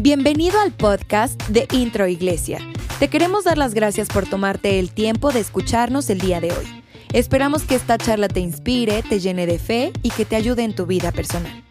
Bienvenido 0.00 0.60
al 0.60 0.70
podcast 0.70 1.42
de 1.48 1.66
Intro 1.72 2.06
Iglesia. 2.06 2.60
Te 3.00 3.10
queremos 3.10 3.42
dar 3.42 3.58
las 3.58 3.74
gracias 3.74 4.06
por 4.06 4.30
tomarte 4.30 4.78
el 4.78 4.92
tiempo 4.92 5.32
de 5.32 5.40
escucharnos 5.40 6.08
el 6.08 6.20
día 6.20 6.40
de 6.40 6.52
hoy. 6.52 6.84
Esperamos 7.12 7.64
que 7.64 7.74
esta 7.74 7.98
charla 7.98 8.28
te 8.28 8.38
inspire, 8.38 9.02
te 9.02 9.18
llene 9.18 9.44
de 9.48 9.58
fe 9.58 9.92
y 10.04 10.10
que 10.10 10.24
te 10.24 10.36
ayude 10.36 10.62
en 10.62 10.76
tu 10.76 10.86
vida 10.86 11.10
personal. 11.10 11.64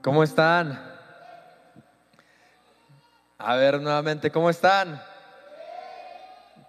¿Cómo 0.00 0.22
están? 0.22 0.80
A 3.36 3.56
ver 3.56 3.80
nuevamente, 3.80 4.30
¿cómo 4.30 4.50
están? 4.50 5.02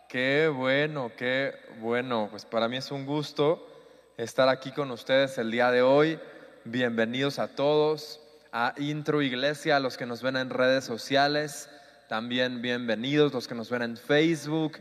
Qué 0.09 0.51
bueno, 0.51 1.11
qué 1.15 1.53
bueno. 1.79 2.29
Pues 2.31 2.45
para 2.45 2.67
mí 2.67 2.77
es 2.77 2.89
un 2.89 3.05
gusto 3.05 3.63
estar 4.17 4.49
aquí 4.49 4.71
con 4.71 4.89
ustedes 4.89 5.37
el 5.37 5.51
día 5.51 5.69
de 5.69 5.83
hoy. 5.83 6.19
Bienvenidos 6.67 7.37
a 7.37 7.49
todos, 7.49 8.19
a 8.51 8.73
Intro 8.77 9.21
Iglesia, 9.21 9.75
a 9.75 9.79
los 9.79 9.97
que 9.97 10.07
nos 10.07 10.23
ven 10.23 10.35
en 10.35 10.49
redes 10.49 10.83
sociales, 10.83 11.69
también 12.09 12.63
bienvenidos 12.63 13.31
los 13.33 13.47
que 13.47 13.53
nos 13.53 13.69
ven 13.69 13.83
en 13.83 13.97
Facebook, 13.97 14.79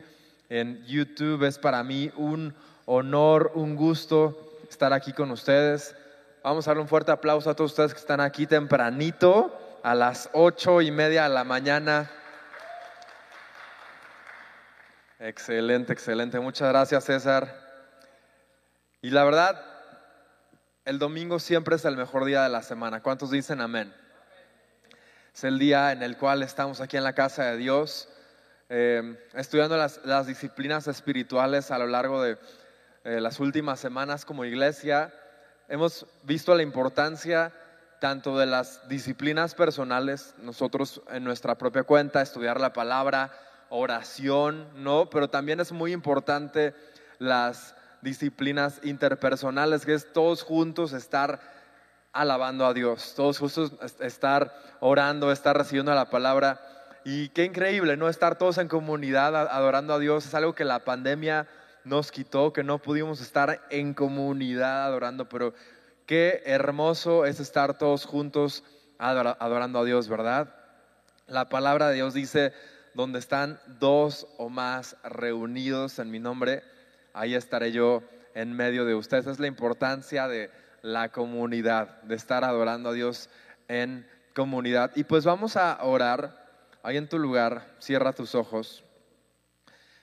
en 0.48 0.82
YouTube. 0.86 1.44
Es 1.44 1.58
para 1.58 1.84
mí 1.84 2.10
un 2.16 2.54
honor, 2.86 3.52
un 3.54 3.76
gusto 3.76 4.56
estar 4.70 4.94
aquí 4.94 5.12
con 5.12 5.30
ustedes. 5.30 5.94
Vamos 6.42 6.66
a 6.66 6.70
darle 6.70 6.80
un 6.84 6.88
fuerte 6.88 7.12
aplauso 7.12 7.50
a 7.50 7.54
todos 7.54 7.72
ustedes 7.72 7.92
que 7.92 8.00
están 8.00 8.22
aquí 8.22 8.46
tempranito, 8.46 9.78
a 9.82 9.94
las 9.94 10.30
ocho 10.32 10.80
y 10.80 10.90
media 10.90 11.24
de 11.24 11.34
la 11.34 11.44
mañana. 11.44 12.10
Excelente, 15.18 15.92
excelente. 15.92 16.40
Muchas 16.40 16.66
gracias, 16.70 17.04
César. 17.04 17.54
Y 19.02 19.10
la 19.10 19.22
verdad, 19.24 19.73
el 20.84 20.98
domingo 20.98 21.38
siempre 21.38 21.76
es 21.76 21.84
el 21.84 21.96
mejor 21.96 22.24
día 22.24 22.42
de 22.42 22.50
la 22.50 22.62
semana. 22.62 23.02
¿Cuántos 23.02 23.30
dicen 23.30 23.60
amén? 23.60 23.94
Es 25.34 25.44
el 25.44 25.58
día 25.58 25.92
en 25.92 26.02
el 26.02 26.16
cual 26.18 26.42
estamos 26.42 26.80
aquí 26.80 26.96
en 26.96 27.04
la 27.04 27.14
casa 27.14 27.44
de 27.44 27.56
Dios, 27.56 28.08
eh, 28.68 29.16
estudiando 29.34 29.76
las, 29.76 30.26
disciplinas 30.26 30.86
espirituales 30.86 31.70
a 31.70 31.78
lo 31.78 31.86
largo 31.86 32.22
de 32.22 32.38
eh, 33.04 33.20
las 33.20 33.40
últimas 33.40 33.80
semanas 33.80 34.24
como 34.24 34.44
iglesia. 34.44 35.12
Hemos 35.68 36.06
visto 36.22 36.54
la 36.54 36.62
importancia 36.62 37.52
tanto 37.98 38.36
de 38.36 38.44
las 38.44 38.86
disciplinas 38.86 39.54
personales, 39.54 40.34
nosotros 40.38 41.00
en 41.10 41.24
nuestra 41.24 41.56
propia 41.56 41.84
cuenta, 41.84 42.20
estudiar 42.20 42.60
la 42.60 42.74
palabra, 42.74 43.32
oración, 43.70 44.68
¿no? 44.84 45.08
Pero 45.08 45.30
también 45.30 45.60
es 45.60 45.72
muy 45.72 45.92
importante 45.92 46.74
las 47.18 47.73
disciplinas 48.04 48.80
interpersonales, 48.84 49.84
que 49.84 49.94
es 49.94 50.12
todos 50.12 50.42
juntos 50.42 50.92
estar 50.92 51.40
alabando 52.12 52.64
a 52.64 52.72
Dios, 52.72 53.14
todos 53.16 53.38
juntos 53.38 53.72
estar 53.98 54.54
orando, 54.78 55.32
estar 55.32 55.56
recibiendo 55.56 55.92
la 55.92 56.10
palabra. 56.10 56.60
Y 57.04 57.30
qué 57.30 57.44
increíble, 57.44 57.96
¿no? 57.96 58.08
Estar 58.08 58.38
todos 58.38 58.58
en 58.58 58.68
comunidad 58.68 59.34
adorando 59.34 59.92
a 59.94 59.98
Dios. 59.98 60.26
Es 60.26 60.34
algo 60.34 60.54
que 60.54 60.64
la 60.64 60.84
pandemia 60.84 61.48
nos 61.82 62.12
quitó, 62.12 62.52
que 62.52 62.62
no 62.62 62.78
pudimos 62.78 63.20
estar 63.20 63.60
en 63.70 63.92
comunidad 63.92 64.84
adorando, 64.84 65.28
pero 65.28 65.52
qué 66.06 66.42
hermoso 66.46 67.26
es 67.26 67.40
estar 67.40 67.76
todos 67.76 68.06
juntos 68.06 68.62
adorando 68.98 69.80
a 69.80 69.84
Dios, 69.84 70.08
¿verdad? 70.08 70.54
La 71.26 71.48
palabra 71.48 71.88
de 71.88 71.96
Dios 71.96 72.14
dice, 72.14 72.52
donde 72.94 73.18
están 73.18 73.60
dos 73.80 74.26
o 74.38 74.48
más 74.48 74.96
reunidos 75.02 75.98
en 75.98 76.10
mi 76.10 76.20
nombre, 76.20 76.62
ahí 77.14 77.34
estaré 77.34 77.72
yo 77.72 78.02
en 78.34 78.52
medio 78.52 78.84
de 78.84 78.94
ustedes. 78.94 79.26
es 79.26 79.38
la 79.38 79.46
importancia 79.46 80.28
de 80.28 80.50
la 80.82 81.10
comunidad, 81.10 82.02
de 82.02 82.14
estar 82.16 82.44
adorando 82.44 82.90
a 82.90 82.92
Dios 82.92 83.30
en 83.68 84.06
comunidad. 84.34 84.90
Y 84.96 85.04
pues 85.04 85.24
vamos 85.24 85.56
a 85.56 85.82
orar. 85.82 86.44
Ahí 86.82 86.98
en 86.98 87.08
tu 87.08 87.18
lugar, 87.18 87.74
cierra 87.78 88.12
tus 88.12 88.34
ojos 88.34 88.84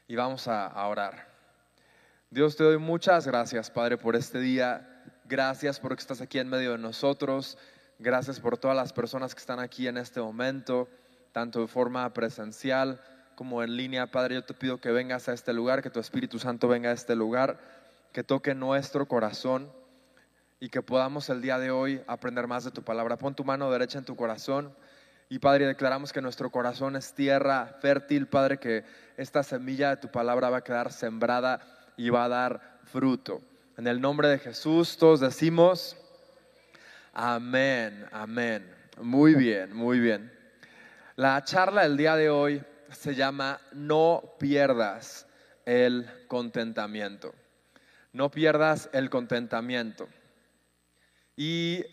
y 0.08 0.16
vamos 0.16 0.48
a, 0.48 0.88
orar. 0.88 1.28
Dios, 2.32 2.56
te 2.56 2.64
doy 2.64 2.80
muchas 2.80 3.28
gracias, 3.28 3.70
Padre, 3.70 3.98
por 3.98 4.16
este 4.16 4.40
día. 4.40 5.04
Gracias 5.26 5.80
porque 5.80 6.02
estás 6.02 6.22
aquí 6.22 6.40
en 6.40 6.50
medio 6.50 6.72
de 6.72 6.80
nosotros. 6.80 7.60
Gracias 8.00 8.40
por 8.40 8.58
todas 8.58 8.76
las 8.76 8.94
personas 8.94 9.36
que 9.36 9.40
están 9.40 9.60
aquí 9.60 9.88
en 9.88 9.98
este 9.98 10.20
momento, 10.22 10.90
tanto 11.32 11.62
de 11.62 11.68
forma 11.68 12.12
presencial 12.14 13.00
como 13.42 13.64
en 13.64 13.76
línea, 13.76 14.06
Padre, 14.06 14.36
yo 14.36 14.44
te 14.44 14.54
pido 14.54 14.80
que 14.80 14.92
vengas 14.92 15.28
a 15.28 15.34
este 15.34 15.52
lugar, 15.52 15.82
que 15.82 15.90
tu 15.90 16.00
Espíritu 16.00 16.38
Santo 16.38 16.68
venga 16.68 16.92
a 16.92 16.94
este 16.94 17.16
lugar, 17.16 17.58
que 18.14 18.24
toque 18.24 18.54
nuestro 18.54 19.08
corazón 19.08 19.72
y 20.60 20.70
que 20.70 20.84
podamos 20.84 21.28
el 21.32 21.42
día 21.42 21.58
de 21.58 21.72
hoy 21.72 22.04
aprender 22.06 22.46
más 22.46 22.66
de 22.66 22.70
tu 22.70 22.84
palabra. 22.84 23.18
Pon 23.18 23.34
tu 23.34 23.44
mano 23.44 23.72
derecha 23.72 23.98
en 23.98 24.06
tu 24.06 24.16
corazón 24.16 24.72
y 25.28 25.40
Padre, 25.40 25.66
declaramos 25.66 26.14
que 26.14 26.22
nuestro 26.22 26.52
corazón 26.52 26.96
es 26.96 27.16
tierra 27.16 27.78
fértil, 27.82 28.28
Padre, 28.28 28.60
que 28.60 28.86
esta 29.18 29.42
semilla 29.42 29.90
de 29.90 29.98
tu 29.98 30.10
palabra 30.10 30.52
va 30.52 30.58
a 30.58 30.64
quedar 30.64 30.92
sembrada 30.92 31.62
y 31.98 32.12
va 32.12 32.26
a 32.26 32.30
dar 32.30 32.78
fruto. 32.84 33.42
En 33.76 33.88
el 33.88 34.00
nombre 34.00 34.28
de 34.28 34.38
Jesús 34.38 34.98
todos 34.98 35.20
decimos, 35.20 35.98
amén, 37.12 38.06
amén. 38.12 38.72
Muy 39.02 39.34
bien, 39.34 39.76
muy 39.76 40.00
bien. 40.00 40.32
La 41.16 41.44
charla 41.44 41.82
del 41.82 41.98
día 41.98 42.16
de 42.16 42.30
hoy 42.30 42.64
se 42.92 43.16
llama 43.16 43.60
No 43.74 44.36
pierdas 44.40 45.28
el 45.66 46.10
contentamiento. 46.28 47.34
No 48.14 48.30
pierdas 48.30 48.90
el 48.94 49.10
contentamiento. 49.10 50.08
Y 51.36 51.84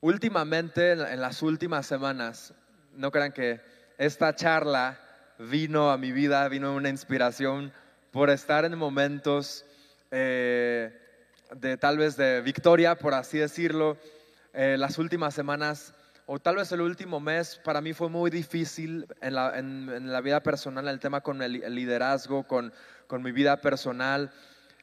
últimamente, 0.00 0.92
en 0.92 1.20
las 1.20 1.42
últimas 1.42 1.86
semanas, 1.86 2.54
no 2.92 3.10
crean 3.10 3.32
que 3.32 3.60
esta 3.98 4.34
charla 4.34 5.00
vino 5.38 5.90
a 5.90 5.98
mi 5.98 6.12
vida, 6.12 6.48
vino 6.48 6.74
una 6.74 6.88
inspiración 6.88 7.72
por 8.10 8.30
estar 8.30 8.64
en 8.64 8.76
momentos 8.76 9.64
eh, 10.10 10.92
de 11.54 11.76
tal 11.76 11.98
vez 11.98 12.16
de 12.16 12.40
victoria, 12.40 12.96
por 12.96 13.14
así 13.14 13.38
decirlo. 13.38 13.96
Eh, 14.52 14.76
las 14.78 14.98
últimas 14.98 15.34
semanas 15.34 15.94
o 16.30 16.38
tal 16.38 16.56
vez 16.56 16.70
el 16.72 16.82
último 16.82 17.20
mes 17.20 17.58
para 17.64 17.80
mí 17.80 17.94
fue 17.94 18.10
muy 18.10 18.30
difícil 18.30 19.06
en 19.22 19.32
la, 20.12 20.20
vida 20.20 20.42
personal, 20.42 20.86
el 20.86 21.00
tema 21.00 21.22
con 21.22 21.40
el, 21.40 21.74
liderazgo, 21.74 22.46
con, 22.46 22.70
con, 23.06 23.22
mi 23.22 23.32
vida 23.32 23.62
personal. 23.62 24.30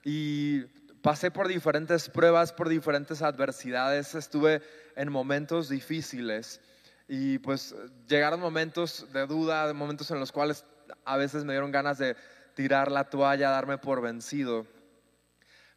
Y 0.03 0.61
pasé 1.03 1.29
por 1.29 1.47
diferentes 1.47 2.09
pruebas, 2.09 2.51
por 2.51 2.67
diferentes 2.67 3.22
adversidades, 3.22 4.16
estuve 4.16 4.63
en 4.95 5.11
momentos 5.11 5.69
difíciles. 5.69 6.61
Y 7.07 7.38
pues 7.38 7.75
llegaron 8.07 8.39
momentos 8.39 9.05
de 9.13 9.28
duda, 9.28 9.72
momentos 9.72 10.09
en 10.09 10.19
los 10.19 10.31
cuales 10.31 10.66
a 11.05 11.16
veces 11.16 11.45
me 11.45 11.53
dieron 11.53 11.72
ganas 11.72 12.00
de 12.00 12.16
tirar 12.55 12.91
la 12.91 13.03
toalla, 13.03 13.51
darme 13.51 13.78
por 13.78 14.01
vencido. 14.01 14.66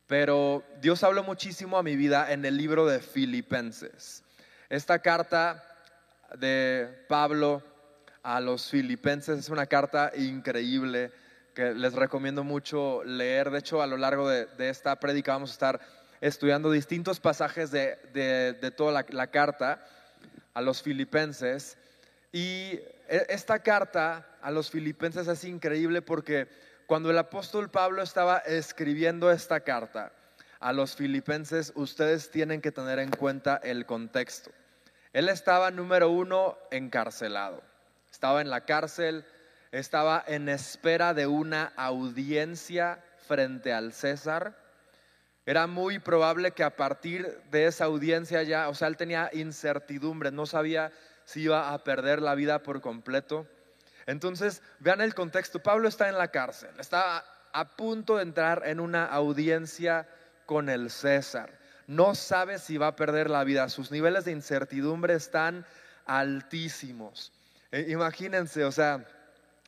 Pero 0.06 0.64
Dios 0.80 1.04
habló 1.04 1.24
muchísimo 1.24 1.76
a 1.76 1.82
mi 1.82 1.94
vida 1.94 2.32
en 2.32 2.46
el 2.46 2.56
libro 2.56 2.86
de 2.86 3.00
Filipenses. 3.00 4.24
Esta 4.70 4.98
carta 4.98 5.64
de 6.36 7.06
Pablo 7.08 7.62
a 8.22 8.38
los 8.38 8.68
filipenses 8.68 9.38
es 9.38 9.48
una 9.48 9.64
carta 9.64 10.12
increíble 10.14 11.10
que 11.54 11.72
les 11.72 11.94
recomiendo 11.94 12.44
mucho 12.44 13.02
leer. 13.02 13.50
De 13.50 13.60
hecho, 13.60 13.80
a 13.80 13.86
lo 13.86 13.96
largo 13.96 14.28
de, 14.28 14.46
esta 14.58 15.00
prédica 15.00 15.32
vamos 15.32 15.50
a 15.50 15.52
estar 15.54 15.80
estudiando 16.20 16.70
distintos 16.70 17.18
pasajes 17.18 17.70
de, 17.70 18.74
toda 18.76 19.06
la, 19.08 19.26
carta 19.28 19.82
a 20.52 20.60
los 20.60 20.82
filipenses. 20.82 21.78
Y 22.30 22.72
e, 23.08 23.26
esta 23.30 23.60
carta 23.60 24.36
a 24.42 24.50
los 24.50 24.70
filipenses 24.70 25.28
es 25.28 25.44
increíble 25.44 26.02
porque 26.02 26.46
cuando 26.86 27.10
el 27.10 27.16
apóstol 27.16 27.70
Pablo 27.70 28.02
estaba 28.02 28.36
escribiendo 28.36 29.30
esta 29.30 29.60
carta, 29.60 30.12
a 30.60 30.72
los 30.72 30.96
filipenses, 30.96 31.72
ustedes 31.76 32.30
tienen 32.30 32.60
que 32.60 32.72
tener 32.72 32.98
en 32.98 33.10
cuenta 33.10 33.60
el 33.62 33.86
contexto. 33.86 34.50
Él 35.12 35.28
estaba, 35.28 35.70
número 35.70 36.10
uno, 36.10 36.58
encarcelado. 36.70 37.62
Estaba 38.10 38.40
en 38.40 38.50
la 38.50 38.62
cárcel, 38.64 39.24
estaba 39.72 40.22
en 40.26 40.48
espera 40.48 41.14
de 41.14 41.26
una 41.26 41.72
audiencia 41.76 43.02
frente 43.26 43.72
al 43.72 43.92
César. 43.92 44.56
Era 45.46 45.66
muy 45.66 45.98
probable 45.98 46.52
que 46.52 46.64
a 46.64 46.76
partir 46.76 47.40
de 47.50 47.66
esa 47.66 47.86
audiencia 47.86 48.42
ya, 48.42 48.68
o 48.68 48.74
sea, 48.74 48.88
él 48.88 48.96
tenía 48.96 49.30
incertidumbre, 49.32 50.30
no 50.30 50.46
sabía 50.46 50.92
si 51.24 51.42
iba 51.42 51.72
a 51.72 51.84
perder 51.84 52.20
la 52.20 52.34
vida 52.34 52.62
por 52.62 52.80
completo. 52.80 53.46
Entonces, 54.06 54.62
vean 54.78 55.00
el 55.00 55.14
contexto. 55.14 55.62
Pablo 55.62 55.88
está 55.88 56.08
en 56.08 56.18
la 56.18 56.28
cárcel, 56.28 56.70
está 56.78 57.24
a 57.52 57.76
punto 57.76 58.16
de 58.16 58.22
entrar 58.22 58.62
en 58.66 58.80
una 58.80 59.06
audiencia 59.06 60.08
con 60.46 60.68
el 60.68 60.90
César. 60.90 61.57
No 61.88 62.14
sabe 62.14 62.58
si 62.58 62.76
va 62.76 62.88
a 62.88 62.96
perder 62.96 63.30
la 63.30 63.44
vida. 63.44 63.68
Sus 63.70 63.90
niveles 63.90 64.26
de 64.26 64.32
incertidumbre 64.32 65.14
están 65.14 65.64
altísimos. 66.04 67.32
Eh, 67.72 67.86
imagínense, 67.88 68.64
o 68.66 68.70
sea, 68.70 69.06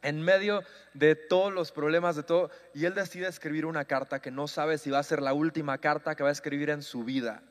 en 0.02 0.20
medio 0.20 0.62
de 0.92 1.16
todos 1.16 1.50
los 1.50 1.72
problemas, 1.72 2.16
de 2.16 2.22
todo, 2.22 2.50
y 2.74 2.84
él 2.84 2.94
decide 2.94 3.26
escribir 3.26 3.64
una 3.64 3.86
carta 3.86 4.20
que 4.20 4.30
no 4.30 4.48
sabe 4.48 4.76
si 4.76 4.90
va 4.90 4.98
a 4.98 5.02
ser 5.02 5.22
la 5.22 5.32
última 5.32 5.78
carta 5.78 6.14
que 6.14 6.22
va 6.22 6.28
a 6.28 6.32
escribir 6.32 6.68
en 6.68 6.82
su 6.82 7.04
vida. 7.04 7.42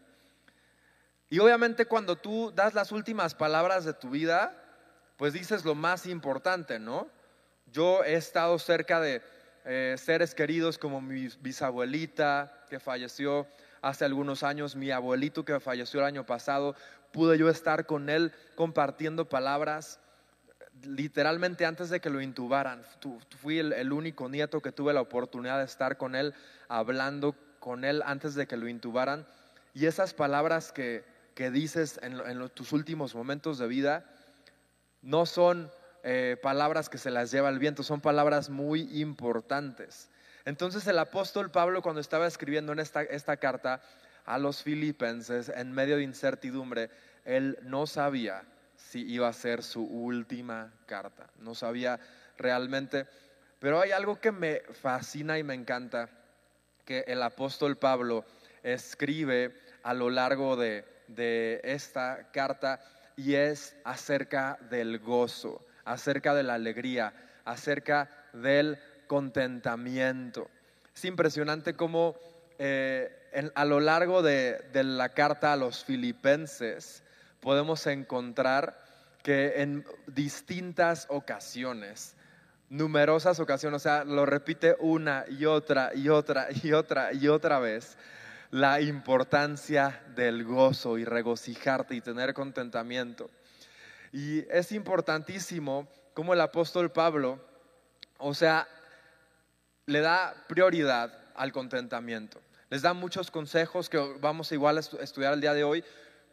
Y 1.32 1.40
obviamente 1.40 1.86
cuando 1.86 2.16
tú 2.16 2.52
das 2.56 2.76
las 2.76 2.92
últimas 2.92 3.34
palabras 3.34 3.86
de 3.86 3.94
tu 3.94 4.12
vida, 4.12 4.56
pues 5.18 5.34
dices 5.34 5.66
lo 5.66 5.74
más 5.74 6.06
importante, 6.06 6.78
¿no? 6.78 7.08
Yo 7.72 8.04
he 8.04 8.14
estado 8.14 8.58
cerca 8.60 9.02
de 9.02 9.24
eh, 9.66 9.96
seres 9.98 10.36
queridos 10.36 10.78
como 10.78 11.02
mi 11.02 11.28
bisabuelita 11.40 12.66
que 12.70 12.80
falleció 12.80 13.48
hace 13.82 14.06
algunos 14.06 14.44
años, 14.44 14.76
mi 14.76 14.92
abuelito 14.92 15.46
que 15.46 15.60
falleció 15.60 16.00
el 16.00 16.06
año 16.06 16.26
pasado, 16.26 16.76
pude 17.12 17.38
yo 17.38 17.50
estar 17.50 17.86
con 17.86 18.10
él 18.10 18.32
compartiendo 18.56 19.28
palabras 19.28 20.00
literalmente 20.84 21.66
antes 21.66 21.90
de 21.90 22.00
que 22.00 22.10
lo 22.10 22.22
intubaran. 22.22 22.84
Fui 23.42 23.60
el, 23.60 23.92
único 23.92 24.30
nieto 24.30 24.62
que 24.62 24.72
tuve 24.72 24.94
la 24.94 25.02
oportunidad 25.02 25.60
de 25.60 25.66
estar 25.66 25.98
con 25.98 26.16
él, 26.16 26.34
hablando 26.68 27.36
con 27.60 27.84
él 27.84 28.02
antes 28.06 28.36
de 28.36 28.48
que 28.48 28.58
lo 28.58 28.68
intubaran. 28.68 29.26
Y 29.74 29.86
esas 29.86 30.14
palabras 30.14 30.72
que, 30.72 31.04
dices 31.52 32.00
en, 32.04 32.50
tus 32.50 32.74
últimos 32.74 33.16
momentos 33.16 33.58
de 33.60 33.68
vida 33.68 34.06
no 35.02 35.26
son 35.26 35.72
eh, 36.04 36.38
palabras 36.42 36.90
que 36.90 36.98
se 36.98 37.12
las 37.12 37.32
lleva 37.32 37.50
el 37.50 37.60
viento, 37.60 37.84
son 37.84 38.02
palabras 38.02 38.50
muy 38.50 39.02
importantes. 39.02 40.10
Entonces 40.50 40.88
el 40.88 40.98
apóstol 40.98 41.52
Pablo 41.52 41.84
cuando 41.84 42.02
estaba 42.02 42.26
escribiendo 42.26 42.74
en 42.74 42.80
esta, 42.80 43.04
esta 43.04 43.38
carta 43.38 43.84
a 44.26 44.40
los 44.40 44.64
filipenses 44.64 45.48
en 45.50 45.72
medio 45.72 45.98
de 45.98 46.02
incertidumbre, 46.02 46.90
él 47.24 47.60
no 47.62 47.86
sabía 47.86 48.42
si 48.76 49.08
iba 49.08 49.28
a 49.28 49.34
ser 49.34 49.62
su 49.62 49.84
última 49.84 50.74
carta. 50.88 51.30
No 51.38 51.54
sabía 51.54 52.00
realmente, 52.36 53.06
pero 53.60 53.80
hay 53.80 53.92
algo 53.92 54.20
que 54.20 54.32
me 54.32 54.62
fascina 54.82 55.38
y 55.38 55.44
me 55.44 55.54
encanta, 55.54 56.10
que 56.84 57.04
el 57.06 57.22
apóstol 57.22 57.78
Pablo 57.78 58.26
escribe 58.64 59.54
a 59.84 59.94
lo 59.94 60.10
largo 60.10 60.56
de, 60.56 60.84
esta 61.64 62.32
carta 62.32 62.80
y 63.16 63.36
es 63.36 63.76
acerca 63.84 64.58
del 64.72 64.98
gozo, 64.98 65.64
acerca 65.86 66.34
de 66.34 66.42
la 66.42 66.56
alegría, 66.56 67.14
acerca 67.46 68.10
del 68.34 68.80
contentamiento. 69.10 70.48
Es 70.96 71.04
impresionante 71.04 71.74
cómo 71.74 72.16
eh, 72.60 73.20
a 73.56 73.66
lo 73.66 73.80
largo 73.80 74.22
de, 74.22 74.62
la 74.74 75.10
carta 75.10 75.54
a 75.54 75.58
los 75.58 75.84
filipenses, 75.84 77.04
podemos 77.40 77.86
encontrar 77.88 78.78
que 79.24 79.62
en 79.62 79.84
distintas 80.08 81.08
ocasiones, 81.10 82.16
numerosas 82.70 83.40
ocasiones, 83.40 83.78
o 83.78 83.84
sea, 83.84 84.04
lo 84.04 84.26
repite 84.26 84.76
una 84.80 85.26
y 85.28 85.46
otra 85.46 85.92
y 85.96 86.10
otra 86.10 86.50
y 86.52 86.72
otra 86.72 87.12
y 87.14 87.28
otra 87.28 87.60
vez, 87.60 87.98
la 88.52 88.80
importancia 88.80 90.04
del 90.16 90.44
gozo 90.44 90.98
y 90.98 91.06
regocijarte 91.06 91.96
y 91.96 92.02
tener 92.02 92.34
contentamiento. 92.34 93.30
Y 94.12 94.40
es 94.52 94.72
importantísimo 94.72 95.88
como 96.14 96.34
el 96.34 96.42
apóstol 96.42 96.92
Pablo, 96.92 97.40
o 98.18 98.34
sea, 98.34 98.68
le 99.90 100.02
da 100.02 100.36
prioridad 100.48 101.12
al 101.36 101.52
contentamiento. 101.52 102.40
Les 102.70 102.84
da 102.84 102.94
muchos 102.94 103.32
consejos 103.32 103.90
que 103.90 103.98
vamos 104.20 104.52
igual 104.52 104.78
a 104.78 104.82
estudiar 104.82 105.34
el 105.34 105.42
día 105.42 105.54
de 105.54 105.64
hoy, 105.64 105.84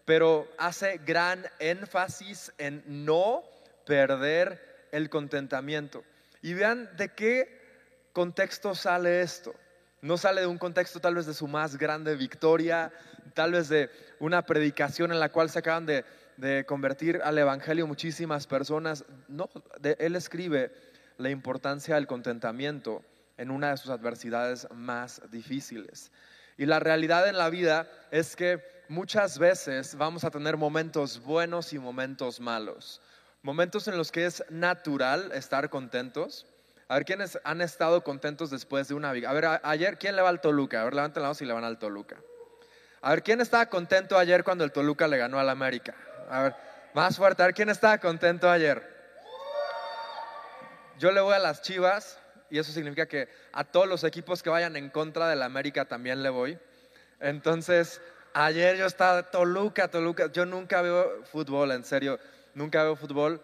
pero 0.05 0.47
hace 0.59 1.01
gran 1.05 1.45
énfasis 1.59 2.53
en 2.59 2.83
no 2.87 3.43
perder 3.87 4.89
el 4.93 5.09
contentamiento. 5.09 6.05
Y 6.43 6.53
vean 6.53 6.95
de 6.97 7.09
qué 7.09 8.11
contexto 8.13 8.75
sale 8.75 9.23
esto. 9.23 9.55
No 10.03 10.19
sale 10.19 10.43
de 10.43 10.47
un 10.47 10.59
contexto 10.59 11.01
tal 11.01 11.15
vez 11.15 11.25
de 11.25 11.33
su 11.33 11.49
más 11.49 11.79
grande 11.79 12.15
victoria, 12.15 12.93
tal 13.33 13.53
vez 13.53 13.71
de 13.71 13.91
una 14.21 14.43
predicación 14.43 15.13
en 15.13 15.19
la 15.19 15.31
cual 15.31 15.49
se 15.49 15.61
acaban 15.61 15.87
de, 15.87 16.05
convertir 16.67 17.23
al 17.25 17.39
Evangelio 17.39 17.87
muchísimas 17.87 18.47
personas. 18.47 19.07
No, 19.27 19.49
él 19.83 20.15
escribe 20.15 20.71
la 21.17 21.31
importancia 21.31 21.95
del 21.95 22.07
contentamiento 22.07 23.03
en 23.37 23.51
una 23.51 23.71
de 23.71 23.77
sus 23.77 23.91
adversidades 23.91 24.67
más 24.73 25.21
difíciles. 25.31 26.11
Y 26.57 26.67
la 26.67 26.81
realidad 26.81 27.29
en 27.29 27.37
la 27.37 27.51
vida 27.51 27.89
es 28.11 28.35
que 28.35 28.63
muchas 28.89 29.39
veces 29.39 29.97
vamos 29.97 30.25
a 30.25 30.31
tener 30.31 30.57
momentos 30.57 31.21
buenos 31.23 31.73
y 31.73 31.79
momentos 31.79 32.41
malos. 32.41 33.01
Momentos 33.43 33.87
en 33.89 33.97
los 33.97 34.11
que 34.11 34.27
es 34.27 34.45
natural 34.49 35.31
estar 35.33 35.69
contentos. 35.71 36.47
A 36.89 36.95
ver, 36.95 37.05
¿quiénes 37.05 37.39
han 37.45 37.61
estado 37.61 38.03
contentos 38.03 38.51
después 38.51 38.89
de 38.89 38.95
una? 38.95 39.11
A 39.11 39.13
ver, 39.13 39.61
ayer, 39.63 39.99
¿quién 39.99 40.17
le 40.17 40.23
va 40.23 40.29
al 40.29 40.41
Toluca? 40.41 40.81
A 40.81 40.85
ver, 40.85 40.95
levanten 40.95 41.23
la 41.23 41.29
mano 41.29 41.35
si 41.35 41.45
le 41.45 41.53
van 41.53 41.65
al 41.65 41.79
Toluca. 41.79 42.17
A 43.03 43.11
ver, 43.11 43.23
¿quién 43.23 43.41
estaba 43.41 43.67
contento 43.67 44.19
ayer 44.19 44.43
cuando 44.43 44.65
el 44.65 44.73
Toluca 44.73 45.07
le 45.07 45.19
ganó 45.19 45.39
al 45.39 45.49
América? 45.49 45.95
A 46.31 46.43
ver, 46.43 46.57
más 46.95 47.17
fuerte. 47.17 47.43
A 47.43 47.47
ver, 47.47 47.55
¿quién 47.55 47.69
estaba 47.69 47.99
contento 47.99 48.51
ayer? 48.51 48.97
Yo 50.99 51.13
le 51.13 51.21
voy 51.21 51.35
a 51.35 51.39
las 51.39 51.61
Chivas 51.61 52.19
y 52.51 52.59
eso 52.59 52.73
significa 52.73 53.07
que 53.07 53.29
a 53.53 53.65
todos 53.65 53.89
los 53.89 54.05
equipos 54.05 54.43
que 54.43 54.51
vayan 54.51 54.77
en 54.77 54.91
contra 54.91 55.29
del 55.29 55.43
América 55.43 55.85
también 55.85 56.23
le 56.23 56.31
voy. 56.31 56.59
Entonces, 57.21 58.01
Ayer 58.39 58.77
yo 58.77 58.85
estaba 58.85 59.23
Toluca, 59.23 59.89
Toluca. 59.89 60.31
Yo 60.31 60.45
nunca 60.45 60.83
veo 60.83 61.25
fútbol, 61.25 61.71
en 61.73 61.85
serio, 61.85 62.19
nunca 62.53 62.83
veo 62.83 62.95
fútbol. 62.95 63.41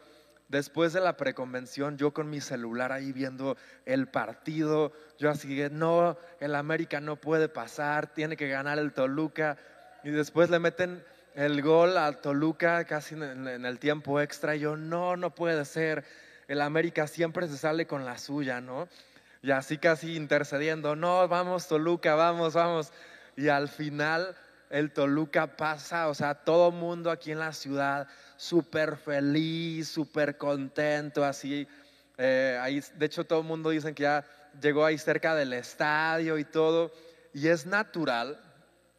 Después 0.48 0.92
de 0.92 1.00
la 1.00 1.16
preconvención, 1.16 1.96
yo 1.96 2.12
con 2.12 2.28
mi 2.28 2.42
celular 2.42 2.92
ahí 2.92 3.10
viendo 3.10 3.56
el 3.86 4.06
partido, 4.06 4.92
yo 5.18 5.30
así, 5.30 5.66
no, 5.70 6.18
el 6.40 6.54
América 6.54 7.00
no 7.00 7.16
puede 7.16 7.48
pasar, 7.48 8.12
tiene 8.12 8.36
que 8.36 8.48
ganar 8.48 8.78
el 8.78 8.92
Toluca. 8.92 9.56
Y 10.04 10.10
después 10.10 10.50
le 10.50 10.58
meten 10.58 11.02
el 11.34 11.62
gol 11.62 11.96
al 11.96 12.20
Toluca 12.20 12.84
casi 12.84 13.14
en, 13.14 13.64
el 13.64 13.78
tiempo 13.78 14.20
extra. 14.20 14.56
Y 14.56 14.60
yo, 14.60 14.76
no, 14.76 15.16
no 15.16 15.34
puede 15.34 15.64
ser. 15.64 16.04
El 16.52 16.60
América 16.60 17.06
siempre 17.06 17.48
se 17.48 17.56
sale 17.56 17.86
con 17.86 18.04
la 18.04 18.18
suya, 18.18 18.60
¿no? 18.60 18.86
Y 19.40 19.52
así 19.52 19.78
casi 19.78 20.16
intercediendo, 20.16 20.94
no, 20.94 21.26
vamos 21.26 21.66
Toluca, 21.66 22.14
vamos, 22.14 22.52
vamos. 22.52 22.92
Y 23.36 23.48
al 23.48 23.70
final 23.70 24.36
el 24.68 24.92
Toluca 24.92 25.56
pasa, 25.56 26.08
o 26.08 26.14
sea, 26.14 26.34
todo 26.34 26.70
mundo 26.70 27.10
aquí 27.10 27.32
en 27.32 27.38
la 27.38 27.54
ciudad 27.54 28.06
súper 28.36 28.98
feliz, 28.98 29.88
súper 29.88 30.36
contento, 30.36 31.24
así. 31.24 31.66
Eh, 32.18 32.58
ahí, 32.60 32.84
de 32.96 33.06
hecho, 33.06 33.24
todo 33.24 33.42
mundo 33.42 33.70
dice 33.70 33.94
que 33.94 34.02
ya 34.02 34.22
llegó 34.60 34.84
ahí 34.84 34.98
cerca 34.98 35.34
del 35.34 35.54
estadio 35.54 36.36
y 36.36 36.44
todo. 36.44 36.92
Y 37.32 37.48
es 37.48 37.64
natural, 37.64 38.38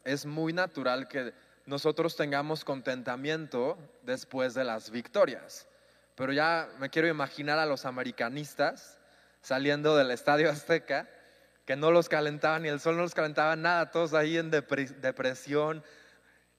es 0.02 0.26
muy 0.26 0.52
natural 0.52 1.06
que 1.06 1.32
nosotros 1.66 2.16
tengamos 2.16 2.64
contentamiento 2.64 3.78
después 4.02 4.54
de 4.54 4.64
las 4.64 4.90
victorias. 4.90 5.68
Pero 6.14 6.32
ya 6.32 6.68
me 6.78 6.90
quiero 6.90 7.08
imaginar 7.08 7.58
a 7.58 7.66
los 7.66 7.84
americanistas 7.86 8.98
saliendo 9.40 9.96
del 9.96 10.10
estadio 10.10 10.50
Azteca 10.50 11.08
que 11.64 11.76
no 11.76 11.90
los 11.90 12.08
calentaba 12.08 12.58
ni 12.58 12.68
el 12.68 12.80
sol 12.80 12.96
no 12.96 13.02
los 13.02 13.14
calentaba 13.14 13.56
nada, 13.56 13.90
todos 13.90 14.14
ahí 14.14 14.36
en 14.36 14.50
depresión. 14.50 15.82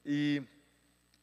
Y 0.04 0.40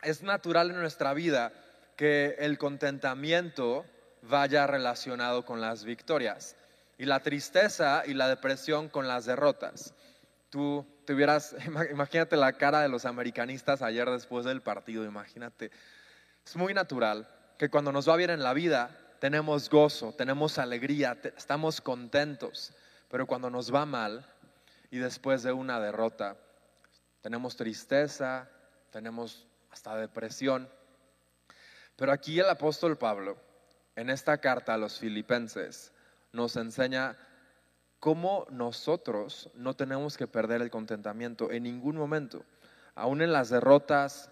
es 0.02 0.24
natural 0.24 0.72
en 0.72 0.80
nuestra 0.80 1.14
vida 1.14 1.52
que 1.96 2.36
el 2.40 2.58
contentamiento 2.58 3.86
vaya 4.22 4.68
relacionado 4.68 5.46
con 5.46 5.62
las 5.62 5.84
victorias 5.84 6.56
y 6.98 7.06
la 7.06 7.20
tristeza 7.22 8.04
y 8.06 8.14
la 8.14 8.28
depresión 8.30 8.90
con 8.90 9.08
las 9.08 9.26
derrotas. 9.26 9.94
Tú 10.50 10.86
tuvieras, 11.06 11.56
imagínate 11.92 12.38
la 12.38 12.54
cara 12.54 12.82
de 12.82 12.90
los 12.90 13.06
americanistas 13.06 13.82
ayer 13.82 14.10
después 14.10 14.46
del 14.46 14.62
partido, 14.62 15.04
imagínate. 15.04 15.72
Es 16.46 16.56
muy 16.56 16.74
natural 16.74 17.28
que 17.58 17.70
cuando 17.70 17.92
nos 17.92 18.08
va 18.08 18.16
bien 18.16 18.30
en 18.30 18.44
la 18.44 18.54
vida 18.54 18.98
tenemos 19.20 19.70
gozo, 19.70 20.14
tenemos 20.14 20.60
alegría, 20.60 21.18
estamos 21.38 21.80
contentos. 21.80 22.74
Pero 23.10 23.26
cuando 23.26 23.50
nos 23.50 23.74
va 23.74 23.86
mal 23.86 24.26
y 24.92 24.98
después 24.98 25.44
de 25.44 25.54
una 25.54 25.80
derrota, 25.80 26.36
tenemos 27.22 27.56
tristeza, 27.56 28.50
tenemos 28.92 29.48
hasta 29.72 29.96
depresión. 29.96 30.70
Pero 31.96 32.12
aquí 32.12 32.40
el 32.40 32.50
apóstol 32.50 32.98
Pablo, 32.98 33.38
en 33.96 34.10
esta 34.10 34.40
carta 34.40 34.74
a 34.74 34.78
los 34.78 35.00
filipenses, 35.00 35.94
nos 36.32 36.56
enseña 36.58 37.18
cómo 38.00 38.46
nosotros 38.50 39.50
no 39.54 39.76
tenemos 39.76 40.18
que 40.18 40.28
perder 40.28 40.62
el 40.62 40.70
contentamiento 40.70 41.52
en 41.52 41.64
ningún 41.64 41.96
momento, 41.96 42.44
aún 42.96 43.22
en 43.22 43.32
las 43.32 43.50
derrotas, 43.50 44.30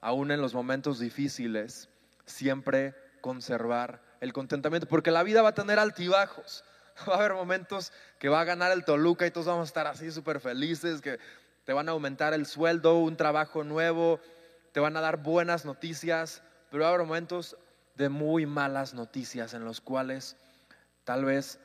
aún 0.00 0.32
en 0.32 0.40
los 0.40 0.54
momentos 0.54 0.98
difíciles, 0.98 1.88
siempre 2.26 2.94
conservar 3.20 4.02
el 4.20 4.32
contentamiento, 4.32 4.86
porque 4.86 5.10
la 5.10 5.22
vida 5.22 5.42
va 5.42 5.50
a 5.50 5.54
tener 5.54 5.78
altibajos. 5.78 6.64
Va 7.08 7.14
a 7.14 7.16
haber 7.16 7.32
momentos 7.32 7.90
que 8.18 8.28
va 8.28 8.42
a 8.42 8.44
ganar 8.44 8.70
el 8.70 8.84
Toluca 8.84 9.26
y 9.26 9.30
todos 9.30 9.46
vamos 9.46 9.62
a 9.62 9.70
estar 9.70 9.86
así 9.86 10.10
súper 10.12 10.40
felices, 10.40 11.00
que 11.00 11.18
te 11.64 11.72
van 11.72 11.88
a 11.88 11.92
aumentar 11.92 12.34
el 12.34 12.44
sueldo, 12.44 12.98
un 12.98 13.16
trabajo 13.16 13.64
nuevo, 13.64 14.20
te 14.72 14.80
van 14.80 14.94
a 14.98 15.00
dar 15.00 15.16
buenas 15.22 15.64
noticias, 15.64 16.42
pero 16.70 16.82
va 16.82 16.90
a 16.90 16.94
haber 16.94 17.06
momentos 17.06 17.56
de 17.96 18.10
muy 18.10 18.44
malas 18.44 18.92
noticias 18.92 19.54
en 19.54 19.64
los 19.64 19.80
cuales 19.80 20.36
tal 21.04 21.24
vez 21.24 21.60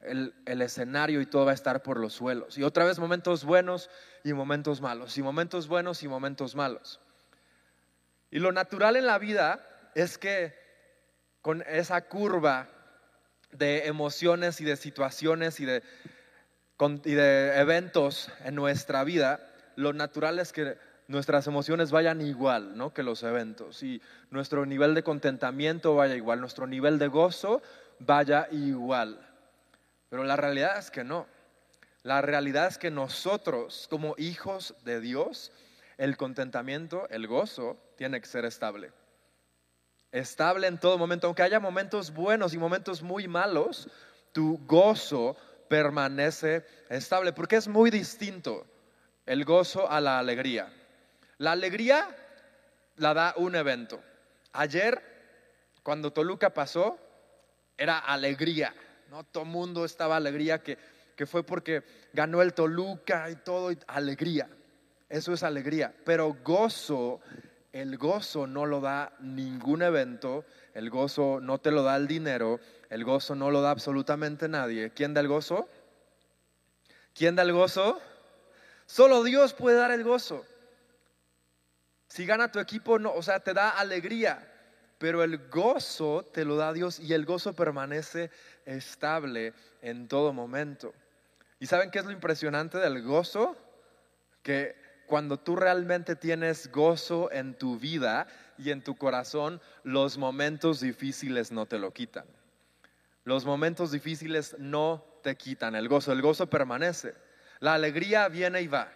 el, 0.00 0.34
el, 0.46 0.62
escenario 0.62 1.20
y 1.20 1.26
todo 1.26 1.44
va 1.44 1.50
a 1.50 1.54
estar 1.54 1.82
por 1.82 2.00
los 2.00 2.14
suelos. 2.14 2.56
Y 2.56 2.62
otra 2.62 2.84
vez 2.84 2.98
momentos 2.98 3.44
buenos 3.44 3.90
y 4.24 4.32
momentos 4.32 4.80
malos, 4.80 5.18
y 5.18 5.22
momentos 5.22 5.68
buenos 5.68 6.02
y 6.02 6.08
momentos 6.08 6.54
malos. 6.54 6.98
Y 8.30 8.38
lo 8.38 8.52
natural 8.52 8.96
en 8.96 9.06
la 9.06 9.18
vida 9.18 9.60
es 9.94 10.18
que 10.18 10.54
con 11.40 11.62
esa 11.62 12.02
curva 12.02 12.68
de 13.50 13.86
emociones 13.86 14.60
y 14.60 14.64
de 14.64 14.76
situaciones 14.76 15.60
y 15.60 15.66
de, 15.66 15.82
eventos 17.60 18.30
en 18.44 18.54
nuestra 18.54 19.04
vida, 19.04 19.40
lo 19.76 19.92
natural 19.92 20.38
es 20.38 20.52
que 20.52 20.76
nuestras 21.06 21.46
emociones 21.46 21.90
vayan 21.90 22.20
igual 22.20 22.76
¿no? 22.76 22.92
que 22.92 23.02
los 23.02 23.22
eventos 23.22 23.82
y 23.82 24.00
nuestro 24.30 24.66
nivel 24.66 24.94
de 24.94 25.02
contentamiento 25.02 25.94
vaya 25.94 26.16
igual, 26.16 26.40
nuestro 26.40 26.66
nivel 26.66 26.98
de 26.98 27.08
gozo 27.08 27.62
vaya 27.98 28.48
igual. 28.50 29.28
Pero 30.08 30.24
la 30.24 30.36
realidad 30.36 30.78
es 30.78 30.90
que 30.90 31.04
no. 31.04 31.26
La 32.02 32.20
realidad 32.20 32.66
es 32.66 32.78
que 32.78 32.90
nosotros, 32.90 33.86
como 33.88 34.14
hijos 34.18 34.74
de 34.84 35.00
Dios, 35.00 35.52
el 35.98 36.16
contentamiento, 36.16 37.08
el 37.10 37.28
gozo, 37.28 37.78
tiene 37.96 38.20
que 38.20 38.26
ser 38.26 38.44
estable. 38.44 38.90
Estable 40.12 40.66
en 40.66 40.78
todo 40.78 40.98
momento, 40.98 41.26
aunque 41.26 41.42
haya 41.42 41.58
momentos 41.58 42.12
buenos 42.12 42.52
y 42.52 42.58
momentos 42.58 43.02
muy 43.02 43.26
malos, 43.26 43.88
tu 44.32 44.58
gozo 44.66 45.36
permanece 45.68 46.66
estable, 46.90 47.32
porque 47.32 47.56
es 47.56 47.66
muy 47.66 47.90
distinto 47.90 48.66
el 49.24 49.44
gozo 49.46 49.90
a 49.90 50.02
la 50.02 50.18
alegría. 50.18 50.70
La 51.38 51.52
alegría 51.52 52.14
la 52.96 53.14
da 53.14 53.34
un 53.38 53.56
evento. 53.56 54.02
Ayer, 54.52 55.02
cuando 55.82 56.12
Toluca 56.12 56.52
pasó, 56.52 56.98
era 57.78 57.98
alegría, 57.98 58.74
¿no? 59.08 59.24
Todo 59.24 59.46
mundo 59.46 59.86
estaba 59.86 60.16
alegría 60.16 60.62
que, 60.62 60.76
que 61.16 61.24
fue 61.24 61.42
porque 61.42 61.82
ganó 62.12 62.42
el 62.42 62.52
Toluca 62.52 63.30
y 63.30 63.36
todo, 63.36 63.72
alegría. 63.86 64.48
Eso 65.08 65.32
es 65.32 65.42
alegría. 65.42 65.94
Pero 66.04 66.36
gozo, 66.44 67.20
el 67.72 67.96
gozo 67.96 68.46
no 68.46 68.66
lo 68.66 68.80
da 68.80 69.12
ningún 69.20 69.82
evento, 69.82 70.44
el 70.74 70.90
gozo 70.90 71.40
no 71.40 71.58
te 71.58 71.70
lo 71.70 71.82
da 71.82 71.96
el 71.96 72.06
dinero, 72.06 72.60
el 72.90 73.04
gozo 73.04 73.34
no 73.34 73.50
lo 73.50 73.62
da 73.62 73.70
absolutamente 73.70 74.48
nadie. 74.48 74.90
¿Quién 74.90 75.14
da 75.14 75.20
el 75.20 75.28
gozo? 75.28 75.68
¿Quién 77.14 77.34
da 77.34 77.42
el 77.42 77.52
gozo? 77.52 78.00
Solo 78.86 79.24
Dios 79.24 79.54
puede 79.54 79.78
dar 79.78 79.90
el 79.90 80.04
gozo. 80.04 80.44
Si 82.08 82.26
gana 82.26 82.52
tu 82.52 82.58
equipo, 82.58 82.98
no, 82.98 83.12
o 83.14 83.22
sea, 83.22 83.40
te 83.40 83.54
da 83.54 83.70
alegría, 83.70 84.46
pero 84.98 85.22
el 85.22 85.48
gozo 85.48 86.26
te 86.30 86.44
lo 86.44 86.56
da 86.56 86.74
Dios 86.74 87.00
y 87.00 87.14
el 87.14 87.24
gozo 87.24 87.54
permanece 87.54 88.30
estable 88.66 89.54
en 89.80 90.08
todo 90.08 90.34
momento. 90.34 90.92
¿Y 91.58 91.66
saben 91.66 91.90
qué 91.90 92.00
es 92.00 92.04
lo 92.04 92.10
impresionante 92.10 92.76
del 92.76 93.02
gozo? 93.02 93.56
Que 94.42 94.76
cuando 95.12 95.38
tú 95.38 95.56
realmente 95.56 96.16
tienes 96.16 96.72
gozo 96.72 97.30
en 97.32 97.52
tu 97.52 97.78
vida 97.78 98.28
y 98.56 98.70
en 98.70 98.82
tu 98.82 98.96
corazón, 98.96 99.60
los 99.82 100.16
momentos 100.16 100.80
difíciles 100.80 101.52
no 101.52 101.66
te 101.66 101.78
lo 101.78 101.92
quitan. 101.92 102.24
Los 103.24 103.44
momentos 103.44 103.92
difíciles 103.92 104.56
no 104.58 105.04
te 105.22 105.36
quitan 105.36 105.74
el 105.74 105.86
gozo, 105.86 106.12
el 106.12 106.22
gozo 106.22 106.48
permanece. 106.48 107.12
La 107.60 107.74
alegría 107.74 108.26
viene 108.28 108.62
y 108.62 108.68
va, 108.68 108.90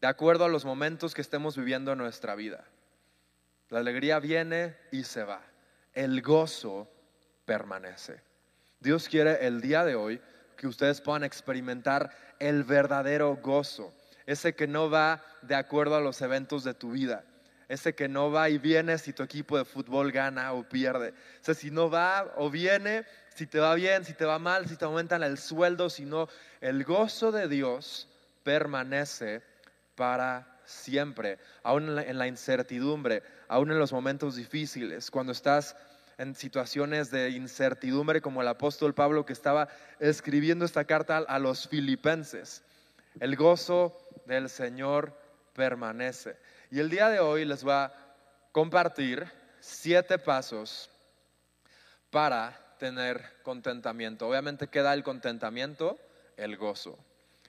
de 0.00 0.08
acuerdo 0.08 0.44
a 0.44 0.48
los 0.48 0.64
momentos 0.64 1.14
que 1.14 1.22
estemos 1.22 1.56
viviendo 1.56 1.92
en 1.92 1.98
nuestra 1.98 2.34
vida. 2.34 2.64
La 3.68 3.78
alegría 3.78 4.18
viene 4.18 4.76
y 4.90 5.04
se 5.04 5.22
va. 5.22 5.40
El 5.92 6.20
gozo 6.20 6.90
permanece. 7.44 8.20
Dios 8.80 9.08
quiere 9.08 9.46
el 9.46 9.60
día 9.60 9.84
de 9.84 9.94
hoy 9.94 10.20
que 10.56 10.66
ustedes 10.66 11.00
puedan 11.00 11.22
experimentar 11.22 12.10
el 12.40 12.64
verdadero 12.64 13.36
gozo 13.36 13.94
ese 14.26 14.54
que 14.54 14.66
no 14.66 14.90
va 14.90 15.22
de 15.42 15.54
acuerdo 15.54 15.96
a 15.96 16.00
los 16.00 16.20
eventos 16.22 16.64
de 16.64 16.74
tu 16.74 16.92
vida, 16.92 17.24
ese 17.68 17.94
que 17.94 18.08
no 18.08 18.30
va 18.30 18.50
y 18.50 18.58
viene 18.58 18.98
si 18.98 19.12
tu 19.12 19.22
equipo 19.22 19.56
de 19.58 19.64
fútbol 19.64 20.12
gana 20.12 20.52
o 20.52 20.68
pierde, 20.68 21.14
ese 21.40 21.54
si 21.54 21.70
no 21.70 21.90
va 21.90 22.32
o 22.36 22.50
viene, 22.50 23.04
si 23.34 23.46
te 23.46 23.58
va 23.58 23.74
bien, 23.74 24.04
si 24.04 24.14
te 24.14 24.24
va 24.24 24.38
mal, 24.38 24.68
si 24.68 24.76
te 24.76 24.84
aumentan 24.84 25.22
el 25.22 25.38
sueldo, 25.38 25.90
sino 25.90 26.28
el 26.60 26.84
gozo 26.84 27.32
de 27.32 27.48
Dios 27.48 28.08
permanece 28.42 29.42
para 29.96 30.60
siempre, 30.64 31.38
aún 31.62 31.98
en 31.98 32.18
la 32.18 32.26
incertidumbre, 32.26 33.22
aún 33.48 33.70
en 33.70 33.78
los 33.78 33.92
momentos 33.92 34.36
difíciles, 34.36 35.10
cuando 35.10 35.32
estás 35.32 35.76
en 36.18 36.34
situaciones 36.34 37.10
de 37.10 37.30
incertidumbre 37.30 38.20
como 38.20 38.42
el 38.42 38.48
apóstol 38.48 38.94
Pablo 38.94 39.26
que 39.26 39.32
estaba 39.32 39.68
escribiendo 39.98 40.64
esta 40.64 40.84
carta 40.84 41.18
a 41.18 41.38
los 41.38 41.68
filipenses. 41.68 42.62
El 43.20 43.36
gozo 43.36 43.96
del 44.26 44.48
Señor 44.48 45.12
permanece. 45.52 46.36
Y 46.70 46.80
el 46.80 46.90
día 46.90 47.08
de 47.08 47.20
hoy 47.20 47.44
les 47.44 47.62
voy 47.62 47.74
a 47.74 47.92
compartir 48.52 49.30
siete 49.60 50.18
pasos 50.18 50.90
para 52.10 52.76
tener 52.78 53.24
contentamiento. 53.42 54.28
Obviamente, 54.28 54.68
¿qué 54.68 54.82
da 54.82 54.94
el 54.94 55.02
contentamiento? 55.02 55.98
El 56.36 56.56
gozo. 56.56 56.98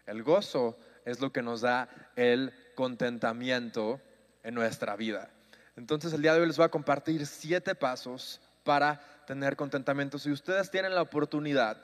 El 0.05 0.24
gozo 0.24 0.77
es 1.03 1.19
lo 1.19 1.31
que 1.31 1.41
nos 1.41 1.62
da 1.62 1.89
el 2.15 2.53
contentamiento 2.75 4.00
en 4.43 4.53
nuestra 4.53 4.95
vida. 4.95 5.29
Entonces, 5.75 6.13
el 6.13 6.22
día 6.22 6.34
de 6.34 6.41
hoy 6.41 6.48
les 6.48 6.57
voy 6.57 6.65
a 6.65 6.69
compartir 6.69 7.25
siete 7.25 7.75
pasos 7.75 8.39
para 8.63 9.01
tener 9.25 9.55
contentamiento. 9.55 10.19
Si 10.19 10.31
ustedes 10.31 10.69
tienen 10.69 10.93
la 10.93 11.01
oportunidad 11.01 11.77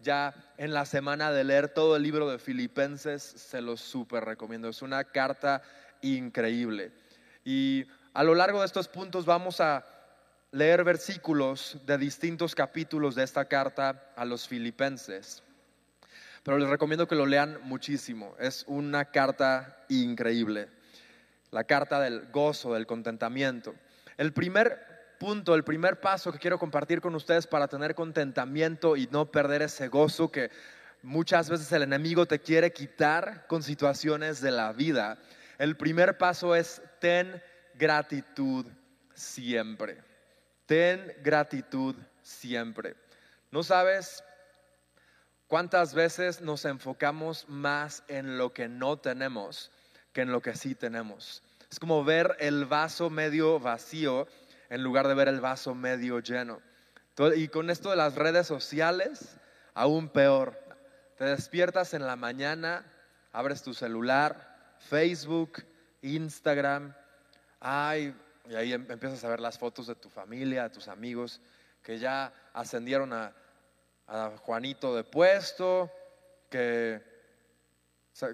ya 0.00 0.34
en 0.58 0.72
la 0.74 0.84
semana 0.84 1.32
de 1.32 1.44
leer 1.44 1.68
todo 1.68 1.96
el 1.96 2.02
libro 2.02 2.30
de 2.30 2.38
Filipenses, 2.38 3.22
se 3.22 3.60
los 3.60 3.80
súper 3.80 4.24
recomiendo. 4.24 4.68
Es 4.68 4.82
una 4.82 5.04
carta 5.04 5.62
increíble. 6.02 6.92
Y 7.44 7.86
a 8.12 8.22
lo 8.22 8.34
largo 8.34 8.60
de 8.60 8.66
estos 8.66 8.88
puntos 8.88 9.26
vamos 9.26 9.60
a 9.60 9.84
leer 10.52 10.84
versículos 10.84 11.78
de 11.84 11.98
distintos 11.98 12.54
capítulos 12.54 13.14
de 13.14 13.24
esta 13.24 13.46
carta 13.46 14.12
a 14.16 14.24
los 14.24 14.46
filipenses. 14.46 15.42
Pero 16.44 16.58
les 16.58 16.68
recomiendo 16.68 17.08
que 17.08 17.16
lo 17.16 17.26
lean 17.26 17.58
muchísimo. 17.64 18.36
Es 18.38 18.64
una 18.68 19.06
carta 19.06 19.84
increíble. 19.88 20.68
La 21.50 21.64
carta 21.64 21.98
del 22.00 22.30
gozo, 22.30 22.74
del 22.74 22.86
contentamiento. 22.86 23.74
El 24.16 24.32
primer 24.32 24.93
el 25.32 25.64
primer 25.64 26.00
paso 26.00 26.30
que 26.30 26.38
quiero 26.38 26.58
compartir 26.58 27.00
con 27.00 27.14
ustedes 27.14 27.46
para 27.46 27.66
tener 27.66 27.94
contentamiento 27.94 28.94
y 28.94 29.06
no 29.10 29.24
perder 29.24 29.62
ese 29.62 29.88
gozo 29.88 30.30
que 30.30 30.50
muchas 31.02 31.48
veces 31.48 31.72
el 31.72 31.82
enemigo 31.82 32.26
te 32.26 32.40
quiere 32.40 32.74
quitar 32.74 33.46
con 33.46 33.62
situaciones 33.62 34.42
de 34.42 34.50
la 34.50 34.72
vida. 34.74 35.16
El 35.56 35.78
primer 35.78 36.18
paso 36.18 36.54
es 36.54 36.82
ten 37.00 37.42
gratitud 37.74 38.66
siempre. 39.14 40.02
Ten 40.66 41.14
gratitud 41.22 41.96
siempre. 42.22 42.94
¿No 43.50 43.62
sabes 43.62 44.22
cuántas 45.46 45.94
veces 45.94 46.42
nos 46.42 46.66
enfocamos 46.66 47.48
más 47.48 48.02
en 48.08 48.36
lo 48.36 48.52
que 48.52 48.68
no 48.68 48.98
tenemos 48.98 49.70
que 50.12 50.20
en 50.20 50.32
lo 50.32 50.42
que 50.42 50.54
sí 50.54 50.74
tenemos? 50.74 51.42
Es 51.70 51.80
como 51.80 52.04
ver 52.04 52.36
el 52.40 52.66
vaso 52.66 53.08
medio 53.08 53.58
vacío 53.58 54.28
en 54.74 54.82
lugar 54.82 55.06
de 55.06 55.14
ver 55.14 55.28
el 55.28 55.40
vaso 55.40 55.72
medio 55.72 56.18
lleno. 56.18 56.60
Y 57.36 57.46
con 57.46 57.70
esto 57.70 57.90
de 57.90 57.96
las 57.96 58.16
redes 58.16 58.48
sociales, 58.48 59.36
aún 59.72 60.08
peor. 60.08 60.58
Te 61.16 61.26
despiertas 61.26 61.94
en 61.94 62.04
la 62.04 62.16
mañana, 62.16 62.84
abres 63.30 63.62
tu 63.62 63.72
celular, 63.72 64.74
Facebook, 64.80 65.64
Instagram, 66.02 66.92
ay, 67.60 68.16
y 68.50 68.56
ahí 68.56 68.72
em, 68.72 68.84
empiezas 68.90 69.22
a 69.22 69.28
ver 69.28 69.38
las 69.38 69.56
fotos 69.60 69.86
de 69.86 69.94
tu 69.94 70.10
familia, 70.10 70.64
de 70.64 70.70
tus 70.70 70.88
amigos, 70.88 71.40
que 71.80 72.00
ya 72.00 72.32
ascendieron 72.52 73.12
a, 73.12 73.32
Juanito 74.40 74.94
de 74.96 75.04
puesto, 75.04 75.90
que, 76.50 77.00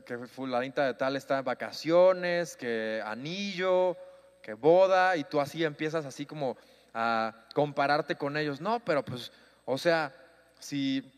que 0.06 0.18
fulanita 0.26 0.86
de 0.86 0.94
tal 0.94 1.16
está 1.16 1.38
en 1.38 1.44
vacaciones, 1.44 2.56
que 2.56 3.00
anillo, 3.04 3.96
que 4.42 4.54
boda, 4.54 5.16
y 5.16 5.24
tú 5.24 5.40
así 5.40 5.64
empiezas 5.64 6.04
así 6.06 6.26
como 6.26 6.56
a 6.94 7.46
compararte 7.54 8.16
con 8.16 8.36
ellos. 8.36 8.60
No, 8.60 8.80
pero 8.80 9.04
pues, 9.04 9.32
o 9.64 9.78
sea, 9.78 10.14
si, 10.58 11.12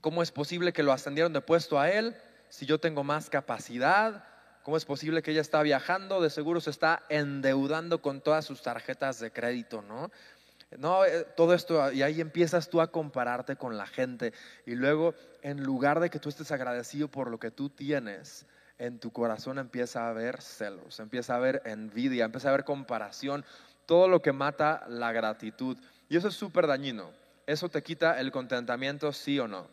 ¿cómo 0.00 0.22
es 0.22 0.30
posible 0.30 0.72
que 0.72 0.82
lo 0.82 0.92
ascendieron 0.92 1.32
de 1.32 1.40
puesto 1.40 1.78
a 1.78 1.90
él? 1.90 2.16
Si 2.48 2.66
yo 2.66 2.78
tengo 2.78 3.04
más 3.04 3.30
capacidad, 3.30 4.24
¿cómo 4.62 4.76
es 4.76 4.84
posible 4.84 5.22
que 5.22 5.32
ella 5.32 5.40
está 5.40 5.62
viajando? 5.62 6.20
De 6.20 6.30
seguro 6.30 6.60
se 6.60 6.70
está 6.70 7.02
endeudando 7.08 8.00
con 8.00 8.20
todas 8.20 8.44
sus 8.44 8.62
tarjetas 8.62 9.20
de 9.20 9.30
crédito, 9.30 9.82
¿no? 9.82 10.10
No, 10.76 11.04
eh, 11.04 11.26
todo 11.36 11.54
esto, 11.54 11.90
y 11.92 12.02
ahí 12.02 12.20
empiezas 12.20 12.68
tú 12.68 12.82
a 12.82 12.90
compararte 12.90 13.56
con 13.56 13.78
la 13.78 13.86
gente. 13.86 14.34
Y 14.66 14.74
luego, 14.74 15.14
en 15.40 15.62
lugar 15.62 16.00
de 16.00 16.10
que 16.10 16.18
tú 16.18 16.28
estés 16.28 16.52
agradecido 16.52 17.08
por 17.08 17.30
lo 17.30 17.38
que 17.38 17.50
tú 17.50 17.70
tienes, 17.70 18.46
en 18.78 18.98
tu 18.98 19.10
corazón 19.10 19.58
empieza 19.58 20.04
a 20.04 20.10
haber 20.10 20.40
celos, 20.40 21.00
empieza 21.00 21.34
a 21.34 21.36
haber 21.36 21.62
envidia, 21.64 22.24
empieza 22.24 22.48
a 22.48 22.52
haber 22.52 22.64
comparación, 22.64 23.44
todo 23.86 24.08
lo 24.08 24.22
que 24.22 24.32
mata 24.32 24.84
la 24.88 25.12
gratitud. 25.12 25.76
Y 26.08 26.16
eso 26.16 26.28
es 26.28 26.34
súper 26.34 26.66
dañino. 26.66 27.10
Eso 27.46 27.68
te 27.68 27.82
quita 27.82 28.20
el 28.20 28.30
contentamiento, 28.30 29.12
sí 29.12 29.38
o 29.38 29.48
no. 29.48 29.66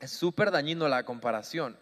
Es 0.00 0.10
súper 0.10 0.50
dañino 0.50 0.88
la 0.88 1.04
comparación. 1.04 1.76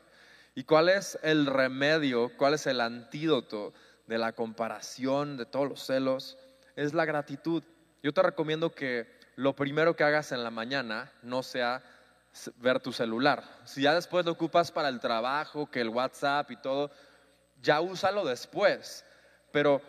¿Y 0.54 0.64
cuál 0.64 0.88
es 0.88 1.18
el 1.22 1.46
remedio, 1.46 2.32
cuál 2.36 2.54
es 2.54 2.66
el 2.66 2.80
antídoto 2.80 3.72
de 4.06 4.18
la 4.18 4.32
comparación, 4.32 5.36
de 5.36 5.46
todos 5.46 5.68
los 5.68 5.84
celos, 5.84 6.38
es 6.76 6.94
la 6.94 7.04
gratitud. 7.04 7.62
Yo 8.02 8.12
te 8.12 8.22
recomiendo 8.22 8.72
que 8.72 9.06
lo 9.36 9.54
primero 9.54 9.96
que 9.96 10.04
hagas 10.04 10.32
en 10.32 10.42
la 10.42 10.50
mañana 10.50 11.12
no 11.22 11.42
sea 11.42 11.82
ver 12.56 12.80
tu 12.80 12.92
celular. 12.92 13.44
Si 13.64 13.82
ya 13.82 13.94
después 13.94 14.24
lo 14.24 14.32
ocupas 14.32 14.70
para 14.70 14.88
el 14.88 15.00
trabajo, 15.00 15.70
que 15.70 15.80
el 15.80 15.88
WhatsApp 15.88 16.50
y 16.50 16.56
todo, 16.56 16.90
ya 17.62 17.80
úsalo 17.80 18.24
después. 18.24 19.04
Pero 19.52 19.80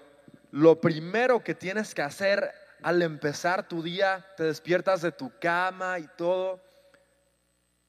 lo 0.52 0.80
primero 0.80 1.44
que 1.44 1.56
tienes 1.56 1.94
que 1.94 2.02
hacer 2.02 2.54
al 2.82 3.02
empezar 3.02 3.68
tu 3.68 3.82
día, 3.82 4.26
te 4.38 4.44
despiertas 4.44 5.02
de 5.02 5.12
tu 5.12 5.32
cama 5.40 6.00
y 6.00 6.08
todo, 6.16 6.62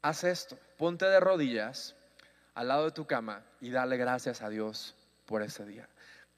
haz 0.03 0.25
esto, 0.25 0.59
ponte 0.77 1.07
de 1.07 1.21
rodillas 1.21 1.95
al 2.55 2.69
lado 2.69 2.87
de 2.87 2.93
tu 2.93 3.07
cama 3.07 3.45
y 3.61 3.71
dale 3.71 3.97
gracias 3.97 4.43
a 4.43 4.49
Dios 4.49 4.95
por 5.27 5.43
ese 5.43 5.65
día. 5.65 5.89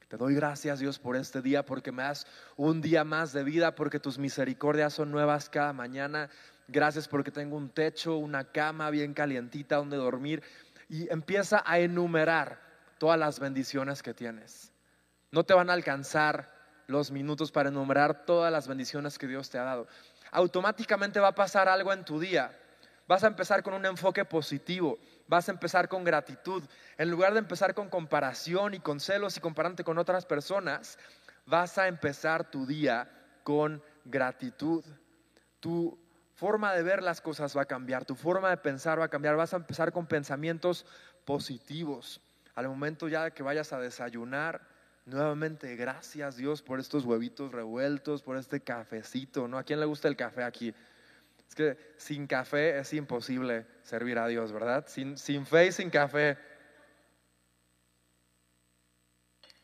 Te 0.09 0.17
doy 0.17 0.35
gracias 0.35 0.81
Dios 0.81 0.99
por 0.99 1.15
este 1.15 1.41
día, 1.41 1.65
porque 1.65 1.93
me 1.93 2.03
das 2.03 2.27
un 2.57 2.81
día 2.81 3.05
más 3.05 3.33
de 3.33 3.45
vida, 3.45 3.77
porque 3.77 4.01
tus 4.01 4.19
misericordias 4.19 4.93
son 4.93 5.13
nuevas 5.13 5.49
cada 5.49 5.73
mañana. 5.73 6.29
Gracias 6.73 7.09
porque 7.09 7.33
tengo 7.33 7.57
un 7.57 7.69
techo, 7.69 8.17
una 8.17 8.45
cama 8.45 8.91
bien 8.91 9.13
calientita 9.13 9.77
donde 9.77 9.97
dormir. 9.97 10.43
Y 10.89 11.11
empieza 11.13 11.63
a 11.67 11.81
enumerar 11.81 12.61
todas 12.99 13.19
las 13.19 13.41
bendiciones 13.41 14.03
que 14.03 14.15
tienes. 14.15 14.73
No 15.33 15.43
te 15.43 15.53
van 15.53 15.69
a 15.69 15.73
alcanzar 15.73 16.53
los 16.87 17.11
minutos 17.11 17.51
para 17.51 17.71
enumerar 17.71 18.25
todas 18.25 18.53
las 18.53 18.69
bendiciones 18.69 19.19
que 19.19 19.27
Dios 19.27 19.51
te 19.51 19.59
ha 19.59 19.65
dado. 19.65 19.89
Automáticamente 20.31 21.19
va 21.19 21.29
a 21.29 21.35
pasar 21.35 21.69
algo 21.69 21.93
en 21.93 22.05
tu 22.05 22.21
día. 22.21 22.57
Vas 23.09 23.25
a 23.25 23.27
empezar 23.27 23.65
con 23.65 23.75
un 23.75 23.85
enfoque 23.87 24.25
positivo, 24.25 24.97
vas 25.27 25.49
a 25.49 25.53
empezar 25.53 25.89
con 25.89 26.05
gratitud. 26.05 26.63
En 26.97 27.11
lugar 27.11 27.33
de 27.33 27.41
empezar 27.41 27.75
con 27.75 27.89
comparación 27.89 28.75
y 28.75 28.79
con 28.79 29.01
celos 29.01 29.37
y 29.37 29.41
compararte 29.41 29.83
con 29.83 29.99
otras 29.99 30.25
personas, 30.25 30.97
vas 31.47 31.77
a 31.79 31.89
empezar 31.89 32.49
tu 32.49 32.65
día 32.67 33.11
con 33.43 33.83
gratitud. 34.05 34.85
Tu 35.59 35.99
forma 36.41 36.73
de 36.73 36.83
ver 36.83 37.03
las 37.03 37.21
cosas 37.21 37.55
va 37.55 37.63
a 37.63 37.67
cambiar, 37.67 38.07
tu 38.07 38.15
forma 38.15 38.49
de 38.49 38.57
pensar 38.57 38.99
va 38.99 39.05
a 39.05 39.09
cambiar, 39.11 39.37
vas 39.37 39.53
a 39.53 39.59
empezar 39.59 39.93
con 39.93 40.07
pensamientos 40.07 40.87
positivos. 41.27 42.23
Al 42.55 42.67
momento 42.67 43.09
ya 43.09 43.31
que 43.31 43.43
vayas 43.43 43.75
a 43.75 43.79
desayunar, 43.79 44.63
nuevamente 45.05 45.77
gracias 45.77 46.39
Dios 46.39 46.63
por 46.63 46.81
estos 46.81 47.05
huevitos 47.05 47.53
revueltos, 47.53 48.23
por 48.23 48.39
este 48.39 48.61
cafecito, 48.61 49.49
¿no? 49.49 49.59
¿A 49.59 49.65
quién 49.65 49.81
le 49.81 49.87
gusta 49.87 50.09
el 50.09 50.17
café 50.17 50.43
aquí? 50.43 50.73
Es 51.47 51.55
que 51.55 51.77
sin 51.99 52.27
café 52.27 52.79
es 52.79 52.91
imposible 52.95 53.67
servir 53.83 54.19
a 54.19 54.27
Dios, 54.27 54.51
¿verdad? 54.51 54.87
Sin, 54.89 55.19
sin 55.19 55.45
fe 55.45 55.67
y 55.67 55.73
sin 55.73 55.91
café. 55.91 56.39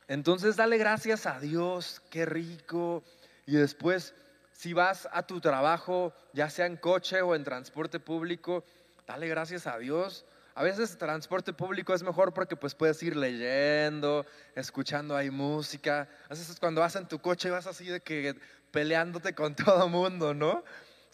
Entonces 0.08 0.56
dale 0.56 0.76
gracias 0.76 1.24
a 1.24 1.40
Dios, 1.40 2.02
qué 2.10 2.26
rico. 2.26 3.02
Y 3.46 3.56
después, 3.56 4.14
si 4.56 4.72
vas 4.72 5.06
a 5.12 5.22
tu 5.22 5.40
trabajo, 5.40 6.14
ya 6.32 6.48
sea 6.48 6.64
en 6.66 6.76
coche 6.76 7.20
o 7.20 7.34
en 7.34 7.44
transporte 7.44 8.00
público, 8.00 8.64
dale 9.06 9.28
gracias 9.28 9.66
a 9.66 9.76
Dios. 9.76 10.24
A 10.54 10.62
veces 10.62 10.96
transporte 10.96 11.52
público 11.52 11.92
es 11.92 12.02
mejor 12.02 12.32
porque 12.32 12.56
pues 12.56 12.74
puedes 12.74 13.02
ir 13.02 13.14
leyendo, 13.16 14.24
escuchando 14.54 15.14
ahí 15.14 15.28
música. 15.28 16.08
A 16.24 16.28
veces 16.30 16.58
cuando 16.58 16.80
vas 16.80 16.96
en 16.96 17.06
tu 17.06 17.18
coche 17.18 17.50
vas 17.50 17.66
así 17.66 17.84
de 17.84 18.00
que 18.00 18.34
peleándote 18.70 19.34
con 19.34 19.54
todo 19.56 19.90
mundo, 19.90 20.32
¿no? 20.32 20.64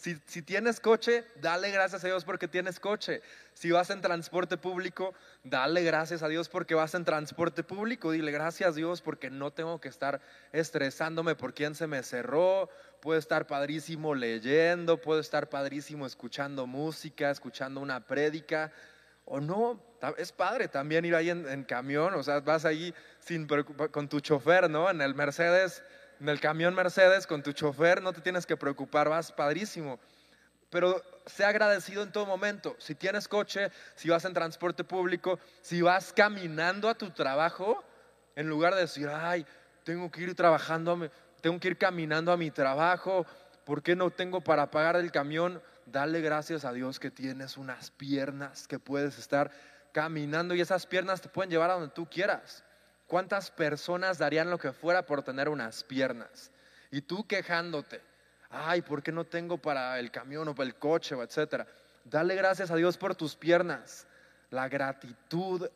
Si, 0.03 0.43
tienes 0.43 0.81
coche, 0.81 1.25
dale 1.41 1.71
gracias 1.71 2.03
a 2.03 2.09
Dios 2.09 2.25
porque 2.25 2.49
tienes 2.49 2.81
coche. 2.81 3.23
Si 3.55 3.71
vas 3.71 3.89
en 3.91 4.01
transporte 4.01 4.57
público, 4.57 5.15
dale 5.45 5.85
gracias 5.85 6.25
a 6.25 6.29
Dios 6.29 6.49
porque 6.49 6.75
vas 6.75 6.95
en 6.95 7.05
transporte 7.05 7.63
público. 7.63 8.11
Dile 8.11 8.33
gracias 8.33 8.71
a 8.71 8.73
Dios 8.73 9.01
porque 9.01 9.31
no 9.31 9.53
tengo 9.53 9.81
que 9.81 9.89
estar 9.89 10.21
estresándome 10.51 11.37
por 11.37 11.55
quién 11.55 11.77
se 11.77 11.87
me 11.87 12.03
cerró. 12.03 12.69
Puedo 13.03 13.19
estar 13.19 13.49
padrísimo 13.49 14.15
leyendo, 14.15 14.97
puedo 14.97 15.19
estar 15.19 15.49
padrísimo 15.49 16.07
escuchando 16.07 16.69
música, 16.69 17.33
escuchando 17.33 17.81
una 17.81 18.07
prédica. 18.07 18.71
O 19.25 19.41
no, 19.41 19.83
es 20.17 20.31
padre 20.31 20.69
también 20.69 21.05
ir 21.05 21.17
ahí 21.17 21.29
en, 21.29 21.65
camión, 21.65 22.15
o 22.15 22.23
sea, 22.23 22.39
vas 22.39 22.65
ahí 22.65 22.95
sin, 23.19 23.49
con 23.91 24.09
tu 24.09 24.21
chofer, 24.21 24.71
¿no? 24.71 24.89
En 24.89 25.01
el 25.01 25.17
Mercedes 25.17 25.83
en 26.21 26.29
el 26.29 26.39
camión 26.39 26.73
Mercedes 26.77 27.27
con 27.27 27.43
tu 27.43 27.53
chofer, 27.53 28.01
no 28.01 28.13
te 28.13 28.21
tienes 28.21 28.47
que 28.47 28.57
preocupar, 28.57 29.09
vas 29.09 29.33
padrísimo. 29.33 29.99
Pero 30.71 31.03
sé 31.27 31.45
agradecido 31.45 32.05
en 32.05 32.13
todo 32.13 32.27
momento. 32.27 32.77
Si 32.79 32.95
tienes 32.95 33.27
coche, 33.27 33.73
si 33.97 34.09
vas 34.09 34.25
en 34.25 34.33
transporte 34.33 34.85
público, 34.85 35.41
si 35.63 35.83
vas 35.83 36.13
caminando 36.13 36.89
a 36.89 36.95
tu 36.95 37.11
trabajo, 37.11 37.83
en 38.37 38.49
lugar 38.49 38.73
de 38.77 38.83
decir, 38.83 39.09
ay, 39.09 39.45
tengo 39.83 40.13
que 40.13 40.23
ir 40.23 40.37
trabajando, 40.37 41.11
tengo 41.43 41.59
que 41.61 41.69
ir 41.69 41.77
caminando 41.77 42.33
a 42.33 42.37
mi 42.37 42.51
trabajo, 42.51 43.27
¿por 43.67 43.83
qué 43.83 43.95
no 43.95 44.11
tengo 44.11 44.41
para 44.41 44.71
pagar 44.71 44.97
el 44.97 45.11
camión? 45.11 45.61
Dale 45.87 46.21
gracias 46.21 46.65
a 46.65 46.73
Dios 46.73 47.01
que 47.01 47.11
tienes 47.11 47.57
unas 47.57 47.91
piernas 47.91 48.69
que 48.69 48.79
puedes 48.79 49.19
estar 49.19 49.51
caminando 49.93 50.55
y 50.55 50.61
esas 50.61 50.87
piernas 50.87 51.21
te 51.21 51.29
pueden 51.29 51.51
llevar 51.51 51.71
a 51.71 51.75
donde 51.75 51.93
tú 51.93 52.09
quieras. 52.09 52.65
¿Cuántas 53.09 53.51
personas 53.51 54.19
darían 54.19 54.51
lo 54.51 54.59
que 54.59 54.73
fuera 54.73 55.05
por 55.05 55.25
tener 55.25 55.49
unas 55.49 55.83
piernas? 55.83 56.53
Y 56.93 57.03
tú 57.03 57.27
quejándote, 57.27 58.01
ay, 58.49 58.81
¿por 58.83 59.03
qué 59.03 59.11
no 59.11 59.25
tengo 59.25 59.59
para 59.59 59.99
el 59.99 60.13
camión 60.13 60.47
o 60.47 60.55
para 60.55 60.69
el 60.69 60.77
coche 60.77 61.17
o 61.17 61.25
etcétera? 61.25 61.67
Dale 62.05 62.37
gracias 62.37 62.71
a 62.71 62.77
Dios 62.77 62.97
por 62.97 63.17
tus 63.17 63.35
piernas. 63.35 64.07
La 64.51 64.69
gratitud 64.69 65.69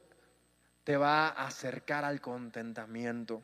te 0.84 0.96
va 0.96 1.28
a 1.28 1.46
acercar 1.48 2.04
al 2.04 2.20
contentamiento. 2.20 3.42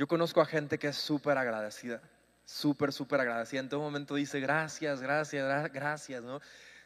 Yo 0.00 0.08
conozco 0.08 0.40
a 0.40 0.46
gente 0.46 0.78
que 0.78 0.88
es 0.88 0.96
súper 0.96 1.36
agradecida, 1.36 2.00
súper, 2.46 2.90
súper 2.90 3.20
agradecida. 3.20 3.60
En 3.60 3.68
todo 3.68 3.80
momento 3.80 4.14
dice 4.14 4.40
gracias, 4.40 5.02
gracias, 5.02 5.70
gracias, 5.74 6.24
¿no? 6.24 6.40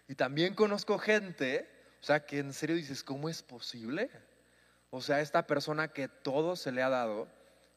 Y 0.08 0.16
también 0.16 0.56
conozco 0.56 0.98
gente, 0.98 1.70
o 2.00 2.04
sea, 2.04 2.26
que 2.26 2.40
en 2.40 2.52
serio 2.52 2.74
dices, 2.74 3.04
¿cómo 3.04 3.28
es 3.28 3.40
posible? 3.40 4.10
O 4.90 5.00
sea, 5.00 5.20
esta 5.20 5.46
persona 5.46 5.92
que 5.92 6.08
todo 6.08 6.56
se 6.56 6.72
le 6.72 6.82
ha 6.82 6.88
dado, 6.88 7.28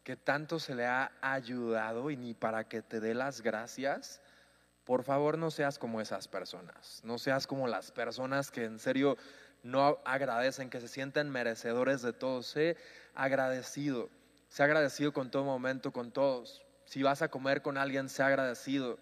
que 0.04 0.16
tanto 0.16 0.60
se 0.60 0.74
le 0.74 0.88
ha 0.88 1.12
ayudado 1.22 2.10
y 2.10 2.18
ni 2.18 2.34
para 2.34 2.68
que 2.68 2.82
te 2.82 3.00
dé 3.00 3.14
las 3.14 3.42
gracias, 3.42 4.22
por 4.86 5.04
favor 5.04 5.38
no 5.38 5.52
seas 5.52 5.78
como 5.78 6.02
esas 6.02 6.28
personas. 6.28 7.00
No 7.04 7.20
seas 7.20 7.46
como 7.46 7.68
las 7.68 7.92
personas 7.92 8.50
que 8.50 8.64
en 8.64 8.80
serio 8.80 9.18
no 9.62 10.00
agradecen, 10.04 10.72
que 10.72 10.82
se 10.82 10.88
sienten 10.88 11.30
merecedores 11.30 12.02
de 12.02 12.14
todo. 12.14 12.42
Sé 12.42 12.76
agradecido. 13.14 14.10
Sé 14.50 14.64
agradecido 14.64 15.14
con 15.14 15.30
todo 15.30 15.44
momento, 15.44 15.92
con 15.92 16.12
todos. 16.12 16.62
Si 16.86 17.04
vas 17.04 17.22
a 17.22 17.30
comer 17.30 17.62
con 17.62 17.78
alguien, 17.78 18.10
sé 18.10 18.24
agradecido. 18.24 18.98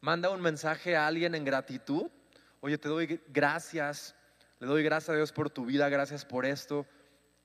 Manda 0.00 0.30
un 0.30 0.40
mensaje 0.40 0.96
a 0.96 1.06
alguien 1.06 1.34
en 1.34 1.44
gratitud. 1.44 2.10
Oye, 2.60 2.78
te 2.78 2.88
doy 2.88 3.20
gracias. 3.28 4.14
Le 4.60 4.66
doy 4.66 4.82
gracias 4.82 5.10
a 5.10 5.16
Dios 5.16 5.32
por 5.32 5.50
tu 5.50 5.64
vida, 5.64 5.88
gracias 5.88 6.24
por 6.24 6.46
esto. 6.46 6.86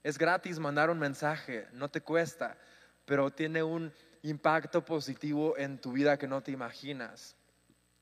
Es 0.04 0.18
gratis 0.18 0.60
mandar 0.60 0.90
un 0.90 1.00
mensaje, 1.00 1.68
no 1.74 1.90
te 1.90 2.02
cuesta, 2.02 2.58
pero 3.06 3.32
tiene 3.32 3.64
un 3.64 3.92
impacto 4.22 4.86
positivo 4.86 5.58
en 5.58 5.80
tu 5.80 5.92
vida 5.92 6.18
que 6.18 6.28
no 6.28 6.42
te 6.42 6.52
imaginas. 6.52 7.36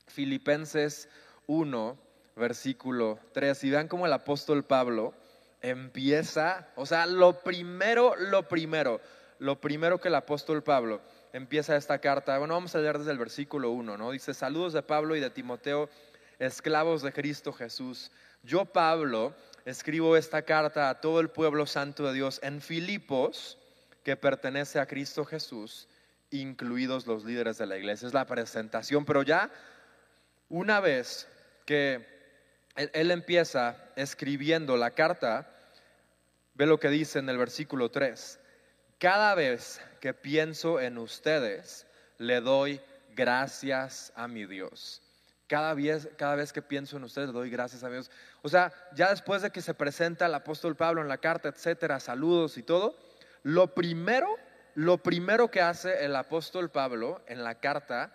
Filipenses 0.08 1.10
1, 1.48 1.98
versículo 2.36 3.20
3. 3.34 3.64
Y 3.64 3.70
vean 3.72 3.88
cómo 3.88 4.06
el 4.06 4.14
apóstol 4.14 4.64
Pablo 4.64 5.14
empieza, 5.62 6.68
o 6.76 6.86
sea, 6.86 7.06
lo 7.06 7.42
primero, 7.42 8.16
lo 8.16 8.48
primero, 8.48 9.02
lo 9.40 9.60
primero 9.60 10.00
que 10.00 10.08
el 10.08 10.16
apóstol 10.16 10.64
Pablo 10.64 11.02
empieza 11.34 11.76
esta 11.76 12.00
carta. 12.00 12.38
Bueno, 12.38 12.54
vamos 12.54 12.76
a 12.76 12.80
leer 12.80 12.98
desde 12.98 13.12
el 13.12 13.18
versículo 13.18 13.72
1, 13.72 13.98
¿no? 13.98 14.12
Dice, 14.12 14.34
saludos 14.34 14.74
de 14.74 14.82
Pablo 14.82 15.16
y 15.16 15.20
de 15.20 15.30
Timoteo, 15.30 15.90
esclavos 16.40 17.02
de 17.02 17.14
Cristo 17.14 17.54
Jesús. 17.54 18.12
Yo, 18.44 18.66
Pablo, 18.66 19.36
escribo 19.66 20.16
esta 20.16 20.42
carta 20.44 20.90
a 20.90 21.02
todo 21.02 21.20
el 21.20 21.30
pueblo 21.30 21.66
santo 21.66 22.08
de 22.08 22.14
Dios 22.14 22.40
en 22.44 22.62
Filipos, 22.62 23.58
que 24.04 24.16
pertenece 24.16 24.80
a 24.80 24.86
Cristo 24.86 25.26
Jesús, 25.26 25.88
incluidos 26.32 27.08
los 27.08 27.26
líderes 27.26 27.58
de 27.58 27.66
la 27.66 27.78
iglesia. 27.78 28.08
Es 28.08 28.14
la 28.14 28.26
presentación, 28.26 29.06
pero 29.06 29.24
ya 29.24 29.52
una 30.50 30.80
vez 30.80 31.28
que 31.66 32.18
él, 32.76 33.12
empieza 33.12 33.76
escribiendo 33.96 34.78
la 34.78 34.92
carta, 34.92 35.52
ve 36.54 36.66
lo 36.66 36.80
que 36.80 36.90
dice 36.90 37.20
en 37.20 37.28
el 37.28 37.38
versículo 37.38 37.90
3. 37.90 38.40
Cada 39.00 39.36
vez 39.36 39.80
que 40.00 40.14
pienso 40.14 40.80
en 40.80 40.98
ustedes, 40.98 41.86
le 42.18 42.42
doy 42.42 42.82
gracias 43.16 44.12
a 44.16 44.28
mi 44.28 44.46
Dios. 44.46 45.02
Cada 45.48 45.74
vez, 45.76 46.10
cada 46.18 46.36
vez 46.36 46.52
que 46.52 46.62
pienso 46.62 46.98
en 46.98 47.04
ustedes, 47.04 47.28
le 47.28 47.34
doy 47.34 47.50
gracias 47.50 47.84
a 47.84 47.90
Dios. 47.90 48.10
O 48.42 48.50
sea, 48.50 48.74
ya 48.94 49.10
después 49.10 49.42
de 49.44 49.52
que 49.52 49.62
se 49.62 49.74
presenta 49.74 50.26
el 50.26 50.34
apóstol 50.34 50.76
Pablo 50.76 51.02
en 51.02 51.08
la 51.08 51.20
carta, 51.20 51.48
etcétera, 51.48 52.00
saludos 52.00 52.58
y 52.58 52.64
todo, 52.64 52.98
lo 53.44 53.74
primero, 53.74 54.36
lo 54.74 54.98
primero 54.98 55.50
que 55.52 55.62
hace 55.62 56.04
el 56.04 56.16
apóstol 56.16 56.70
Pablo 56.70 57.24
en 57.28 57.44
la 57.44 57.60
carta 57.60 58.12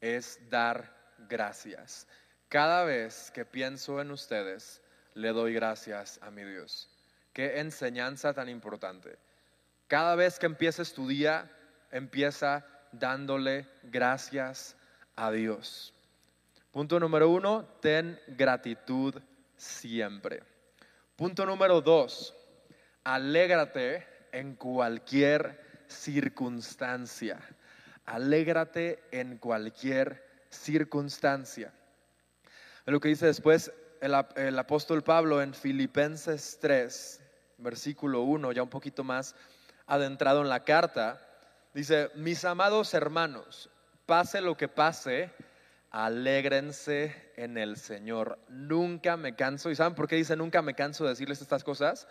es 0.00 0.38
dar 0.48 0.94
gracias. 1.28 2.06
Cada 2.48 2.84
vez 2.84 3.30
que 3.32 3.44
pienso 3.44 4.00
en 4.00 4.10
ustedes, 4.10 4.80
le 5.14 5.30
doy 5.30 5.54
gracias 5.54 6.20
a 6.22 6.30
mi 6.30 6.44
Dios. 6.44 6.88
Qué 7.32 7.58
enseñanza 7.58 8.32
tan 8.32 8.48
importante. 8.48 9.18
Cada 9.88 10.14
vez 10.14 10.38
que 10.38 10.46
empieces 10.46 10.94
tu 10.94 11.06
día, 11.06 11.50
empieza 11.90 12.64
dándole 12.92 13.68
gracias 13.82 14.76
a 15.16 15.30
Dios. 15.30 15.92
Punto 16.70 16.98
número 16.98 17.28
uno, 17.28 17.64
ten 17.80 18.18
gratitud 18.28 19.14
siempre. 19.56 20.42
Punto 21.16 21.46
número 21.46 21.80
dos, 21.80 22.34
alégrate 23.04 24.06
en 24.32 24.56
cualquier 24.56 25.84
circunstancia. 25.86 27.38
Alégrate 28.06 29.04
en 29.12 29.38
cualquier 29.38 30.24
circunstancia. 30.50 31.72
Lo 32.86 33.00
que 33.00 33.08
dice 33.08 33.26
después 33.26 33.72
el, 34.00 34.14
el 34.36 34.58
apóstol 34.58 35.02
Pablo 35.02 35.40
en 35.40 35.54
Filipenses 35.54 36.58
3, 36.60 37.20
versículo 37.58 38.22
1, 38.22 38.52
ya 38.52 38.62
un 38.62 38.68
poquito 38.68 39.04
más 39.04 39.36
adentrado 39.86 40.42
en 40.42 40.48
la 40.48 40.64
carta, 40.64 41.20
dice, 41.72 42.10
mis 42.14 42.44
amados 42.44 42.94
hermanos, 42.94 43.70
pase 44.06 44.40
lo 44.40 44.56
que 44.56 44.68
pase, 44.68 45.30
alégrense 45.90 47.32
en 47.36 47.56
el 47.56 47.76
Señor. 47.76 48.38
Nunca 48.48 49.16
me 49.16 49.34
canso. 49.34 49.70
¿Y 49.70 49.76
saben 49.76 49.94
por 49.94 50.08
qué 50.08 50.16
dice 50.16 50.36
nunca 50.36 50.62
me 50.62 50.74
canso 50.74 51.04
de 51.04 51.10
decirles 51.10 51.40
estas 51.40 51.64
cosas? 51.64 52.08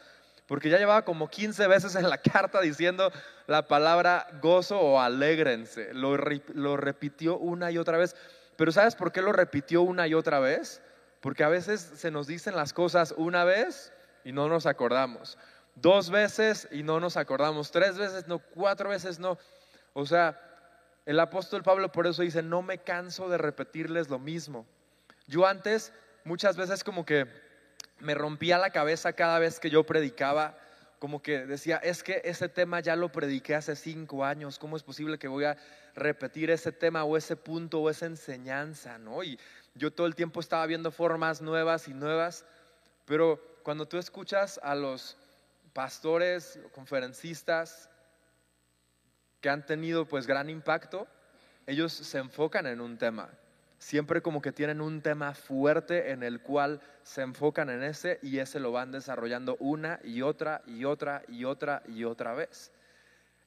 Porque 0.47 0.69
ya 0.69 0.77
llevaba 0.77 1.05
como 1.05 1.29
15 1.29 1.67
veces 1.67 1.95
en 1.95 2.09
la 2.09 2.17
carta 2.21 2.61
diciendo 2.61 3.11
la 3.47 3.67
palabra 3.67 4.27
gozo 4.41 4.79
o 4.79 4.99
alégrense. 4.99 5.93
Lo, 5.93 6.17
lo 6.17 6.77
repitió 6.77 7.37
una 7.37 7.71
y 7.71 7.77
otra 7.77 7.97
vez. 7.97 8.15
Pero 8.55 8.71
¿sabes 8.71 8.95
por 8.95 9.11
qué 9.11 9.21
lo 9.21 9.31
repitió 9.31 9.81
una 9.81 10.07
y 10.07 10.13
otra 10.13 10.39
vez? 10.39 10.81
Porque 11.21 11.43
a 11.43 11.49
veces 11.49 11.81
se 11.95 12.11
nos 12.11 12.27
dicen 12.27 12.55
las 12.55 12.73
cosas 12.73 13.13
una 13.17 13.43
vez 13.43 13.93
y 14.23 14.31
no 14.31 14.47
nos 14.47 14.65
acordamos. 14.65 15.37
Dos 15.75 16.09
veces 16.09 16.67
y 16.71 16.83
no 16.83 16.99
nos 16.99 17.17
acordamos. 17.17 17.71
Tres 17.71 17.97
veces 17.97 18.27
no, 18.27 18.39
cuatro 18.39 18.89
veces 18.89 19.19
no. 19.19 19.37
O 19.93 20.05
sea, 20.05 20.39
el 21.05 21.19
apóstol 21.19 21.63
Pablo 21.63 21.91
por 21.91 22.07
eso 22.07 22.21
dice, 22.21 22.41
no 22.41 22.61
me 22.61 22.77
canso 22.79 23.27
de 23.29 23.37
repetirles 23.37 24.09
lo 24.09 24.19
mismo. 24.19 24.65
Yo 25.27 25.45
antes 25.45 25.91
muchas 26.23 26.57
veces 26.57 26.83
como 26.83 27.05
que 27.05 27.27
me 27.99 28.13
rompía 28.13 28.57
la 28.57 28.69
cabeza 28.69 29.13
cada 29.13 29.39
vez 29.39 29.59
que 29.59 29.69
yo 29.69 29.83
predicaba, 29.83 30.57
como 30.99 31.21
que 31.21 31.45
decía, 31.45 31.77
es 31.77 32.03
que 32.03 32.21
ese 32.23 32.47
tema 32.47 32.79
ya 32.79 32.95
lo 32.95 33.11
prediqué 33.11 33.55
hace 33.55 33.75
cinco 33.75 34.23
años, 34.23 34.57
¿cómo 34.57 34.77
es 34.77 34.83
posible 34.83 35.17
que 35.17 35.27
voy 35.27 35.45
a 35.45 35.57
repetir 35.95 36.49
ese 36.49 36.71
tema 36.71 37.03
o 37.03 37.17
ese 37.17 37.35
punto 37.35 37.81
o 37.81 37.89
esa 37.89 38.05
enseñanza? 38.05 38.97
¿no? 38.97 39.23
Y 39.23 39.37
yo 39.75 39.91
todo 39.91 40.07
el 40.07 40.15
tiempo 40.15 40.39
estaba 40.39 40.65
viendo 40.65 40.91
formas 40.91 41.41
nuevas 41.41 41.87
y 41.87 41.93
nuevas, 41.93 42.45
pero 43.05 43.59
cuando 43.63 43.85
tú 43.85 43.97
escuchas 43.97 44.59
a 44.63 44.75
los 44.75 45.17
pastores, 45.73 46.59
conferencistas, 46.73 47.89
que 49.41 49.49
han 49.49 49.65
tenido 49.65 50.05
pues 50.05 50.25
gran 50.25 50.49
impacto, 50.49 51.07
ellos 51.67 51.91
se 51.91 52.19
enfocan 52.19 52.65
en 52.65 52.79
un 52.79 52.97
tema. 52.97 53.29
Siempre 53.77 54.21
como 54.21 54.41
que 54.41 54.53
tienen 54.53 54.79
un 54.79 55.01
tema 55.01 55.33
fuerte 55.33 56.11
en 56.11 56.23
el 56.23 56.41
cual 56.41 56.79
se 57.03 57.21
enfocan 57.21 57.69
en 57.69 57.83
ese 57.83 58.19
y 58.21 58.39
ese 58.39 58.61
lo 58.61 58.71
van 58.71 58.93
desarrollando 58.93 59.57
una 59.59 59.99
y 60.03 60.21
otra 60.21 60.61
y 60.65 60.85
otra 60.85 61.23
y 61.27 61.43
otra 61.43 61.83
y 61.87 62.05
otra 62.05 62.33
vez. 62.33 62.71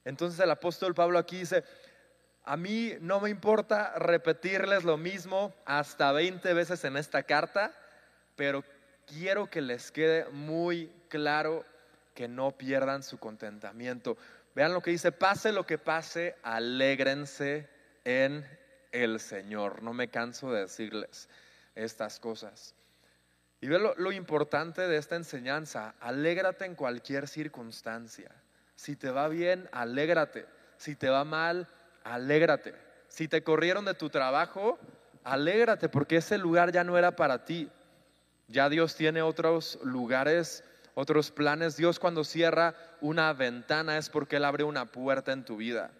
Entonces 0.05 0.39
el 0.39 0.51
apóstol 0.51 0.93
Pablo 0.93 1.17
aquí 1.17 1.39
dice, 1.39 1.63
a 2.43 2.55
mí 2.55 2.93
no 3.01 3.19
me 3.19 3.31
importa 3.31 3.93
repetirles 3.97 4.83
lo 4.83 4.97
mismo 4.97 5.55
hasta 5.65 6.11
20 6.11 6.53
veces 6.53 6.83
en 6.85 6.97
esta 6.97 7.23
carta, 7.23 7.73
pero 8.35 8.63
quiero 9.07 9.49
que 9.49 9.61
les 9.61 9.91
quede 9.91 10.29
muy 10.29 10.91
claro 11.09 11.65
que 12.17 12.27
no 12.27 12.57
pierdan 12.57 13.03
su 13.03 13.19
contentamiento. 13.19 14.17
Vean 14.55 14.73
lo 14.73 14.81
que 14.81 14.89
dice, 14.89 15.11
pase 15.11 15.51
lo 15.51 15.67
que 15.67 15.77
pase, 15.77 16.35
alégrense 16.41 17.69
en 18.03 18.43
el 18.91 19.19
Señor. 19.19 19.83
No 19.83 19.93
me 19.93 20.07
canso 20.07 20.51
de 20.51 20.61
decirles 20.61 21.29
estas 21.75 22.19
cosas. 22.19 22.73
Y 23.61 23.67
ve 23.67 23.77
lo, 23.77 24.11
importante 24.11 24.87
de 24.87 24.97
esta 24.97 25.15
enseñanza, 25.15 25.93
alégrate 25.99 26.65
en 26.65 26.73
cualquier 26.73 27.27
circunstancia. 27.27 28.31
Si 28.75 28.95
te 28.95 29.11
va 29.11 29.27
bien, 29.27 29.69
alégrate. 29.71 30.47
Si 30.77 30.95
te 30.95 31.09
va 31.09 31.23
mal, 31.23 31.67
alégrate. 32.03 32.73
Si 33.09 33.27
te 33.27 33.43
corrieron 33.43 33.85
de 33.85 33.93
tu 33.93 34.09
trabajo, 34.09 34.79
alégrate 35.23 35.87
porque 35.87 36.15
ese 36.15 36.39
lugar 36.39 36.71
ya 36.71 36.83
no 36.83 36.97
era 36.97 37.15
para 37.15 37.45
ti. 37.45 37.69
Ya 38.47 38.69
Dios 38.69 38.95
tiene 38.95 39.21
otros 39.21 39.77
lugares 39.83 40.63
otros 40.97 41.29
planes. 41.29 41.77
Dios 41.77 41.99
cuando 41.99 42.23
cierra 42.23 42.73
una 43.01 43.31
ventana 43.31 43.99
es 43.99 44.09
porque 44.09 44.37
Él 44.37 44.45
abre 44.45 44.63
una 44.63 44.85
puerta 44.85 45.31
en 45.31 45.45
tu 45.45 45.57
vida. 45.57 45.91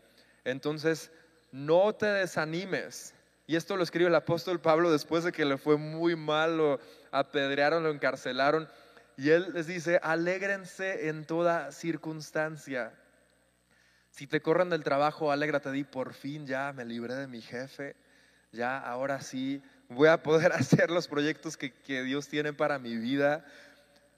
Entonces, 0.43 1.11
no 1.51 1.93
te 1.93 2.07
desanimes. 2.07 3.13
Y 3.45 3.57
esto 3.57 3.77
lo 3.77 3.83
escribe 3.83 4.09
el 4.09 4.15
apóstol 4.15 4.59
Pablo 4.59 4.91
después 4.91 5.23
de 5.23 5.31
que 5.31 5.45
le 5.45 5.59
fue 5.59 5.77
muy 5.77 6.15
mal, 6.15 6.57
lo 6.57 6.79
apedrearon, 7.11 7.83
lo 7.83 7.91
encarcelaron. 7.91 8.67
Y 9.17 9.29
él 9.29 9.51
les 9.53 9.67
dice, 9.67 9.99
alégrense 10.01 11.09
en 11.09 11.25
toda 11.25 11.71
circunstancia. 11.71 12.91
Si 14.09 14.25
te 14.25 14.41
corren 14.41 14.71
del 14.71 14.83
trabajo, 14.83 15.31
alégrate, 15.31 15.71
di, 15.71 15.83
por 15.83 16.15
fin 16.15 16.47
ya 16.47 16.73
me 16.73 16.85
libré 16.85 17.13
de 17.13 17.27
mi 17.27 17.41
jefe, 17.41 17.95
ya 18.51 18.79
ahora 18.79 19.21
sí 19.21 19.61
voy 19.89 20.07
a 20.07 20.23
poder 20.23 20.51
hacer 20.53 20.89
los 20.89 21.07
proyectos 21.07 21.55
que, 21.55 21.71
que 21.71 22.01
Dios 22.01 22.27
tiene 22.27 22.51
para 22.51 22.79
mi 22.79 22.97
vida. 22.97 23.45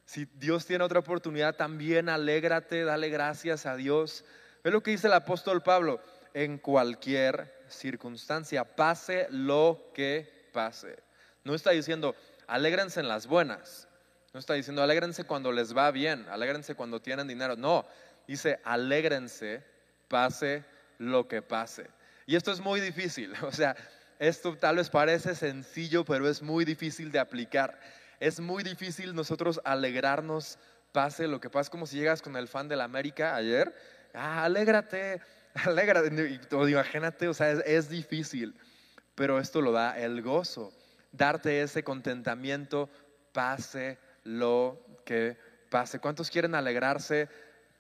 Si 0.09 0.25
Dios 0.33 0.65
tiene 0.65 0.83
otra 0.83 1.01
oportunidad, 1.01 1.55
también 1.55 2.09
alégrate, 2.09 2.83
dale 2.83 3.09
gracias 3.09 3.67
a 3.67 3.75
Dios. 3.75 4.25
Ve 4.63 4.71
lo 4.71 4.81
que 4.81 4.89
dice 4.89 5.05
el 5.05 5.13
apóstol 5.13 5.61
Pablo, 5.61 6.01
en 6.33 6.57
cualquier 6.57 7.63
circunstancia, 7.67 8.63
pase 8.63 9.27
lo 9.29 9.91
que 9.93 10.49
pase. 10.51 10.97
No 11.43 11.53
está 11.53 11.69
diciendo, 11.69 12.15
alégrense 12.47 13.01
en 13.01 13.07
las 13.07 13.27
buenas. 13.27 13.87
No 14.33 14.39
está 14.39 14.55
diciendo, 14.55 14.81
alégrense 14.81 15.25
cuando 15.25 15.51
les 15.51 15.77
va 15.77 15.91
bien, 15.91 16.25
alégrense 16.31 16.73
cuando 16.73 16.99
tienen 16.99 17.27
dinero. 17.27 17.55
No, 17.55 17.85
dice, 18.27 18.59
alégrense, 18.63 19.63
pase 20.07 20.65
lo 20.97 21.27
que 21.27 21.43
pase. 21.43 21.85
Y 22.25 22.35
esto 22.35 22.51
es 22.51 22.61
muy 22.61 22.81
difícil. 22.81 23.31
O 23.43 23.51
sea, 23.51 23.75
esto 24.17 24.57
tal 24.57 24.77
vez 24.77 24.89
parece 24.89 25.35
sencillo, 25.35 26.03
pero 26.03 26.27
es 26.27 26.41
muy 26.41 26.65
difícil 26.65 27.11
de 27.11 27.19
aplicar 27.19 27.79
es 28.19 28.39
muy 28.39 28.63
difícil 28.63 29.15
nosotros 29.15 29.61
alegrarnos, 29.63 30.57
pase 30.91 31.27
lo 31.27 31.39
que 31.39 31.49
pasa, 31.49 31.69
como 31.69 31.85
si 31.85 31.97
llegas 31.97 32.21
con 32.21 32.35
el 32.35 32.47
fan 32.47 32.67
de 32.67 32.75
la 32.75 32.83
América 32.83 33.35
ayer, 33.35 33.73
ah, 34.13 34.43
alégrate, 34.43 35.21
alégrate, 35.65 36.39
imagínate, 36.51 37.27
o 37.27 37.33
sea, 37.33 37.51
es, 37.51 37.89
difícil, 37.89 38.55
pero 39.15 39.39
esto 39.39 39.61
lo 39.61 39.71
da 39.71 39.97
el 39.97 40.21
gozo, 40.21 40.73
darte 41.11 41.61
ese 41.61 41.83
contentamiento, 41.83 42.89
pase 43.31 43.97
lo 44.23 44.79
que 45.05 45.37
pase. 45.69 45.99
¿Cuántos 45.99 46.29
quieren 46.29 46.55
alegrarse? 46.55 47.29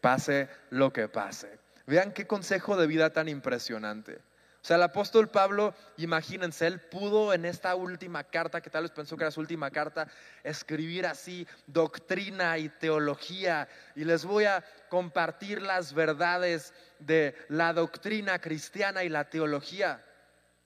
Pase 0.01 0.47
lo 0.69 0.93
que 0.93 1.07
pase. 1.07 1.59
Vean 1.85 2.13
qué 2.13 2.27
consejo 2.27 2.77
de 2.77 2.87
vida 2.87 3.11
tan 3.11 3.27
impresionante. 3.27 4.19
O 4.61 4.65
sea, 4.65 4.75
el 4.75 4.83
apóstol 4.83 5.29
Pablo, 5.29 5.73
imagínense, 5.97 6.67
él 6.67 6.81
pudo 6.81 7.33
en 7.33 7.45
esta 7.45 7.75
última 7.75 8.25
carta, 8.25 8.59
que 8.59 8.69
tal 8.69 8.83
vez 8.83 8.91
pensó 8.91 9.15
que 9.15 9.23
era 9.23 9.31
su 9.31 9.39
última 9.39 9.71
carta, 9.71 10.09
escribir 10.43 11.05
así 11.05 11.47
doctrina 11.65 12.57
y 12.57 12.67
teología. 12.67 13.69
Y 13.95 14.03
les 14.03 14.25
voy 14.25 14.45
a 14.45 14.63
compartir 14.89 15.61
las 15.61 15.93
verdades 15.93 16.73
de 16.99 17.35
la 17.47 17.71
doctrina 17.71 18.39
cristiana 18.39 19.03
y 19.05 19.09
la 19.09 19.29
teología. 19.29 20.03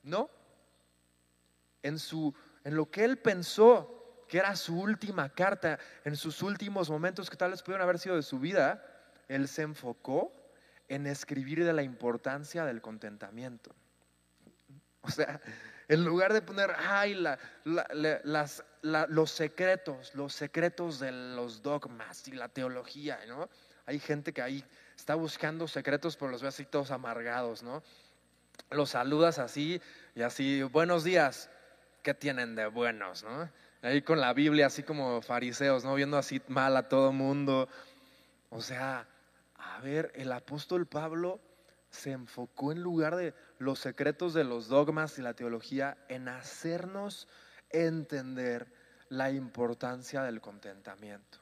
¿No? 0.01 0.29
En, 1.83 1.99
su, 1.99 2.33
en 2.63 2.75
lo 2.75 2.89
que 2.89 3.03
él 3.03 3.17
pensó 3.17 4.25
que 4.27 4.39
era 4.39 4.55
su 4.55 4.79
última 4.79 5.29
carta, 5.29 5.77
en 6.03 6.15
sus 6.15 6.41
últimos 6.41 6.89
momentos 6.89 7.29
que 7.29 7.37
tal 7.37 7.51
vez 7.51 7.61
pudieron 7.61 7.83
haber 7.83 7.99
sido 7.99 8.15
de 8.15 8.23
su 8.23 8.39
vida, 8.39 8.83
él 9.27 9.47
se 9.47 9.61
enfocó 9.61 10.33
en 10.87 11.05
escribir 11.05 11.63
de 11.63 11.73
la 11.73 11.83
importancia 11.83 12.65
del 12.65 12.81
contentamiento. 12.81 13.75
O 15.07 15.11
sea, 15.11 15.41
en 15.89 16.05
lugar 16.05 16.31
de 16.31 16.41
poner, 16.41 16.73
ay, 16.77 17.21
los 18.81 19.31
secretos, 19.31 20.15
los 20.15 20.33
secretos 20.33 20.99
de 20.99 21.11
los 21.11 21.61
dogmas 21.61 22.27
y 22.27 22.31
la 22.31 22.47
teología, 22.47 23.19
¿no? 23.27 23.49
Hay 23.85 23.99
gente 23.99 24.31
que 24.31 24.41
ahí 24.41 24.63
está 24.95 25.15
buscando 25.15 25.67
secretos, 25.67 26.15
pero 26.15 26.31
los 26.31 26.41
ve 26.41 26.47
así 26.47 26.63
todos 26.63 26.91
amargados, 26.91 27.63
¿no? 27.63 27.83
Los 28.69 28.91
saludas 28.91 29.39
así 29.39 29.81
y 30.15 30.21
así, 30.21 30.63
buenos 30.63 31.03
días, 31.03 31.49
¿qué 32.01 32.13
tienen 32.13 32.55
de 32.55 32.67
buenos, 32.67 33.23
no? 33.23 33.49
Ahí 33.81 34.01
con 34.01 34.21
la 34.21 34.31
Biblia, 34.31 34.67
así 34.67 34.83
como 34.83 35.21
fariseos, 35.21 35.83
¿no? 35.83 35.95
Viendo 35.95 36.17
así 36.17 36.41
mal 36.47 36.77
a 36.77 36.87
todo 36.87 37.11
mundo. 37.11 37.67
O 38.49 38.61
sea, 38.61 39.05
a 39.57 39.81
ver, 39.81 40.13
el 40.15 40.31
apóstol 40.31 40.85
Pablo 40.85 41.41
se 41.93 42.11
enfocó 42.11 42.71
en 42.71 42.81
lugar 42.81 43.15
de 43.15 43.33
los 43.59 43.79
secretos 43.79 44.33
de 44.33 44.43
los 44.43 44.67
dogmas 44.67 45.17
y 45.19 45.21
la 45.21 45.35
teología 45.35 45.95
en 46.09 46.27
hacernos 46.27 47.27
entender 47.69 48.71
la 49.09 49.31
importancia 49.31 50.23
del 50.23 50.41
contentamiento. 50.41 51.37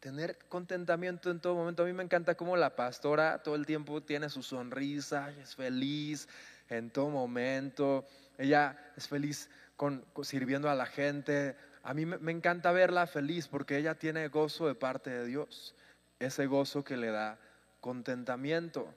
tener 0.00 0.36
contentamiento 0.50 1.30
en 1.30 1.40
todo 1.40 1.54
momento. 1.54 1.82
A 1.82 1.86
mí 1.86 1.94
me 1.94 2.02
encanta 2.02 2.34
cómo 2.34 2.56
la 2.56 2.76
pastora 2.76 3.42
todo 3.42 3.54
el 3.54 3.64
tiempo 3.64 4.02
tiene 4.02 4.28
su 4.28 4.42
sonrisa, 4.42 5.30
es 5.40 5.54
feliz 5.54 6.28
en 6.68 6.90
todo 6.90 7.08
momento. 7.08 8.06
Ella 8.36 8.78
es 8.96 9.08
feliz 9.08 9.48
con, 9.76 10.04
sirviendo 10.22 10.68
a 10.68 10.74
la 10.74 10.84
gente. 10.84 11.56
A 11.82 11.94
mí 11.94 12.04
me, 12.04 12.32
encanta 12.32 12.72
verla 12.72 13.06
feliz 13.06 13.48
porque 13.48 13.78
ella 13.78 13.94
tiene 13.94 14.28
gozo 14.28 14.66
de 14.66 14.74
parte 14.74 15.08
de 15.08 15.26
Dios. 15.26 15.74
Ese 16.18 16.46
gozo 16.46 16.84
que 16.84 16.98
le 16.98 17.10
da 17.10 17.38
contentamiento. 17.80 18.94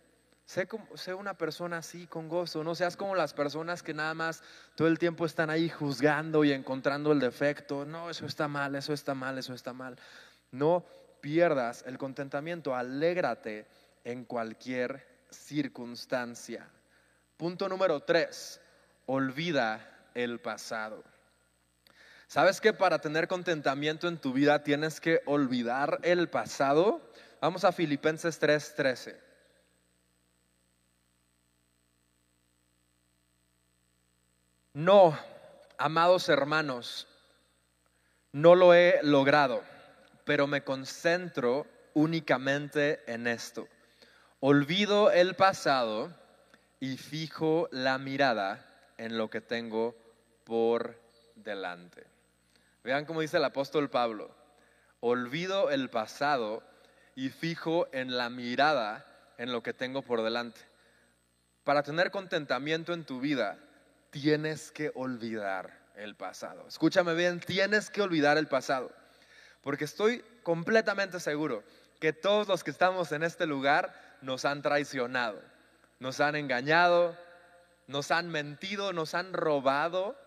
Sé, 0.47 0.65
una 1.13 1.33
persona 1.33 1.79
así 1.79 2.07
con 2.07 2.29
gozo, 2.29 2.63
no 2.63 2.73
seas 2.73 2.95
como 2.95 3.15
las 3.15 3.33
personas 3.33 3.83
que 3.83 3.93
nada 3.93 4.13
más 4.13 4.41
todo 4.75 4.87
el 4.87 4.97
tiempo 4.97 5.25
están 5.25 5.49
ahí 5.49 5.67
juzgando 5.67 6.45
y 6.45 6.53
encontrando 6.53 7.11
el 7.11 7.19
defecto. 7.19 7.83
No, 7.83 8.09
eso 8.09 8.25
está 8.25 8.47
mal, 8.47 8.73
eso 8.75 8.93
está 8.93 9.13
mal, 9.13 9.37
eso 9.37 9.53
está 9.53 9.73
mal. 9.73 9.99
No 10.51 10.85
pierdas 11.19 11.83
el 11.85 11.97
contentamiento, 11.97 12.73
alégrate 12.73 13.67
en 14.05 14.23
cualquier 14.23 15.05
circunstancia. 15.29 16.65
Punto 17.35 17.67
número 17.67 17.99
tres, 17.99 18.61
olvida 19.05 20.09
el 20.13 20.39
pasado. 20.39 21.03
¿Sabes 22.27 22.61
que 22.61 22.71
para 22.71 22.99
tener 22.99 23.27
contentamiento 23.27 24.07
en 24.07 24.17
tu 24.17 24.31
vida 24.31 24.63
tienes 24.63 25.01
que 25.01 25.21
olvidar 25.25 25.99
el 26.03 26.29
pasado? 26.29 27.01
Vamos 27.41 27.65
a 27.65 27.73
Filipenses 27.73 28.39
3:13. 28.39 29.26
No, 34.77 35.17
amados 35.79 36.29
hermanos, 36.29 37.07
no 38.31 38.53
lo 38.53 38.75
he 38.75 38.99
logrado 39.01 39.63
pero 40.27 40.45
me 40.45 40.61
concentro 40.61 41.65
únicamente 41.93 43.01
en 43.11 43.27
esto. 43.27 43.69
Olvido 44.41 45.09
el 45.09 45.35
pasado 45.35 46.13
y 46.81 46.97
fijo 46.97 47.69
la 47.71 47.97
mirada 47.97 48.63
en 48.97 49.17
lo 49.17 49.29
que 49.29 49.39
tengo 49.39 49.95
por 50.43 51.01
delante. 51.33 52.05
Vean 52.83 53.05
cómo 53.05 53.21
dice 53.21 53.37
el 53.37 53.45
apóstol 53.45 53.89
Pablo. 53.89 54.35
Olvido 54.99 55.71
el 55.71 55.89
pasado 55.89 56.61
y 57.15 57.29
fijo 57.29 57.87
en 57.93 58.17
la 58.17 58.29
mirada 58.29 59.05
en 59.37 59.53
lo 59.53 59.63
que 59.63 59.73
tengo 59.73 60.01
por 60.01 60.23
delante. 60.23 60.59
Para 61.63 61.83
tener 61.83 62.11
contentamiento 62.11 62.93
en 62.93 63.05
tu 63.05 63.21
vida, 63.21 63.57
tienes 64.21 64.71
que 64.71 64.91
olvidar 64.95 65.71
el 65.95 66.15
pasado. 66.15 66.67
Escúchame 66.67 67.13
bien, 67.13 67.39
tienes 67.39 67.89
que 67.89 68.01
olvidar 68.01 68.37
el 68.37 68.47
pasado. 68.47 68.91
Porque 69.61 69.85
estoy 69.85 70.23
completamente 70.43 71.19
seguro 71.19 71.63
que 71.99 72.13
todos 72.13 72.47
los 72.47 72.63
que 72.63 72.71
estamos 72.71 73.11
en 73.11 73.23
este 73.23 73.45
lugar 73.45 73.93
nos 74.21 74.45
han 74.45 74.61
traicionado, 74.61 75.41
nos 75.99 76.19
han 76.19 76.35
engañado, 76.35 77.17
nos 77.87 78.11
han 78.11 78.29
mentido, 78.29 78.93
nos 78.93 79.13
han 79.13 79.33
robado. 79.33 80.17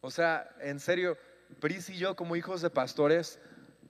O 0.00 0.10
sea, 0.10 0.48
en 0.60 0.80
serio, 0.80 1.16
Pris 1.60 1.88
y 1.90 1.98
yo 1.98 2.16
como 2.16 2.36
hijos 2.36 2.60
de 2.60 2.70
pastores 2.70 3.38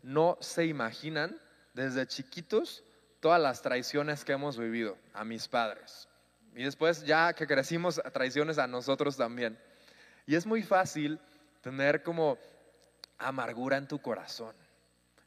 no 0.03 0.39
se 0.41 0.67
imaginan 0.67 1.41
desde 1.75 2.07
chiquitos 2.07 2.85
todas 3.21 3.41
las 3.41 3.63
traiciones 3.63 4.25
que 4.25 4.33
hemos 4.33 4.59
vivido 4.59 4.97
a 5.15 5.25
mis 5.25 5.49
padres. 5.49 6.09
Y 6.57 6.65
después 6.65 7.05
ya 7.05 7.33
que 7.33 7.47
crecimos, 7.47 8.01
traiciones 8.13 8.59
a 8.59 8.67
nosotros 8.67 9.17
también. 9.17 9.57
Y 10.27 10.35
es 10.35 10.47
muy 10.47 10.63
fácil 10.63 11.21
tener 11.61 12.03
como 12.03 12.39
amargura 13.19 13.77
en 13.77 13.87
tu 13.87 14.01
corazón 14.01 14.55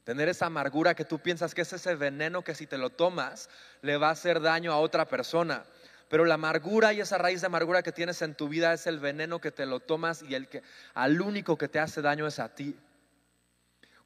Tener 0.04 0.28
esa 0.28 0.46
amargura 0.46 0.94
que 0.94 1.04
tú 1.04 1.18
piensas 1.18 1.54
que 1.54 1.62
es 1.62 1.72
ese 1.72 1.94
veneno 1.94 2.42
que 2.42 2.54
si 2.54 2.66
te 2.66 2.78
lo 2.78 2.90
tomas 2.90 3.48
le 3.82 3.96
va 3.96 4.08
a 4.08 4.12
hacer 4.12 4.40
daño 4.40 4.72
a 4.72 4.78
otra 4.78 5.06
persona. 5.06 5.64
Pero 6.08 6.24
la 6.24 6.34
amargura 6.34 6.92
y 6.92 7.00
esa 7.00 7.18
raíz 7.18 7.42
de 7.42 7.46
amargura 7.46 7.82
que 7.82 7.92
tienes 7.92 8.20
en 8.22 8.34
tu 8.34 8.48
vida 8.48 8.72
es 8.72 8.86
el 8.86 8.98
veneno 8.98 9.40
que 9.40 9.52
te 9.52 9.66
lo 9.66 9.78
tomas 9.78 10.22
y 10.22 10.34
el 10.34 10.48
que 10.48 10.62
al 10.94 11.20
único 11.20 11.56
que 11.56 11.68
te 11.68 11.78
hace 11.78 12.02
daño 12.02 12.26
es 12.26 12.40
a 12.40 12.48
ti. 12.48 12.76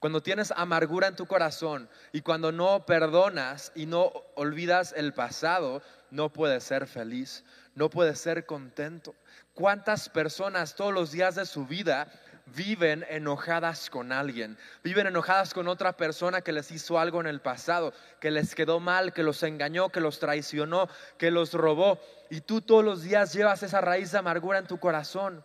Cuando 0.04 0.22
tienes 0.22 0.52
amargura 0.54 1.06
en 1.06 1.16
tu 1.16 1.24
corazón 1.24 1.88
y 2.12 2.20
cuando 2.20 2.52
no 2.52 2.84
perdonas 2.84 3.72
y 3.74 3.86
no 3.86 4.12
olvidas 4.34 4.92
el 4.94 5.14
pasado, 5.14 5.80
no 6.10 6.30
puedes 6.30 6.62
ser 6.62 6.86
feliz, 6.86 7.42
no 7.74 7.88
puedes 7.88 8.18
ser 8.18 8.44
contento. 8.44 9.14
¿Cuántas 9.54 10.10
personas 10.10 10.74
todos 10.74 10.92
los 10.92 11.10
días 11.10 11.36
de 11.36 11.46
su 11.46 11.64
vida 11.64 12.12
viven 12.44 13.06
enojadas 13.08 13.88
con 13.88 14.12
alguien, 14.12 14.58
viven 14.82 15.06
enojadas 15.06 15.54
con 15.54 15.68
otra 15.68 15.96
persona 15.96 16.42
que 16.42 16.52
les 16.52 16.70
hizo 16.70 16.98
algo 16.98 17.22
en 17.22 17.26
el 17.26 17.40
pasado, 17.40 17.94
que 18.20 18.30
les 18.30 18.54
quedó 18.54 18.80
mal, 18.80 19.14
que 19.14 19.22
los 19.22 19.42
engañó, 19.42 19.88
que 19.88 20.00
los 20.00 20.18
traicionó, 20.18 20.86
que 21.16 21.30
los 21.30 21.54
robó. 21.54 21.98
Y 22.28 22.42
tú 22.42 22.60
todos 22.60 22.84
los 22.84 23.00
días 23.00 23.32
llevas 23.32 23.62
esa 23.62 23.80
raíz 23.80 24.12
de 24.12 24.18
amargura 24.18 24.58
en 24.58 24.66
tu 24.66 24.78
corazón. 24.78 25.42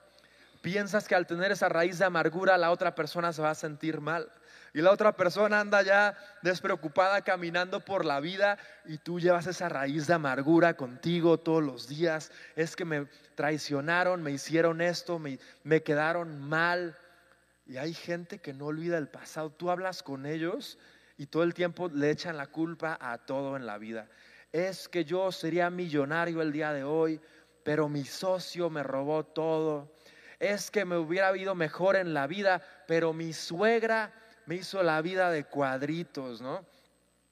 Piensas 0.62 1.08
que 1.08 1.16
al 1.16 1.28
tener 1.28 1.52
esa 1.52 1.70
raíz 1.70 2.00
de 2.00 2.06
amargura 2.06 2.58
la 2.58 2.72
otra 2.72 2.96
persona 2.96 3.32
se 3.32 3.42
va 3.42 3.52
a 3.52 3.56
sentir 3.56 4.02
mal. 4.02 4.30
Y 4.74 4.82
la 4.82 4.92
otra 4.92 5.16
persona 5.16 5.60
anda 5.60 5.82
ya 5.82 6.18
despreocupada 6.42 7.24
caminando 7.24 7.80
por 7.80 8.06
la 8.06 8.20
vida 8.20 8.58
y 8.86 8.98
tú 8.98 9.20
llevas 9.20 9.48
esa 9.48 9.70
raíz 9.70 10.06
de 10.06 10.14
amargura 10.14 10.76
contigo 10.76 11.40
todos 11.40 11.64
los 11.64 11.88
días. 11.88 12.32
Es 12.56 12.76
que 12.76 12.86
me 12.86 13.08
traicionaron, 13.36 14.22
me 14.22 14.32
hicieron 14.32 14.82
esto, 14.82 15.18
me, 15.18 15.40
me 15.64 15.82
quedaron 15.82 16.40
mal. 16.40 16.96
Y 17.66 17.78
hay 17.78 17.94
gente 17.94 18.40
que 18.40 18.54
no 18.54 18.68
olvida 18.68 18.98
el 18.98 19.08
pasado. 19.08 19.50
Tú 19.50 19.72
hablas 19.72 20.04
con 20.04 20.26
ellos 20.26 20.78
y 21.18 21.26
todo 21.26 21.44
el 21.44 21.54
tiempo 21.54 21.90
le 21.90 22.12
echan 22.12 22.38
la 22.38 22.48
culpa 22.48 22.98
a 23.02 23.18
todo 23.18 23.56
en 23.56 23.66
la 23.66 23.78
vida. 23.78 24.08
Es 24.52 24.88
que 24.88 25.06
yo 25.06 25.32
sería 25.32 25.70
millonario 25.70 26.42
el 26.42 26.52
día 26.52 26.74
de 26.74 26.84
hoy, 26.84 27.20
pero 27.64 27.90
mi 27.90 28.04
socio 28.06 28.70
me 28.70 28.84
robó 28.84 29.24
todo. 29.24 29.92
Es 30.40 30.72
que 30.72 30.86
me 30.86 30.98
hubiera 30.98 31.28
habido 31.28 31.54
mejor 31.56 31.96
en 31.96 32.14
la 32.14 32.28
vida, 32.28 32.62
pero 32.88 33.14
mi 33.14 33.34
suegra 33.34 34.14
me 34.46 34.56
hizo 34.56 34.82
la 34.82 35.02
vida 35.02 35.32
de 35.32 35.44
cuadritos, 35.44 36.42
¿no? 36.42 36.66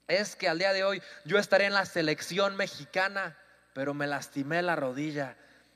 Es 0.07 0.35
que 0.35 0.47
al 0.47 0.59
día 0.59 0.73
de 0.73 0.83
hoy 0.83 1.01
yo 1.25 1.37
estaré 1.37 1.65
en 1.65 1.73
la 1.73 1.85
selección 1.85 2.55
mexicana, 2.55 3.37
pero 3.73 3.93
me 3.93 4.07
lastimé 4.07 4.61
la 4.61 4.75
rodilla. 4.75 5.35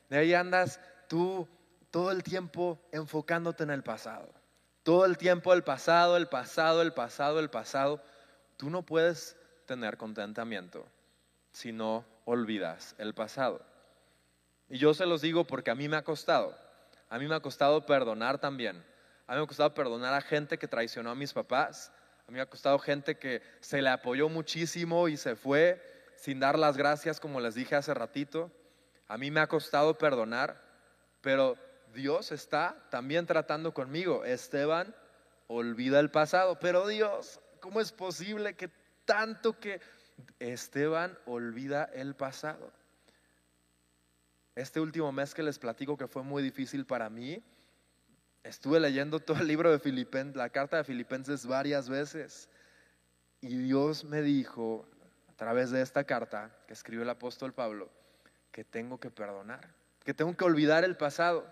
De 0.09 0.17
ahí 0.17 0.33
andas 0.33 0.79
tú 1.07 1.47
todo 1.89 2.11
el 2.11 2.23
tiempo 2.23 2.79
enfocándote 2.91 3.63
en 3.63 3.71
el 3.71 3.83
pasado. 3.83 4.33
Todo 4.83 5.05
el 5.05 5.17
tiempo 5.17 5.53
el 5.53 5.63
pasado, 5.63 6.17
el 6.17 6.27
pasado, 6.27 6.81
el 6.81 6.93
pasado, 6.93 7.39
el 7.39 7.49
pasado. 7.49 8.01
Tú 8.57 8.69
no 8.69 8.83
puedes 8.83 9.35
tener 9.65 9.97
contentamiento 9.97 10.85
si 11.51 11.71
no 11.71 12.05
olvidas 12.25 12.95
el 12.97 13.13
pasado. 13.13 13.61
Y 14.69 14.77
yo 14.77 14.93
se 14.93 15.05
los 15.05 15.21
digo 15.21 15.45
porque 15.45 15.71
a 15.71 15.75
mí 15.75 15.89
me 15.89 15.97
ha 15.97 16.03
costado. 16.03 16.57
A 17.11 17.19
mí 17.19 17.27
me 17.27 17.35
ha 17.35 17.41
costado 17.41 17.85
perdonar 17.85 18.39
también. 18.39 18.77
A 19.27 19.33
mí 19.33 19.37
me 19.37 19.43
ha 19.43 19.47
costado 19.47 19.73
perdonar 19.73 20.13
a 20.13 20.21
gente 20.21 20.57
que 20.57 20.69
traicionó 20.69 21.11
a 21.11 21.15
mis 21.15 21.33
papás. 21.33 21.91
A 22.25 22.31
mí 22.31 22.35
me 22.35 22.41
ha 22.41 22.45
costado 22.45 22.79
gente 22.79 23.17
que 23.19 23.41
se 23.59 23.81
le 23.81 23.89
apoyó 23.89 24.29
muchísimo 24.29 25.09
y 25.09 25.17
se 25.17 25.35
fue 25.35 25.83
sin 26.15 26.39
dar 26.39 26.57
las 26.57 26.77
gracias, 26.77 27.19
como 27.19 27.41
les 27.41 27.53
dije 27.53 27.75
hace 27.75 27.93
ratito. 27.93 28.49
A 29.09 29.17
mí 29.17 29.29
me 29.29 29.41
ha 29.41 29.47
costado 29.47 29.97
perdonar, 29.97 30.63
pero 31.19 31.57
Dios 31.93 32.31
está 32.31 32.77
también 32.89 33.25
tratando 33.25 33.73
conmigo. 33.73 34.23
Esteban, 34.23 34.95
olvida 35.47 35.99
el 35.99 36.11
pasado. 36.11 36.59
Pero 36.59 36.87
Dios, 36.87 37.41
¿cómo 37.59 37.81
es 37.81 37.91
posible 37.91 38.53
que 38.53 38.69
tanto 39.03 39.59
que 39.59 39.81
Esteban 40.39 41.19
olvida 41.25 41.89
el 41.93 42.15
pasado? 42.15 42.71
Este 44.55 44.79
último 44.79 45.11
mes 45.11 45.33
que 45.33 45.43
les 45.43 45.59
platico 45.59 45.97
que 45.97 46.07
fue 46.07 46.23
muy 46.23 46.43
difícil 46.43 46.85
para 46.85 47.09
mí, 47.09 47.43
Estuve 48.43 48.79
leyendo 48.79 49.19
todo 49.19 49.39
el 49.39 49.47
libro 49.47 49.71
de 49.71 49.77
Filipenses, 49.77 50.35
la 50.35 50.49
carta 50.49 50.77
de 50.77 50.83
Filipenses 50.83 51.45
varias 51.45 51.89
veces. 51.89 52.49
Y 53.39 53.55
Dios 53.55 54.03
me 54.03 54.21
dijo, 54.21 54.87
a 55.29 55.33
través 55.33 55.69
de 55.69 55.81
esta 55.81 56.03
carta 56.05 56.51
que 56.67 56.73
escribió 56.73 57.03
el 57.03 57.09
apóstol 57.09 57.53
Pablo, 57.53 57.89
que 58.51 58.63
tengo 58.63 58.99
que 58.99 59.11
perdonar, 59.11 59.75
que 60.03 60.13
tengo 60.15 60.35
que 60.35 60.43
olvidar 60.43 60.83
el 60.83 60.97
pasado. 60.97 61.51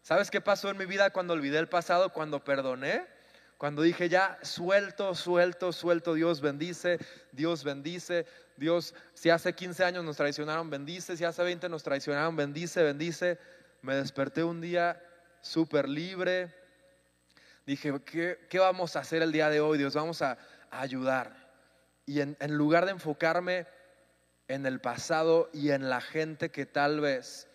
¿Sabes 0.00 0.30
qué 0.30 0.40
pasó 0.40 0.70
en 0.70 0.78
mi 0.78 0.86
vida 0.86 1.10
cuando 1.10 1.34
olvidé 1.34 1.58
el 1.58 1.68
pasado? 1.68 2.12
Cuando 2.12 2.42
perdoné. 2.42 3.06
Cuando 3.58 3.82
dije 3.82 4.08
ya, 4.08 4.38
suelto, 4.42 5.14
suelto, 5.14 5.72
suelto, 5.72 6.14
Dios 6.14 6.40
bendice, 6.40 6.98
Dios 7.30 7.62
bendice, 7.62 8.26
Dios, 8.56 8.94
si 9.14 9.30
hace 9.30 9.54
15 9.54 9.84
años 9.84 10.04
nos 10.04 10.16
traicionaron, 10.16 10.70
bendice, 10.70 11.16
si 11.16 11.24
hace 11.24 11.42
20 11.42 11.68
nos 11.68 11.82
traicionaron, 11.82 12.36
bendice, 12.36 12.82
bendice. 12.82 13.38
Me 13.82 13.96
desperté 13.96 14.44
un 14.44 14.60
día 14.60 15.02
súper 15.40 15.88
libre. 15.88 16.54
Dije, 17.66 17.92
¿qué, 18.04 18.58
vamos 18.58 18.96
a 18.96 19.00
hacer 19.00 19.22
el 19.22 19.32
día 19.32 19.48
de 19.50 19.60
hoy? 19.60 19.78
Dios, 19.78 19.94
vamos 19.94 20.22
a, 20.22 20.38
ayudar. 20.70 21.50
Y 22.06 22.20
en 22.20 22.36
lugar 22.56 22.86
de 22.86 22.92
enfocarme 22.92 23.66
en 24.48 24.66
el 24.66 24.80
pasado 24.80 25.50
y 25.52 25.70
en 25.70 25.88
la 25.88 26.00
gente 26.00 26.50
que 26.50 26.66
tal 26.66 27.00
vez 27.00 27.48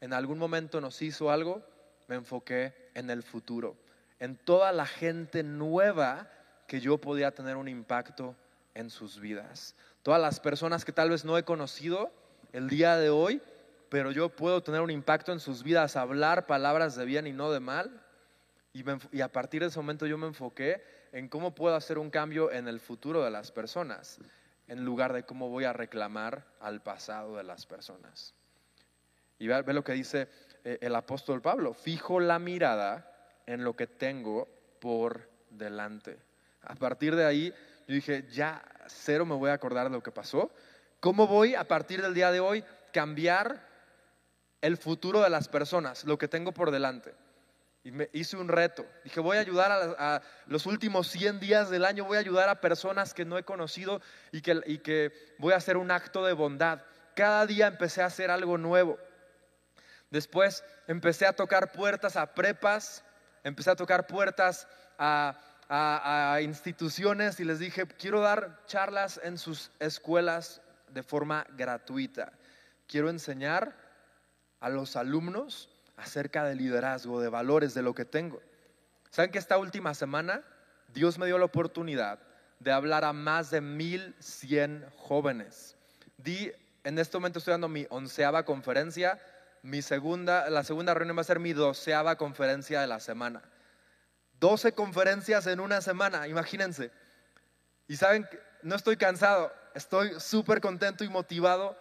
en 0.00 0.12
algún 0.12 0.38
momento 0.38 0.80
nos 0.80 1.02
hizo 1.02 1.30
algo, 1.30 1.62
me 2.08 2.16
enfoqué 2.16 2.90
en 2.94 3.10
el 3.10 3.22
futuro, 3.22 3.76
en 4.18 4.36
toda 4.36 4.70
la 4.72 4.86
gente 4.86 5.42
nueva 5.42 6.30
que 6.66 6.80
yo 6.80 6.98
podía 6.98 7.32
tener 7.32 7.56
un 7.56 7.68
impacto 7.68 8.36
en 8.74 8.90
sus 8.90 9.18
vidas. 9.18 9.74
Todas 10.04 10.20
las 10.20 10.38
personas 10.38 10.84
que 10.84 10.92
tal 10.92 11.08
vez 11.08 11.24
no 11.24 11.38
he 11.38 11.44
conocido 11.44 12.12
el 12.52 12.68
día 12.68 12.98
de 12.98 13.08
hoy, 13.08 13.40
pero 13.88 14.12
yo 14.12 14.28
puedo 14.28 14.62
tener 14.62 14.82
un 14.82 14.90
impacto 14.90 15.32
en 15.32 15.40
sus 15.40 15.62
vidas, 15.62 15.96
hablar 15.96 16.46
palabras 16.46 16.94
de 16.94 17.06
bien 17.06 17.26
y 17.26 17.32
no 17.32 17.50
de 17.50 17.60
mal. 17.60 18.02
Y, 18.74 19.20
a 19.22 19.28
partir 19.32 19.62
de 19.62 19.68
ese 19.68 19.78
momento 19.78 20.04
yo 20.04 20.18
me 20.18 20.26
enfoqué 20.26 20.84
en 21.12 21.30
cómo 21.30 21.54
puedo 21.54 21.74
hacer 21.74 21.96
un 21.96 22.10
cambio 22.10 22.52
en 22.52 22.68
el 22.68 22.80
futuro 22.80 23.24
de 23.24 23.30
las 23.30 23.50
personas, 23.50 24.18
en 24.68 24.84
lugar 24.84 25.14
de 25.14 25.22
cómo 25.22 25.48
voy 25.48 25.64
a 25.64 25.72
reclamar 25.72 26.44
al 26.60 26.82
pasado 26.82 27.38
de 27.38 27.44
las 27.44 27.64
personas. 27.64 28.34
Y 29.38 29.46
ve, 29.46 29.62
lo 29.72 29.84
que 29.84 29.92
dice 29.94 30.28
eh, 30.64 30.76
el 30.82 30.94
apóstol 30.96 31.40
Pablo, 31.40 31.72
fijo 31.72 32.20
la 32.20 32.38
mirada 32.38 33.40
en 33.46 33.64
lo 33.64 33.74
que 33.74 33.86
tengo 33.86 34.48
por 34.80 35.30
delante. 35.48 36.18
A 36.60 36.74
partir 36.74 37.16
de 37.16 37.24
ahí 37.24 37.54
yo 37.88 37.94
dije, 37.94 38.26
ya 38.30 38.62
cero 38.88 39.24
me 39.26 39.34
voy 39.34 39.50
a 39.50 39.54
acordar 39.54 39.84
de 39.84 39.96
lo 39.96 40.02
que 40.02 40.10
pasó. 40.10 40.52
¿Cómo 41.00 41.26
voy 41.26 41.54
a 41.54 41.64
partir 41.64 42.00
del 42.02 42.14
día 42.14 42.30
de 42.30 42.40
hoy 42.40 42.64
cambiar 42.92 43.68
el 44.60 44.76
futuro 44.76 45.20
de 45.20 45.30
las 45.30 45.48
personas, 45.48 46.04
lo 46.04 46.16
que 46.18 46.28
tengo 46.28 46.52
por 46.52 46.70
delante? 46.70 47.14
Y 47.82 47.90
me 47.90 48.08
hice 48.14 48.38
un 48.38 48.48
reto. 48.48 48.86
Dije, 49.04 49.20
voy 49.20 49.36
a 49.36 49.40
ayudar 49.40 49.70
a, 49.70 50.22
los 50.46 50.64
últimos 50.64 51.08
100 51.08 51.40
días 51.40 51.68
del 51.68 51.84
año, 51.84 52.06
voy 52.06 52.16
a 52.16 52.20
ayudar 52.20 52.48
a 52.48 52.60
personas 52.60 53.12
que 53.12 53.26
no 53.26 53.36
he 53.36 53.42
conocido 53.42 54.00
y 54.32 54.40
que, 54.40 54.62
y 54.64 54.78
que 54.78 55.12
voy 55.38 55.52
a 55.52 55.56
hacer 55.56 55.76
un 55.76 55.90
acto 55.90 56.24
de 56.24 56.32
bondad. 56.32 56.80
Cada 57.14 57.44
día 57.44 57.66
empecé 57.66 58.00
a 58.00 58.06
hacer 58.06 58.30
algo 58.30 58.56
nuevo. 58.56 58.98
Después 60.08 60.64
empecé 60.86 61.26
a 61.26 61.34
tocar 61.34 61.72
puertas 61.72 62.16
a 62.16 62.34
prepas, 62.34 63.04
empecé 63.42 63.70
a 63.70 63.76
tocar 63.76 64.06
puertas 64.06 64.66
a 64.98 65.38
a, 65.68 66.38
instituciones 66.42 67.40
y 67.40 67.44
les 67.44 67.58
dije, 67.58 67.86
quiero 67.86 68.20
dar 68.20 68.64
charlas 68.66 69.20
en 69.22 69.38
sus 69.38 69.70
escuelas 69.78 70.60
de 70.88 71.02
forma 71.02 71.46
gratuita. 71.56 72.32
Quiero 72.86 73.10
enseñar 73.10 73.76
a 74.60 74.68
los 74.68 74.96
alumnos 74.96 75.68
acerca 75.96 76.44
del 76.44 76.58
liderazgo, 76.58 77.20
de 77.20 77.28
valores, 77.28 77.74
de 77.74 77.82
lo 77.82 77.94
que 77.94 78.04
tengo. 78.04 78.40
¿Saben 79.10 79.30
que 79.30 79.38
esta 79.38 79.58
última 79.58 79.94
semana 79.94 80.42
Dios 80.92 81.18
me 81.18 81.26
dio 81.26 81.38
la 81.38 81.44
oportunidad 81.44 82.18
de 82.60 82.72
hablar 82.72 83.04
a 83.04 83.12
más 83.12 83.50
de 83.50 83.60
1100 83.60 84.86
jóvenes? 84.96 85.76
Di, 86.16 86.52
en 86.84 86.98
este 86.98 87.16
momento 87.16 87.38
estoy 87.38 87.52
dando 87.52 87.68
mi 87.68 87.86
onceava 87.90 88.44
conferencia, 88.44 89.20
mi 89.62 89.82
segunda, 89.82 90.50
la 90.50 90.62
segunda 90.62 90.94
reunión 90.94 91.16
va 91.16 91.22
a 91.22 91.24
ser 91.24 91.40
mi 91.40 91.52
doceava 91.52 92.16
conferencia 92.16 92.80
de 92.80 92.86
la 92.86 93.00
semana. 93.00 93.42
12 94.44 94.72
conferencias 94.72 95.46
en 95.46 95.58
una 95.58 95.80
semana, 95.80 96.28
imagínense. 96.28 96.90
Y 97.88 97.96
saben, 97.96 98.28
no 98.60 98.76
estoy 98.76 98.98
cansado, 98.98 99.50
estoy 99.74 100.20
súper 100.20 100.60
contento 100.60 101.02
y 101.02 101.08
motivado 101.08 101.78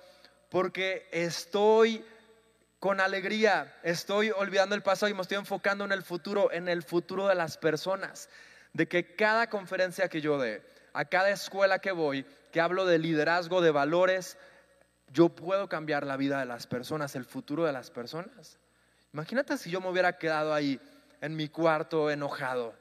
porque 0.48 1.06
estoy 1.12 2.06
con 2.80 3.02
alegría, 3.02 3.78
estoy 3.84 4.32
olvidando 4.32 4.76
el 4.76 4.82
pasado 4.82 5.10
y 5.10 5.14
me 5.14 5.24
estoy 5.24 5.40
enfocando 5.40 5.84
en 5.84 5.92
el 5.92 6.04
futuro, 6.04 6.54
en 6.54 6.70
el 6.70 6.84
futuro 6.84 7.28
de 7.28 7.36
las 7.36 7.58
personas. 7.58 8.30
De 8.72 8.88
que 8.88 9.14
cada 9.14 9.50
conferencia 9.50 10.08
que 10.08 10.22
yo 10.22 10.40
dé, 10.40 10.66
a 10.94 11.04
cada 11.04 11.32
escuela 11.32 11.80
que 11.80 11.92
voy, 11.92 12.26
que 12.54 12.62
hablo 12.62 12.86
de 12.86 12.98
liderazgo, 12.98 13.60
de 13.60 13.72
valores, 13.72 14.38
yo 15.12 15.28
puedo 15.28 15.68
cambiar 15.68 16.06
la 16.06 16.16
vida 16.16 16.40
de 16.40 16.46
las 16.46 16.66
personas, 16.66 17.18
el 17.18 17.26
futuro 17.26 17.66
de 17.66 17.74
las 17.74 17.92
personas. 17.92 18.58
Imagínate 19.12 19.58
si 19.58 19.70
yo 19.70 19.82
me 19.82 19.90
hubiera 19.90 20.18
quedado 20.18 20.54
ahí 20.54 20.80
en 21.24 21.38
mi 21.38 21.48
cuarto 21.48 22.12
enojado. 22.12 22.76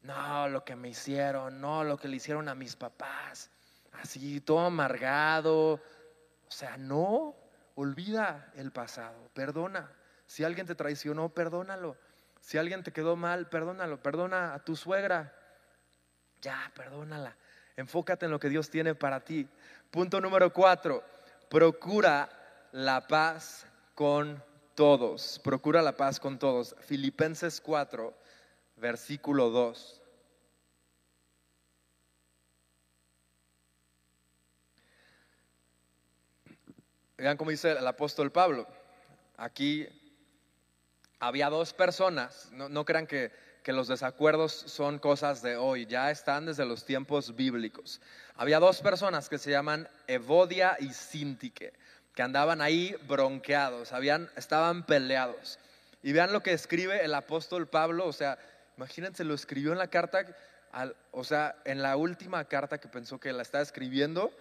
No, 0.00 0.48
lo 0.48 0.64
que 0.64 0.74
me 0.74 0.88
hicieron, 0.88 1.60
no, 1.60 1.84
lo 1.84 1.98
que 1.98 2.08
le 2.08 2.16
hicieron 2.16 2.48
a 2.48 2.54
mis 2.54 2.76
papás. 2.76 3.50
Así, 3.92 4.40
todo 4.40 4.60
amargado. 4.60 5.74
O 5.74 6.50
sea, 6.50 6.78
no, 6.78 7.36
olvida 7.74 8.50
el 8.56 8.72
pasado, 8.72 9.28
perdona. 9.34 9.92
Si 10.24 10.44
alguien 10.44 10.66
te 10.66 10.74
traicionó, 10.74 11.28
perdónalo. 11.28 11.98
Si 12.40 12.56
alguien 12.56 12.82
te 12.82 12.90
quedó 12.90 13.16
mal, 13.16 13.50
perdónalo. 13.50 14.02
Perdona 14.02 14.54
a 14.54 14.60
tu 14.60 14.74
suegra. 14.74 15.36
Ya, 16.40 16.72
perdónala. 16.74 17.36
Enfócate 17.76 18.24
en 18.24 18.32
lo 18.32 18.40
que 18.40 18.48
Dios 18.48 18.70
tiene 18.70 18.94
para 18.94 19.20
ti. 19.20 19.46
Punto 19.90 20.22
número 20.22 20.54
cuatro, 20.54 21.04
procura 21.50 22.30
la 22.72 23.06
paz 23.06 23.66
con 23.94 24.42
todos, 24.74 25.40
procura 25.42 25.82
la 25.82 25.96
paz 25.96 26.18
con 26.18 26.38
todos. 26.38 26.74
Filipenses 26.80 27.60
4, 27.60 28.14
versículo 28.76 29.50
2. 29.50 30.00
Vean 37.18 37.36
cómo 37.36 37.50
dice 37.50 37.72
el 37.72 37.86
apóstol 37.86 38.32
Pablo. 38.32 38.66
Aquí 39.36 39.86
había 41.20 41.50
dos 41.50 41.72
personas, 41.72 42.50
no, 42.52 42.84
crean 42.84 43.06
que, 43.06 43.30
que, 43.62 43.72
los 43.72 43.86
desacuerdos 43.86 44.52
son 44.52 44.98
cosas 44.98 45.40
de 45.40 45.56
hoy, 45.56 45.86
ya 45.86 46.10
están 46.10 46.46
desde 46.46 46.66
los 46.66 46.84
tiempos 46.84 47.36
bíblicos. 47.36 48.00
Había 48.34 48.58
dos 48.58 48.80
personas 48.80 49.28
que 49.28 49.38
se 49.38 49.52
llaman 49.52 49.88
Evodia 50.08 50.76
y 50.80 50.92
Sintique 50.92 51.72
que 52.14 52.22
andaban 52.22 52.60
ahí 52.60 52.94
bronqueados, 53.06 53.92
habían, 53.92 54.30
estaban 54.36 54.84
peleados. 54.84 55.58
Y 56.02 56.12
vean 56.12 56.32
lo 56.32 56.42
que 56.42 56.52
escribe 56.52 57.04
el 57.04 57.14
apóstol 57.14 57.68
Pablo, 57.68 58.06
o 58.06 58.12
sea, 58.12 58.38
imagínense, 58.76 59.24
lo 59.24 59.34
escribió 59.34 59.72
en 59.72 59.78
la 59.78 59.88
carta, 59.88 60.26
o 61.10 61.24
sea, 61.24 61.56
en 61.64 61.80
la 61.80 61.96
última 61.96 62.44
carta 62.46 62.78
que 62.78 62.88
pensó 62.88 63.18
que 63.18 63.32
la 63.32 63.42
estaba 63.42 63.62
escribiendo, 63.62 64.32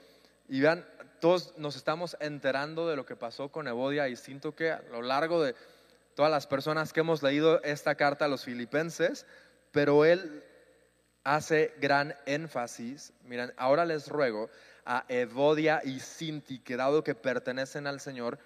y 0.49 0.60
vean, 0.60 0.86
todos 1.21 1.57
nos 1.57 1.75
estamos 1.75 2.17
enterando 2.19 2.89
de 2.89 2.95
lo 2.95 3.05
que 3.05 3.15
pasó 3.15 3.49
con 3.49 3.67
Evodia 3.67 4.10
y 4.10 4.15
siento 4.15 4.55
que 4.55 4.71
a 4.71 4.81
lo 4.91 5.01
largo 5.01 5.41
de 5.41 5.55
todas 6.15 6.31
las 6.31 6.47
personas 6.47 6.91
que 6.91 6.99
hemos 6.99 7.23
leído 7.23 7.62
esta 7.63 7.95
carta 7.95 8.25
a 8.25 8.27
los 8.27 8.43
filipenses, 8.43 9.25
pero 9.71 10.03
él 10.03 10.43
hace 11.23 11.73
gran 11.79 12.15
énfasis, 12.25 13.13
miren, 13.23 13.53
ahora 13.55 13.86
les 13.86 14.07
ruego 14.07 14.49
a 14.85 15.05
Evodia 15.07 15.81
y 15.83 15.99
Sinti, 15.99 16.59
que 16.59 16.77
dado 16.77 17.03
que 17.03 17.15
pertenecen 17.15 17.87
al 17.87 17.99
Señor, 17.99 18.39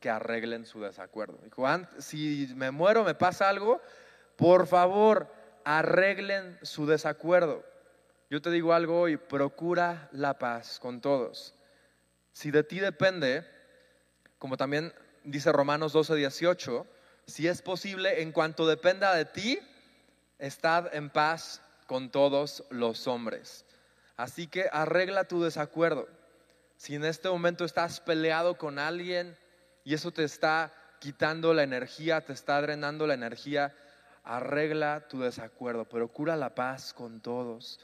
que 0.00 0.10
arreglen 0.10 0.66
su 0.66 0.80
desacuerdo. 0.80 1.38
Dijo, 1.44 1.66
si 1.98 2.52
me 2.56 2.70
muero, 2.70 3.04
me 3.04 3.14
pasa 3.14 3.48
algo, 3.48 3.80
por 4.36 4.66
favor, 4.66 5.32
arreglen 5.64 6.58
su 6.62 6.86
desacuerdo. 6.86 7.64
Yo 8.30 8.40
te 8.42 8.50
digo 8.50 8.72
algo 8.72 9.02
hoy, 9.02 9.16
procura 9.16 10.08
la 10.12 10.38
paz 10.38 10.78
con 10.80 11.00
todos. 11.00 11.54
Si 12.32 12.50
de 12.50 12.64
ti 12.64 12.80
depende, 12.80 13.46
como 14.38 14.56
también 14.56 14.92
dice 15.22 15.52
Romanos 15.52 15.92
12, 15.92 16.16
18, 16.16 16.86
si 17.26 17.46
es 17.46 17.62
posible, 17.62 18.22
en 18.22 18.32
cuanto 18.32 18.66
dependa 18.66 19.14
de 19.14 19.26
ti, 19.26 19.58
estad 20.38 20.94
en 20.94 21.10
paz 21.10 21.62
con 21.86 22.10
todos 22.10 22.64
los 22.70 23.06
hombres. 23.06 23.64
Así 24.22 24.46
que 24.46 24.68
arregla 24.70 25.24
tu 25.24 25.42
desacuerdo. 25.42 26.06
Si 26.76 26.94
en 26.94 27.04
este 27.04 27.28
momento 27.28 27.64
estás 27.64 27.98
peleado 27.98 28.56
con 28.56 28.78
alguien 28.78 29.36
y 29.82 29.94
eso 29.94 30.12
te 30.12 30.22
está 30.22 30.72
quitando 31.00 31.52
la 31.52 31.64
energía, 31.64 32.20
te 32.20 32.32
está 32.32 32.62
drenando 32.62 33.08
la 33.08 33.14
energía, 33.14 33.74
arregla 34.22 35.08
tu 35.08 35.22
desacuerdo, 35.22 35.86
pero 35.86 36.06
cura 36.06 36.36
la 36.36 36.54
paz 36.54 36.94
con 36.94 37.20
todos. 37.20 37.80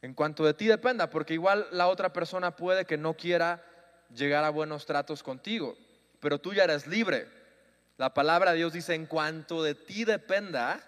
En 0.00 0.14
cuanto 0.14 0.42
de 0.46 0.54
ti 0.54 0.66
dependa, 0.66 1.10
porque 1.10 1.34
igual 1.34 1.66
la 1.70 1.88
otra 1.88 2.14
persona 2.14 2.56
puede 2.56 2.86
que 2.86 2.96
no 2.96 3.12
quiera 3.12 3.62
llegar 4.14 4.44
a 4.44 4.48
buenos 4.48 4.86
tratos 4.86 5.22
contigo, 5.22 5.76
pero 6.18 6.38
tú 6.38 6.54
ya 6.54 6.64
eres 6.64 6.86
libre. 6.86 7.28
La 7.98 8.14
palabra 8.14 8.52
de 8.52 8.56
Dios 8.56 8.72
dice, 8.72 8.94
en 8.94 9.04
cuanto 9.04 9.62
de 9.62 9.74
ti 9.74 10.06
dependa, 10.06 10.80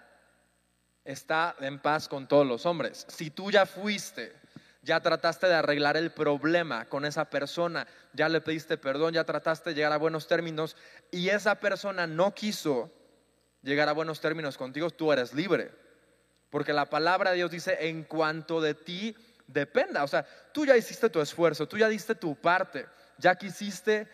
está 1.05 1.55
en 1.59 1.77
paz 1.77 2.07
con 2.07 2.27
todos 2.27 2.47
los 2.47 2.65
hombres. 2.65 3.05
Si 3.09 3.29
tú 3.29 3.51
ya 3.51 3.67
fuiste 3.67 4.41
ya 4.81 4.99
trataste 4.99 5.47
de 5.47 5.53
arreglar 5.53 5.97
el 5.97 6.11
problema 6.11 6.89
con 6.89 7.05
esa 7.05 7.29
persona, 7.29 7.87
ya 8.13 8.29
le 8.29 8.41
pediste 8.41 8.77
perdón, 8.77 9.13
ya 9.13 9.23
trataste 9.23 9.69
de 9.71 9.75
llegar 9.75 9.93
a 9.93 9.97
buenos 9.97 10.27
términos 10.27 10.75
y 11.11 11.29
esa 11.29 11.55
persona 11.55 12.07
no 12.07 12.33
quiso 12.33 12.91
llegar 13.61 13.89
a 13.89 13.93
buenos 13.93 14.21
términos 14.21 14.57
contigo, 14.57 14.89
tú 14.89 15.11
eres 15.11 15.33
libre. 15.33 15.71
Porque 16.49 16.73
la 16.73 16.87
palabra 16.87 17.31
de 17.31 17.37
Dios 17.37 17.51
dice, 17.51 17.77
en 17.87 18.03
cuanto 18.03 18.59
de 18.59 18.73
ti 18.73 19.15
dependa. 19.47 20.03
O 20.03 20.07
sea, 20.07 20.25
tú 20.51 20.65
ya 20.65 20.75
hiciste 20.75 21.09
tu 21.09 21.21
esfuerzo, 21.21 21.67
tú 21.67 21.77
ya 21.77 21.87
diste 21.87 22.15
tu 22.15 22.35
parte, 22.35 22.87
ya 23.17 23.35
quisiste 23.35 24.07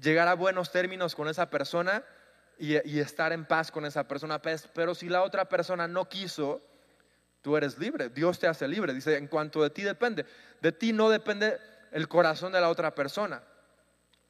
llegar 0.00 0.28
a 0.28 0.34
buenos 0.34 0.70
términos 0.70 1.14
con 1.14 1.28
esa 1.28 1.50
persona 1.50 2.04
y, 2.58 2.74
y 2.88 3.00
estar 3.00 3.32
en 3.32 3.44
paz 3.46 3.70
con 3.70 3.84
esa 3.84 4.06
persona. 4.06 4.40
Pero 4.40 4.94
si 4.94 5.08
la 5.08 5.22
otra 5.22 5.48
persona 5.48 5.88
no 5.88 6.08
quiso, 6.08 6.60
tú 7.42 7.56
eres 7.56 7.78
libre, 7.78 8.08
Dios 8.08 8.38
te 8.38 8.46
hace 8.46 8.66
libre. 8.66 8.94
Dice, 8.94 9.16
en 9.16 9.26
cuanto 9.26 9.62
de 9.62 9.70
ti 9.70 9.82
depende, 9.82 10.24
de 10.60 10.72
ti 10.72 10.92
no 10.92 11.10
depende 11.10 11.58
el 11.90 12.08
corazón 12.08 12.52
de 12.52 12.60
la 12.60 12.70
otra 12.70 12.94
persona, 12.94 13.42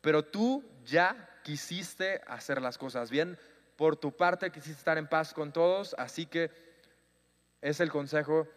pero 0.00 0.24
tú 0.24 0.64
ya 0.84 1.28
quisiste 1.44 2.20
hacer 2.26 2.60
las 2.60 2.78
cosas 2.78 3.10
bien, 3.10 3.38
por 3.76 3.96
tu 3.96 4.16
parte 4.16 4.50
quisiste 4.50 4.78
estar 4.78 4.98
en 4.98 5.06
paz 5.06 5.32
con 5.32 5.52
todos, 5.52 5.94
así 5.98 6.26
que 6.26 6.50
es 7.60 7.80
el 7.80 7.90
consejo 7.90 8.48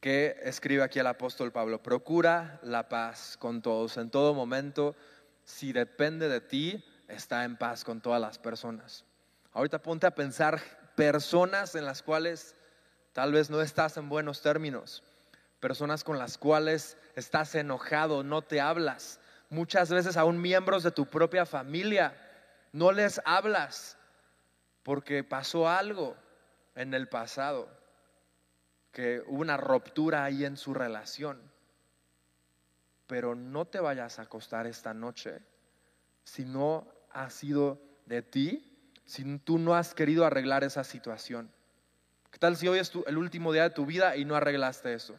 que 0.00 0.38
escribe 0.42 0.82
aquí 0.82 0.98
el 0.98 1.06
apóstol 1.06 1.52
Pablo, 1.52 1.82
procura 1.82 2.58
la 2.62 2.88
paz 2.88 3.36
con 3.38 3.62
todos, 3.62 3.96
en 3.96 4.10
todo 4.10 4.34
momento, 4.34 4.96
si 5.44 5.72
depende 5.72 6.28
de 6.28 6.40
ti, 6.40 6.84
está 7.08 7.44
en 7.44 7.56
paz 7.56 7.84
con 7.84 8.00
todas 8.00 8.20
las 8.20 8.38
personas. 8.38 9.04
Ahorita 9.52 9.82
ponte 9.82 10.06
a 10.06 10.14
pensar 10.14 10.60
personas 10.94 11.74
en 11.74 11.84
las 11.84 12.02
cuales 12.02 12.54
tal 13.12 13.32
vez 13.32 13.50
no 13.50 13.60
estás 13.60 13.96
en 13.96 14.08
buenos 14.08 14.42
términos, 14.42 15.02
personas 15.60 16.04
con 16.04 16.18
las 16.18 16.38
cuales 16.38 16.96
estás 17.16 17.54
enojado, 17.54 18.22
no 18.22 18.42
te 18.42 18.60
hablas, 18.60 19.20
muchas 19.50 19.90
veces 19.90 20.16
aún 20.16 20.40
miembros 20.40 20.82
de 20.82 20.90
tu 20.90 21.06
propia 21.06 21.44
familia, 21.44 22.14
no 22.72 22.92
les 22.92 23.20
hablas 23.24 23.96
porque 24.82 25.24
pasó 25.24 25.68
algo 25.68 26.16
en 26.74 26.94
el 26.94 27.08
pasado, 27.08 27.68
que 28.92 29.22
hubo 29.26 29.40
una 29.40 29.56
ruptura 29.56 30.24
ahí 30.24 30.44
en 30.44 30.56
su 30.56 30.74
relación. 30.74 31.40
Pero 33.06 33.34
no 33.34 33.66
te 33.66 33.80
vayas 33.80 34.18
a 34.18 34.22
acostar 34.22 34.66
esta 34.66 34.94
noche 34.94 35.40
si 36.24 36.44
no 36.44 36.86
ha 37.10 37.28
sido 37.30 37.80
de 38.06 38.22
ti, 38.22 38.92
si 39.04 39.38
tú 39.38 39.58
no 39.58 39.74
has 39.74 39.94
querido 39.94 40.24
arreglar 40.24 40.64
esa 40.64 40.84
situación. 40.84 41.50
¿Qué 42.30 42.38
tal 42.38 42.56
si 42.56 42.68
hoy 42.68 42.78
es 42.78 42.92
el 43.06 43.18
último 43.18 43.52
día 43.52 43.64
de 43.64 43.70
tu 43.70 43.86
vida 43.86 44.16
y 44.16 44.24
no 44.24 44.36
arreglaste 44.36 44.94
eso? 44.94 45.16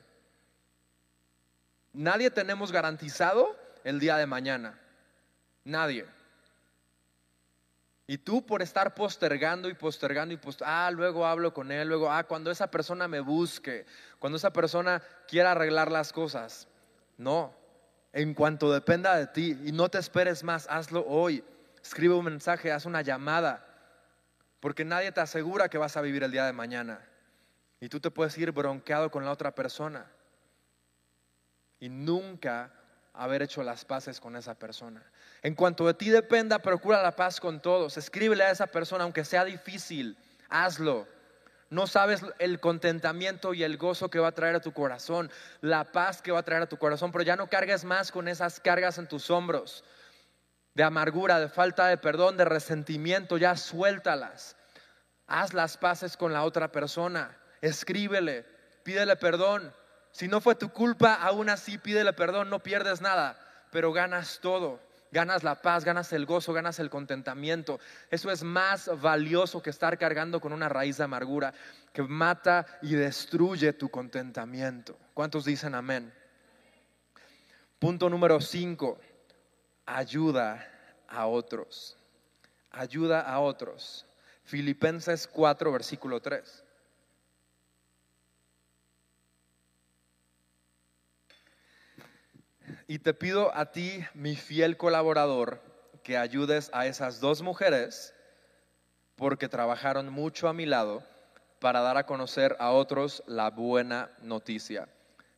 Nadie 1.94 2.32
tenemos 2.32 2.72
garantizado 2.72 3.58
el 3.84 4.00
día 4.00 4.18
de 4.18 4.26
mañana. 4.26 4.80
Nadie. 5.64 6.06
Y 8.08 8.18
tú 8.18 8.46
por 8.46 8.62
estar 8.62 8.94
postergando 8.94 9.70
y 9.70 9.74
postergando 9.74 10.34
y 10.34 10.38
postergando, 10.38 10.88
ah, 10.88 10.92
luego 10.92 11.26
hablo 11.26 11.54
con 11.54 11.72
él, 11.72 11.88
luego, 11.88 12.12
ah, 12.12 12.24
cuando 12.24 12.52
esa 12.52 12.70
persona 12.70 13.08
me 13.08 13.20
busque, 13.20 13.86
cuando 14.20 14.38
esa 14.38 14.52
persona 14.52 15.02
quiera 15.28 15.52
arreglar 15.52 15.92
las 15.92 16.12
cosas. 16.12 16.68
No, 17.18 17.54
en 18.14 18.34
cuanto 18.34 18.72
dependa 18.72 19.16
de 19.16 19.28
ti 19.28 19.58
y 19.64 19.72
no 19.72 19.90
te 19.90 19.98
esperes 19.98 20.44
más, 20.44 20.68
hazlo 20.70 21.06
hoy. 21.08 21.44
Escribe 21.82 22.14
un 22.14 22.26
mensaje, 22.26 22.72
haz 22.72 22.86
una 22.86 23.02
llamada, 23.02 23.66
porque 24.62 24.86
nadie 24.86 25.12
te 25.12 25.20
asegura 25.20 25.68
que 25.68 25.78
vas 25.78 25.98
a 25.98 26.02
vivir 26.02 26.24
el 26.24 26.32
día 26.32 26.46
de 26.46 26.54
mañana. 26.54 27.02
Y 27.82 27.90
tú 27.90 28.00
te 28.00 28.12
puedes 28.12 28.38
ir 28.38 28.52
bronqueado 28.52 29.12
con 29.12 29.26
la 29.26 29.32
otra 29.32 29.54
persona 29.54 30.06
y 31.80 31.90
nunca 31.90 32.72
haber 33.14 33.42
hecho 33.42 33.64
las 33.64 33.84
paces 33.84 34.20
con 34.20 34.36
esa 34.36 34.54
persona. 34.54 35.04
En 35.42 35.56
cuanto 35.56 35.88
de 35.88 35.96
ti 35.96 36.10
dependa, 36.10 36.60
procura 36.60 37.02
la 37.02 37.16
paz 37.16 37.40
con 37.40 37.60
todos. 37.60 37.98
Escríbele 37.98 38.44
a 38.44 38.52
esa 38.52 38.68
persona, 38.68 39.04
aunque 39.04 39.26
sea 39.26 39.44
difícil, 39.44 40.16
hazlo. 40.48 41.08
No 41.72 41.88
sabes 41.88 42.22
el 42.38 42.60
contentamiento 42.60 43.56
y 43.56 43.64
el 43.64 43.78
gozo 43.78 44.10
que 44.10 44.20
va 44.20 44.28
a 44.28 44.34
traer 44.34 44.56
a 44.56 44.62
tu 44.62 44.74
corazón, 44.74 45.32
la 45.62 45.92
paz 45.92 46.22
que 46.22 46.32
va 46.32 46.40
a 46.40 46.44
traer 46.44 46.62
a 46.62 46.70
tu 46.70 46.78
corazón, 46.78 47.12
pero 47.12 47.24
ya 47.24 47.36
no 47.36 47.50
cargues 47.50 47.84
más 47.84 48.12
con 48.12 48.28
esas 48.28 48.60
cargas 48.60 48.98
en 48.98 49.08
tus 49.08 49.32
hombros, 49.32 49.84
de 50.74 50.84
amargura, 50.84 51.40
de 51.40 51.50
falta 51.50 51.88
de 51.88 51.98
perdón, 51.98 52.38
de 52.38 52.46
resentimiento, 52.46 53.38
ya 53.38 53.56
suéltalas. 53.56 54.56
Haz 55.28 55.54
las 55.54 55.78
paces 55.78 56.18
con 56.18 56.34
la 56.34 56.44
otra 56.44 56.72
persona, 56.72 57.38
escríbele, 57.62 58.46
pídele 58.84 59.16
perdón. 59.16 59.74
Si 60.12 60.28
no 60.28 60.42
fue 60.42 60.56
tu 60.56 60.70
culpa, 60.70 61.16
aún 61.16 61.50
así 61.50 61.78
pídele 61.78 62.14
perdón, 62.14 62.50
no 62.50 62.60
pierdes 62.64 63.02
nada, 63.02 63.40
pero 63.72 63.94
ganas 63.94 64.40
todo 64.42 64.80
ganas 65.12 65.44
la 65.44 65.62
paz, 65.62 65.84
ganas 65.84 66.12
el 66.14 66.26
gozo, 66.26 66.54
ganas 66.54 66.80
el 66.80 66.90
contentamiento. 66.90 67.80
Eso 68.10 68.32
es 68.32 68.44
más 68.44 68.90
valioso 69.02 69.62
que 69.62 69.70
estar 69.70 69.98
cargando 69.98 70.40
con 70.40 70.54
una 70.54 70.70
raíz 70.70 70.98
de 70.98 71.04
amargura 71.04 71.54
que 71.94 72.02
mata 72.02 72.66
y 72.82 72.96
destruye 72.96 73.74
tu 73.74 73.90
contentamiento. 73.90 74.98
¿Cuántos 75.14 75.46
dicen 75.46 75.76
amén? 75.76 76.14
Punto 77.78 78.10
número 78.10 78.40
5, 78.40 79.00
ayuda 79.96 80.68
a 81.08 81.28
otros. 81.28 81.98
Ayuda 82.72 83.22
a 83.22 83.40
otros. 83.40 84.06
Filipenses 84.44 85.28
4, 85.28 85.72
versículo 85.72 86.22
3. 86.22 86.64
Y 92.88 93.00
te 93.00 93.14
pido 93.14 93.56
a 93.56 93.72
ti, 93.72 94.04
mi 94.14 94.36
fiel 94.36 94.78
colaborador, 94.78 95.62
que 96.04 96.18
ayudes 96.18 96.70
a 96.74 96.88
esas 96.88 97.20
dos 97.20 97.42
mujeres 97.42 98.14
porque 99.16 99.48
trabajaron 99.48 100.10
mucho 100.10 100.48
a 100.48 100.54
mi 100.54 100.66
lado 100.66 101.04
para 101.60 101.82
dar 101.82 101.98
a 101.98 102.06
conocer 102.06 102.56
a 102.60 102.72
otros 102.72 103.24
la 103.28 103.50
buena 103.50 104.10
noticia. 104.22 104.88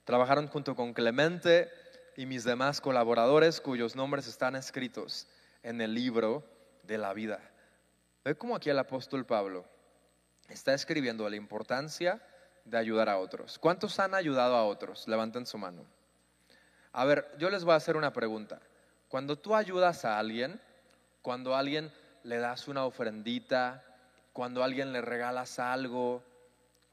Trabajaron 0.05 0.47
junto 0.47 0.75
con 0.75 0.93
Clemente 0.93 1.69
y 2.15 2.25
mis 2.25 2.43
demás 2.43 2.81
colaboradores 2.81 3.59
cuyos 3.61 3.95
nombres 3.95 4.27
están 4.27 4.55
escritos 4.55 5.27
en 5.63 5.81
el 5.81 5.93
libro 5.93 6.43
de 6.83 6.97
la 6.97 7.13
vida. 7.13 7.39
Ve 8.23 8.35
cómo 8.35 8.55
aquí 8.55 8.69
el 8.69 8.79
apóstol 8.79 9.25
Pablo 9.25 9.65
está 10.49 10.73
escribiendo 10.73 11.29
la 11.29 11.35
importancia 11.35 12.21
de 12.65 12.77
ayudar 12.77 13.09
a 13.09 13.17
otros. 13.17 13.59
¿Cuántos 13.59 13.99
han 13.99 14.13
ayudado 14.13 14.55
a 14.55 14.65
otros? 14.65 15.07
Levanten 15.07 15.45
su 15.45 15.57
mano. 15.57 15.85
A 16.91 17.05
ver, 17.05 17.33
yo 17.39 17.49
les 17.49 17.63
voy 17.63 17.73
a 17.73 17.77
hacer 17.77 17.97
una 17.97 18.13
pregunta. 18.13 18.61
Cuando 19.09 19.37
tú 19.37 19.55
ayudas 19.55 20.05
a 20.05 20.19
alguien, 20.19 20.61
cuando 21.21 21.55
alguien 21.55 21.91
le 22.23 22.37
das 22.37 22.67
una 22.67 22.85
ofrendita, 22.85 23.83
cuando 24.31 24.63
alguien 24.63 24.93
le 24.93 25.01
regalas 25.01 25.59
algo, 25.59 26.23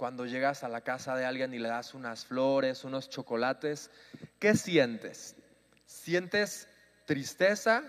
cuando 0.01 0.25
llegas 0.25 0.65
a 0.65 0.69
la 0.71 0.81
casa 0.81 1.15
de 1.15 1.27
alguien 1.27 1.53
y 1.53 1.59
le 1.59 1.69
das 1.69 1.93
unas 1.93 2.25
flores, 2.25 2.85
unos 2.85 3.11
chocolates, 3.11 3.91
¿qué 4.39 4.55
sientes? 4.55 5.37
¿Sientes 5.85 6.67
tristeza 7.05 7.83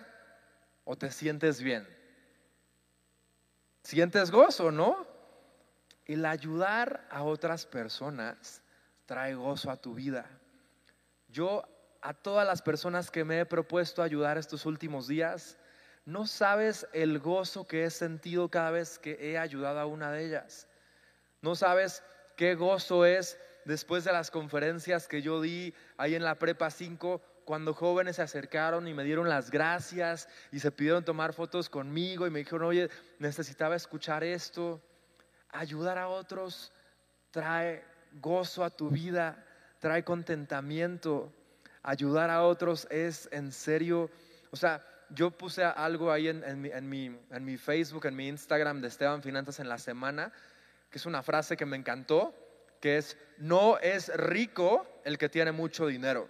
o 0.83 0.97
te 0.97 1.09
sientes 1.09 1.61
bien? 1.61 1.87
¿Sientes 3.81 4.29
gozo, 4.29 4.71
no? 4.71 5.07
El 6.05 6.25
ayudar 6.25 7.07
a 7.09 7.23
otras 7.23 7.65
personas 7.65 8.61
trae 9.05 9.33
gozo 9.33 9.71
a 9.71 9.77
tu 9.77 9.93
vida. 9.93 10.25
Yo 11.29 11.63
a 12.01 12.13
todas 12.13 12.45
las 12.45 12.61
personas 12.61 13.09
que 13.09 13.23
me 13.23 13.39
he 13.39 13.45
propuesto 13.45 14.03
ayudar 14.03 14.37
estos 14.37 14.65
últimos 14.65 15.07
días, 15.07 15.57
no 16.03 16.27
sabes 16.27 16.85
el 16.91 17.19
gozo 17.19 17.65
que 17.65 17.85
he 17.85 17.89
sentido 17.89 18.49
cada 18.49 18.71
vez 18.71 18.99
que 18.99 19.17
he 19.31 19.37
ayudado 19.37 19.79
a 19.79 19.85
una 19.85 20.11
de 20.11 20.25
ellas. 20.25 20.67
No 21.41 21.55
sabes 21.55 22.03
qué 22.35 22.55
gozo 22.55 23.05
es 23.05 23.39
después 23.65 24.03
de 24.03 24.11
las 24.11 24.31
conferencias 24.31 25.07
que 25.07 25.21
yo 25.21 25.41
di 25.41 25.73
ahí 25.97 26.15
en 26.15 26.23
la 26.23 26.35
Prepa 26.35 26.69
5, 26.69 27.21
cuando 27.45 27.73
jóvenes 27.73 28.17
se 28.17 28.21
acercaron 28.21 28.87
y 28.87 28.93
me 28.93 29.03
dieron 29.03 29.27
las 29.27 29.51
gracias 29.51 30.29
y 30.51 30.59
se 30.59 30.71
pidieron 30.71 31.03
tomar 31.03 31.33
fotos 31.33 31.69
conmigo 31.69 32.25
y 32.25 32.29
me 32.29 32.39
dijeron, 32.39 32.63
oye, 32.63 32.89
necesitaba 33.19 33.75
escuchar 33.75 34.23
esto. 34.23 34.81
Ayudar 35.49 35.97
a 35.97 36.07
otros 36.07 36.71
trae 37.31 37.83
gozo 38.13 38.63
a 38.63 38.69
tu 38.69 38.89
vida, 38.89 39.43
trae 39.79 40.03
contentamiento 40.03 41.31
ayudar 41.83 42.29
a 42.29 42.43
otros 42.43 42.87
es 42.89 43.29
en 43.31 43.51
serio, 43.51 44.09
o 44.51 44.55
sea, 44.55 44.85
yo 45.09 45.31
puse 45.31 45.63
algo 45.63 46.11
ahí 46.11 46.29
en, 46.29 46.89
mi, 46.89 47.57
Facebook, 47.57 48.05
en 48.05 48.15
mi 48.15 48.27
Instagram 48.27 48.81
de 48.81 48.87
Esteban 48.87 49.21
Finanzas 49.21 49.59
en 49.59 49.67
la 49.67 49.77
semana, 49.77 50.31
que 50.91 50.97
es 50.97 51.05
una 51.05 51.23
frase 51.23 51.57
que 51.57 51.65
me 51.65 51.77
encantó, 51.77 52.35
que 52.79 52.97
es, 52.97 53.17
no 53.37 53.79
es 53.79 54.15
rico 54.15 54.87
el 55.03 55.17
que 55.17 55.29
tiene 55.29 55.51
mucho 55.51 55.87
dinero, 55.87 56.27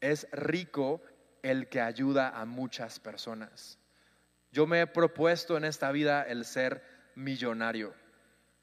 es 0.00 0.26
rico 0.32 1.02
el 1.42 1.68
que 1.68 1.80
ayuda 1.80 2.30
a 2.30 2.46
muchas 2.46 3.00
personas. 3.00 3.78
Yo 4.52 4.66
me 4.66 4.80
he 4.80 4.86
propuesto 4.86 5.56
en 5.56 5.64
esta 5.64 5.90
vida 5.92 6.22
el 6.22 6.44
ser 6.44 6.82
millonario, 7.16 7.92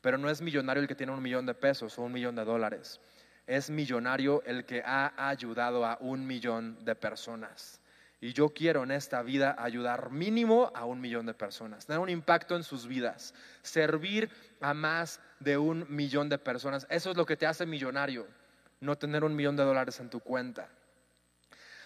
pero 0.01 0.17
no 0.17 0.29
es 0.29 0.41
millonario 0.41 0.81
el 0.81 0.87
que 0.87 0.95
tiene 0.95 1.11
un 1.11 1.21
millón 1.21 1.45
de 1.45 1.53
pesos 1.53 1.99
o 1.99 2.03
un 2.03 2.13
millón 2.13 2.35
de 2.35 2.45
dólares 2.45 2.99
es 3.51 3.69
millonario 3.69 4.41
el 4.45 4.65
que 4.65 4.81
ha 4.85 5.13
ayudado 5.29 5.85
a 5.85 5.97
un 5.99 6.25
millón 6.25 6.83
de 6.85 6.95
personas. 6.95 7.80
Y 8.23 8.33
yo 8.33 8.49
quiero 8.49 8.83
en 8.83 8.91
esta 8.91 9.23
vida 9.23 9.55
ayudar 9.57 10.11
mínimo 10.11 10.71
a 10.75 10.85
un 10.85 11.01
millón 11.01 11.25
de 11.25 11.33
personas, 11.33 11.87
tener 11.87 11.99
un 11.99 12.09
impacto 12.09 12.55
en 12.55 12.63
sus 12.63 12.85
vidas, 12.85 13.33
servir 13.63 14.29
a 14.61 14.75
más 14.75 15.19
de 15.39 15.57
un 15.57 15.87
millón 15.89 16.29
de 16.29 16.37
personas. 16.37 16.85
Eso 16.91 17.09
es 17.09 17.17
lo 17.17 17.25
que 17.25 17.35
te 17.35 17.47
hace 17.47 17.65
millonario, 17.65 18.27
no 18.79 18.95
tener 18.95 19.23
un 19.23 19.35
millón 19.35 19.55
de 19.55 19.63
dólares 19.63 19.99
en 19.99 20.11
tu 20.11 20.19
cuenta. 20.19 20.69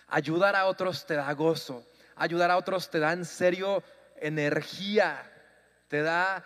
Ayudar 0.08 0.58
a 0.58 0.66
otros 0.66 1.06
te 1.06 1.16
da 1.16 1.32
gozo, 1.32 1.88
ayudar 2.18 2.52
a 2.52 2.58
otros 2.58 2.90
te 2.90 3.00
da 3.00 3.14
en 3.14 3.24
serio 3.24 3.82
energía, 4.18 5.32
te 5.88 6.02
da, 6.02 6.46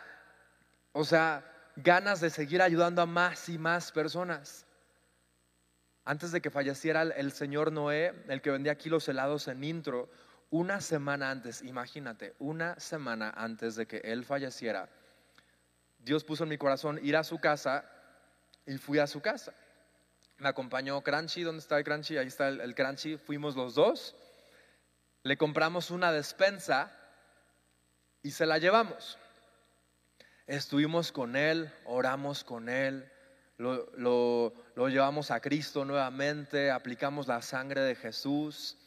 o 0.92 1.04
sea, 1.04 1.44
ganas 1.76 2.22
de 2.22 2.30
seguir 2.30 2.62
ayudando 2.62 3.02
a 3.02 3.08
más 3.08 3.50
y 3.50 3.58
más 3.58 3.92
personas. 3.92 4.68
Antes 6.10 6.32
de 6.32 6.42
que 6.42 6.50
falleciera 6.50 7.04
el 7.04 7.32
señor 7.34 7.72
Noé, 7.72 8.16
el 8.30 8.42
que 8.42 8.50
vendía 8.50 8.72
aquí 8.72 8.90
los 8.90 9.08
helados 9.08 9.48
en 9.48 9.64
intro, 9.64 10.10
una 10.50 10.82
semana 10.82 11.30
antes, 11.30 11.62
imagínate, 11.62 12.34
una 12.40 12.80
semana 12.80 13.32
antes 13.38 13.76
de 13.76 13.86
que 13.86 13.98
él 13.98 14.26
falleciera, 14.26 14.90
Dios 16.00 16.24
puso 16.24 16.46
en 16.46 16.50
mi 16.50 16.58
corazón 16.58 17.00
ir 17.04 17.16
a 17.16 17.24
su 17.24 17.38
casa 17.38 17.88
y 18.66 18.80
fui 18.80 18.98
a 18.98 19.06
su 19.06 19.22
casa. 19.22 19.54
me 20.40 20.50
acompañó 20.50 21.00
Crunchy, 21.04 21.44
¿dónde 21.44 21.60
está 21.60 21.78
el 21.78 21.84
Crunchy? 21.84 22.18
Ahí 22.18 22.26
está 22.26 22.48
el, 22.48 22.60
el 22.60 22.74
Crunchy, 22.74 23.18
fuimos 23.18 23.56
los 23.56 23.76
dos, 23.76 24.16
le 25.22 25.38
compramos 25.38 25.92
una 25.92 26.12
despensa 26.12 26.92
y 28.24 28.32
se 28.32 28.48
la 28.48 28.58
llevamos. 28.58 29.20
Estuvimos 30.48 31.12
con 31.12 31.36
él, 31.36 31.72
oramos 31.86 32.44
con 32.44 32.68
él, 32.68 33.08
lo, 33.60 33.92
lo- 33.98 34.54
lo 34.76 34.88
llevamos 34.90 35.30
a 35.32 35.40
Cristo 35.40 35.86
nuevamente, 35.86 36.72
aplicamos 36.72 37.28
la 37.28 37.42
sangre 37.42 37.82
de 37.82 37.94
Jesús, 37.96 38.78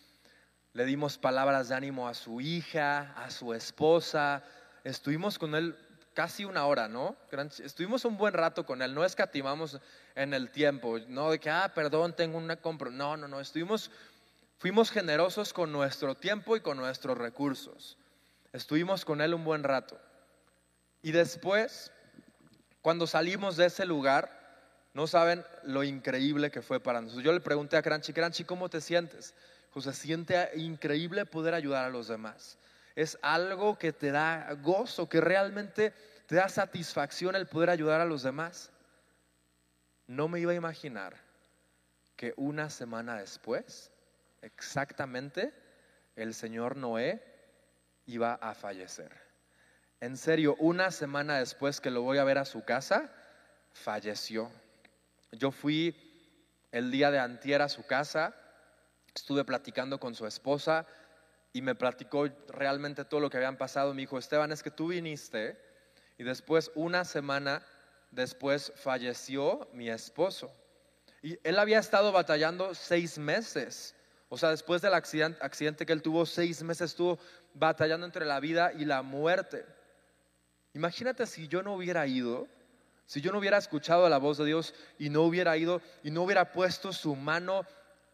le 0.72 0.86
dimos 0.86 1.18
palabras 1.18 1.68
de 1.68 1.74
ánimo 1.74 2.08
a 2.08 2.14
su 2.14 2.40
hija, 2.40 3.12
a 3.14 3.30
su 3.30 3.52
esposa, 3.52 4.42
estuvimos 4.82 5.38
con 5.38 5.54
él 5.54 5.76
casi 6.14 6.44
una 6.46 6.64
hora, 6.66 6.88
¿no? 6.88 7.14
Estuvimos 7.62 8.04
un 8.06 8.16
buen 8.16 8.32
rato 8.32 8.64
con 8.64 8.80
él, 8.82 8.94
no 8.94 9.04
escatimamos 9.04 9.78
en 10.14 10.32
el 10.32 10.50
tiempo, 10.50 10.98
no 11.08 11.30
de 11.30 11.38
que, 11.38 11.50
ah, 11.50 11.70
perdón, 11.74 12.16
tengo 12.16 12.38
una 12.38 12.56
compra, 12.56 12.90
no, 12.90 13.16
no, 13.18 13.28
no, 13.28 13.40
estuvimos, 13.40 13.90
fuimos 14.58 14.90
generosos 14.90 15.52
con 15.52 15.70
nuestro 15.70 16.14
tiempo 16.14 16.56
y 16.56 16.60
con 16.60 16.78
nuestros 16.78 17.18
recursos. 17.18 17.98
Estuvimos 18.54 19.04
con 19.04 19.20
él 19.20 19.34
un 19.34 19.44
buen 19.44 19.64
rato. 19.64 19.98
Y 21.02 21.12
después, 21.12 21.90
cuando 22.80 23.06
salimos 23.06 23.56
de 23.56 23.66
ese 23.66 23.84
lugar, 23.86 24.41
no 24.94 25.06
saben 25.06 25.44
lo 25.62 25.84
increíble 25.84 26.50
que 26.50 26.62
fue 26.62 26.80
para 26.80 27.00
nosotros. 27.00 27.24
Yo 27.24 27.32
le 27.32 27.40
pregunté 27.40 27.76
a 27.76 27.82
Crunchy, 27.82 28.12
Crunchy, 28.12 28.44
¿cómo 28.44 28.68
te 28.68 28.80
sientes? 28.80 29.34
Pues 29.72 29.86
se 29.86 29.92
siente 29.94 30.50
increíble 30.56 31.24
poder 31.24 31.54
ayudar 31.54 31.84
a 31.84 31.90
los 31.90 32.08
demás. 32.08 32.58
Es 32.94 33.18
algo 33.22 33.78
que 33.78 33.92
te 33.92 34.10
da 34.10 34.52
gozo, 34.62 35.08
que 35.08 35.20
realmente 35.20 35.94
te 36.26 36.36
da 36.36 36.48
satisfacción 36.48 37.34
el 37.36 37.46
poder 37.46 37.70
ayudar 37.70 38.02
a 38.02 38.04
los 38.04 38.22
demás. 38.22 38.70
No 40.06 40.28
me 40.28 40.40
iba 40.40 40.52
a 40.52 40.56
imaginar 40.56 41.16
que 42.16 42.34
una 42.36 42.68
semana 42.68 43.16
después, 43.16 43.90
exactamente, 44.42 45.54
el 46.16 46.34
señor 46.34 46.76
Noé 46.76 47.22
iba 48.04 48.34
a 48.34 48.54
fallecer. 48.54 49.10
En 50.00 50.18
serio, 50.18 50.54
una 50.58 50.90
semana 50.90 51.38
después 51.38 51.80
que 51.80 51.90
lo 51.90 52.02
voy 52.02 52.18
a 52.18 52.24
ver 52.24 52.36
a 52.36 52.44
su 52.44 52.62
casa, 52.64 53.10
falleció. 53.72 54.50
Yo 55.32 55.50
fui 55.50 55.96
el 56.70 56.90
día 56.90 57.10
de 57.10 57.18
antier 57.18 57.62
a 57.62 57.68
su 57.68 57.86
casa, 57.86 58.34
estuve 59.14 59.44
platicando 59.44 59.98
con 59.98 60.14
su 60.14 60.26
esposa 60.26 60.86
y 61.52 61.62
me 61.62 61.74
platicó 61.74 62.28
realmente 62.48 63.04
todo 63.04 63.20
lo 63.20 63.30
que 63.30 63.38
habían 63.38 63.56
pasado. 63.56 63.94
Me 63.94 64.02
dijo, 64.02 64.18
Esteban, 64.18 64.52
es 64.52 64.62
que 64.62 64.70
tú 64.70 64.88
viniste 64.88 65.58
y 66.18 66.24
después, 66.24 66.70
una 66.74 67.04
semana 67.04 67.64
después, 68.10 68.72
falleció 68.76 69.68
mi 69.72 69.88
esposo. 69.88 70.52
Y 71.22 71.38
él 71.44 71.58
había 71.58 71.78
estado 71.78 72.12
batallando 72.12 72.74
seis 72.74 73.18
meses. 73.18 73.94
O 74.28 74.38
sea, 74.38 74.50
después 74.50 74.82
del 74.82 74.94
accidente, 74.94 75.38
accidente 75.42 75.86
que 75.86 75.92
él 75.92 76.02
tuvo, 76.02 76.26
seis 76.26 76.62
meses 76.62 76.90
estuvo 76.90 77.18
batallando 77.54 78.06
entre 78.06 78.24
la 78.24 78.40
vida 78.40 78.72
y 78.72 78.84
la 78.84 79.02
muerte. 79.02 79.64
Imagínate 80.74 81.26
si 81.26 81.48
yo 81.48 81.62
no 81.62 81.74
hubiera 81.74 82.06
ido, 82.06 82.48
si 83.06 83.20
yo 83.20 83.32
no 83.32 83.38
hubiera 83.38 83.58
escuchado 83.58 84.08
la 84.08 84.18
voz 84.18 84.38
de 84.38 84.46
Dios 84.46 84.74
y 84.98 85.10
no 85.10 85.22
hubiera 85.22 85.56
ido 85.56 85.82
y 86.02 86.10
no 86.10 86.22
hubiera 86.22 86.52
puesto 86.52 86.92
su 86.92 87.14
mano, 87.14 87.66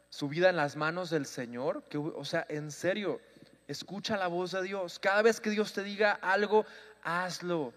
su 0.08 0.28
vida 0.28 0.48
en 0.48 0.56
las 0.56 0.76
manos 0.76 1.10
del 1.10 1.26
Señor. 1.26 1.84
Que, 1.84 1.98
o 1.98 2.24
sea, 2.24 2.46
en 2.48 2.70
serio, 2.70 3.20
escucha 3.68 4.16
la 4.16 4.26
voz 4.26 4.52
de 4.52 4.62
Dios. 4.62 4.98
Cada 4.98 5.22
vez 5.22 5.40
que 5.40 5.50
Dios 5.50 5.72
te 5.72 5.82
diga 5.82 6.12
algo, 6.12 6.66
hazlo. 7.02 7.72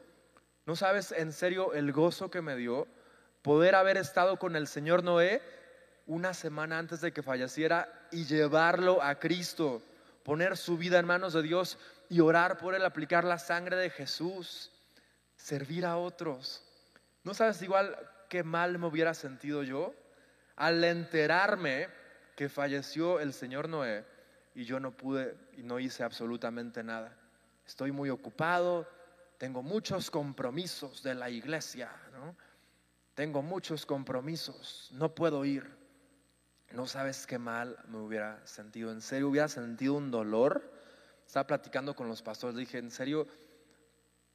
¿No 0.65 0.75
sabes 0.75 1.11
en 1.11 1.31
serio 1.31 1.73
el 1.73 1.91
gozo 1.91 2.31
que 2.31 2.41
me 2.41 2.55
dio 2.55 2.87
poder 3.41 3.75
haber 3.75 3.97
estado 3.97 4.37
con 4.37 4.55
el 4.55 4.67
Señor 4.67 5.03
Noé 5.03 5.41
una 6.07 6.33
semana 6.33 6.77
antes 6.77 7.01
de 7.01 7.11
que 7.11 7.23
falleciera 7.23 8.07
y 8.11 8.25
llevarlo 8.25 9.01
a 9.01 9.19
Cristo, 9.19 9.81
poner 10.23 10.57
su 10.57 10.77
vida 10.77 10.99
en 10.99 11.05
manos 11.05 11.33
de 11.33 11.41
Dios 11.41 11.77
y 12.09 12.19
orar 12.19 12.57
por 12.57 12.75
él, 12.75 12.85
aplicar 12.85 13.23
la 13.23 13.39
sangre 13.39 13.75
de 13.75 13.89
Jesús, 13.89 14.71
servir 15.35 15.85
a 15.85 15.97
otros? 15.97 16.63
¿No 17.23 17.33
sabes 17.33 17.61
igual 17.61 17.97
qué 18.29 18.43
mal 18.43 18.77
me 18.79 18.87
hubiera 18.87 19.13
sentido 19.13 19.63
yo 19.63 19.93
al 20.55 20.83
enterarme 20.83 21.87
que 22.35 22.49
falleció 22.49 23.19
el 23.19 23.33
Señor 23.33 23.69
Noé 23.69 24.05
y 24.55 24.65
yo 24.65 24.79
no 24.79 24.91
pude 24.95 25.35
y 25.57 25.63
no 25.63 25.79
hice 25.79 26.03
absolutamente 26.03 26.83
nada? 26.83 27.15
Estoy 27.65 27.91
muy 27.91 28.09
ocupado, 28.09 28.87
tengo 29.37 29.61
muchos 29.61 30.09
compromisos 30.09 31.03
de 31.03 31.15
la 31.15 31.29
iglesia, 31.29 31.91
¿no? 32.11 32.35
Tengo 33.13 33.41
muchos 33.41 33.85
compromisos, 33.85 34.89
no 34.93 35.13
puedo 35.13 35.45
ir. 35.45 35.81
No 36.71 36.87
sabes 36.87 37.27
qué 37.27 37.37
mal 37.37 37.77
me 37.87 37.97
hubiera 37.97 38.45
sentido. 38.47 38.91
En 38.91 39.01
serio, 39.01 39.29
hubiera 39.29 39.47
sentido 39.47 39.95
un 39.95 40.09
dolor. 40.09 40.63
Estaba 41.25 41.45
platicando 41.45 41.93
con 41.95 42.07
los 42.07 42.21
pastores, 42.21 42.55
dije, 42.55 42.77
en 42.77 42.91
serio, 42.91 43.27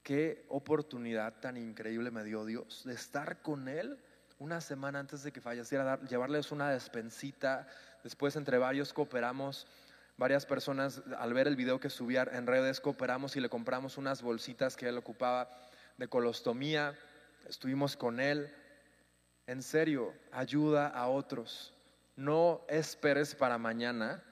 qué 0.07 0.47
oportunidad 0.51 1.41
tan 1.41 1.57
increíble 1.57 2.13
me 2.13 2.23
dio 2.23 2.45
Dios 2.45 2.83
de 2.85 2.95
estar 2.95 3.43
con 3.43 3.67
Él 3.67 3.99
una 4.39 4.61
semana 4.61 5.01
antes 5.01 5.25
de 5.25 5.33
que 5.33 5.41
falleciera, 5.41 5.83
dar- 5.83 6.07
llevarles 6.07 6.53
una 6.53 6.71
despensita. 6.71 7.67
Después, 8.05 8.37
entre 8.37 8.57
varios, 8.59 8.93
cooperamos. 8.93 9.67
Varias 10.17 10.47
personas, 10.47 11.03
al 11.19 11.35
ver 11.35 11.49
el 11.49 11.57
video 11.57 11.81
que 11.81 11.91
subía 11.91 12.23
en 12.31 12.47
redes, 12.47 12.81
cooperamos 12.81 13.35
y 13.35 13.41
le 13.41 13.49
compramos 13.49 13.99
unas 13.99 14.23
bolsitas 14.23 14.77
que 14.77 14.87
él 14.89 14.97
ocupaba 14.97 15.51
de 15.97 16.07
colostomía. 16.07 16.97
Estuvimos 17.49 17.97
con 17.97 18.21
él. 18.21 18.49
En 19.49 19.61
serio, 19.61 20.15
ayuda 20.31 20.87
a 20.87 21.09
otros. 21.09 21.75
No 22.15 22.61
esperes 22.69 23.35
para 23.35 23.59
mañana 23.59 24.23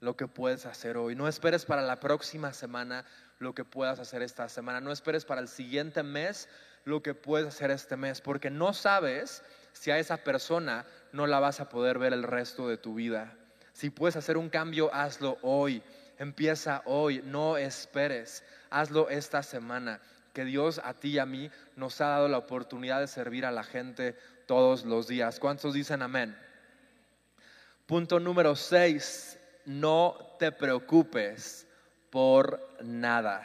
lo 0.00 0.14
que 0.14 0.26
puedes 0.26 0.66
hacer 0.66 0.98
hoy. 0.98 1.14
No 1.14 1.26
esperes 1.26 1.64
para 1.64 1.80
la 1.80 2.00
próxima 2.00 2.52
semana 2.52 3.06
lo 3.42 3.54
que 3.54 3.64
puedas 3.64 3.98
hacer 3.98 4.22
esta 4.22 4.48
semana. 4.48 4.80
No 4.80 4.92
esperes 4.92 5.24
para 5.24 5.40
el 5.40 5.48
siguiente 5.48 6.02
mes 6.02 6.48
lo 6.84 7.02
que 7.02 7.14
puedes 7.14 7.48
hacer 7.48 7.70
este 7.70 7.96
mes, 7.96 8.20
porque 8.20 8.50
no 8.50 8.72
sabes 8.72 9.42
si 9.72 9.90
a 9.90 9.98
esa 9.98 10.18
persona 10.18 10.86
no 11.12 11.26
la 11.26 11.40
vas 11.40 11.60
a 11.60 11.68
poder 11.68 11.98
ver 11.98 12.12
el 12.12 12.22
resto 12.22 12.68
de 12.68 12.76
tu 12.76 12.94
vida. 12.94 13.36
Si 13.72 13.90
puedes 13.90 14.16
hacer 14.16 14.36
un 14.36 14.48
cambio, 14.48 14.92
hazlo 14.94 15.38
hoy. 15.42 15.82
Empieza 16.18 16.82
hoy, 16.84 17.22
no 17.24 17.56
esperes. 17.56 18.44
Hazlo 18.70 19.08
esta 19.10 19.42
semana. 19.42 20.00
Que 20.32 20.44
Dios 20.44 20.80
a 20.82 20.94
ti 20.94 21.10
y 21.10 21.18
a 21.18 21.26
mí 21.26 21.50
nos 21.76 22.00
ha 22.00 22.08
dado 22.08 22.28
la 22.28 22.38
oportunidad 22.38 23.00
de 23.00 23.06
servir 23.06 23.44
a 23.44 23.50
la 23.50 23.64
gente 23.64 24.16
todos 24.46 24.84
los 24.84 25.06
días. 25.06 25.38
¿Cuántos 25.38 25.74
dicen 25.74 26.02
amén? 26.02 26.36
Punto 27.86 28.18
número 28.18 28.56
6. 28.56 29.38
No 29.66 30.36
te 30.38 30.52
preocupes 30.52 31.66
por 32.12 32.60
nada. 32.82 33.42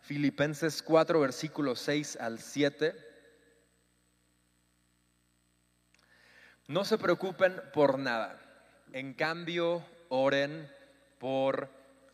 Filipenses 0.00 0.82
4, 0.82 1.20
versículos 1.20 1.80
6 1.80 2.16
al 2.18 2.38
7. 2.38 2.96
No 6.66 6.86
se 6.86 6.96
preocupen 6.96 7.60
por 7.74 7.98
nada. 7.98 8.40
En 8.94 9.12
cambio, 9.12 9.84
oren 10.08 10.66
por 11.18 11.68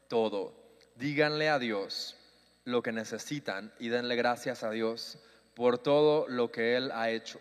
todo. 0.08 0.52
Díganle 0.96 1.48
a 1.48 1.60
Dios 1.60 2.16
lo 2.64 2.82
que 2.82 2.90
necesitan 2.90 3.72
y 3.78 3.88
denle 3.88 4.16
gracias 4.16 4.64
a 4.64 4.70
Dios 4.70 5.20
por 5.54 5.78
todo 5.78 6.26
lo 6.26 6.50
que 6.50 6.76
Él 6.76 6.90
ha 6.90 7.10
hecho. 7.10 7.40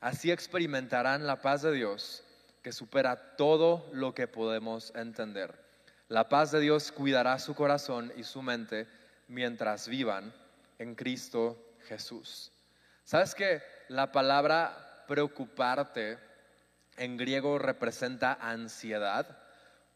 Así 0.00 0.30
experimentarán 0.30 1.26
la 1.26 1.40
paz 1.40 1.62
de 1.62 1.72
Dios 1.72 2.22
que 2.62 2.72
supera 2.72 3.36
todo 3.36 3.88
lo 3.94 4.12
que 4.12 4.28
podemos 4.28 4.92
entender. 4.94 5.65
La 6.08 6.28
paz 6.28 6.52
de 6.52 6.60
Dios 6.60 6.92
cuidará 6.92 7.36
su 7.40 7.56
corazón 7.56 8.12
y 8.16 8.22
su 8.22 8.40
mente 8.40 8.86
mientras 9.26 9.88
vivan 9.88 10.32
en 10.78 10.94
Cristo 10.94 11.74
Jesús. 11.88 12.52
¿Sabes 13.02 13.34
que 13.34 13.60
la 13.88 14.12
palabra 14.12 15.04
preocuparte 15.08 16.18
en 16.96 17.16
griego 17.16 17.58
representa 17.58 18.38
ansiedad? 18.40 19.36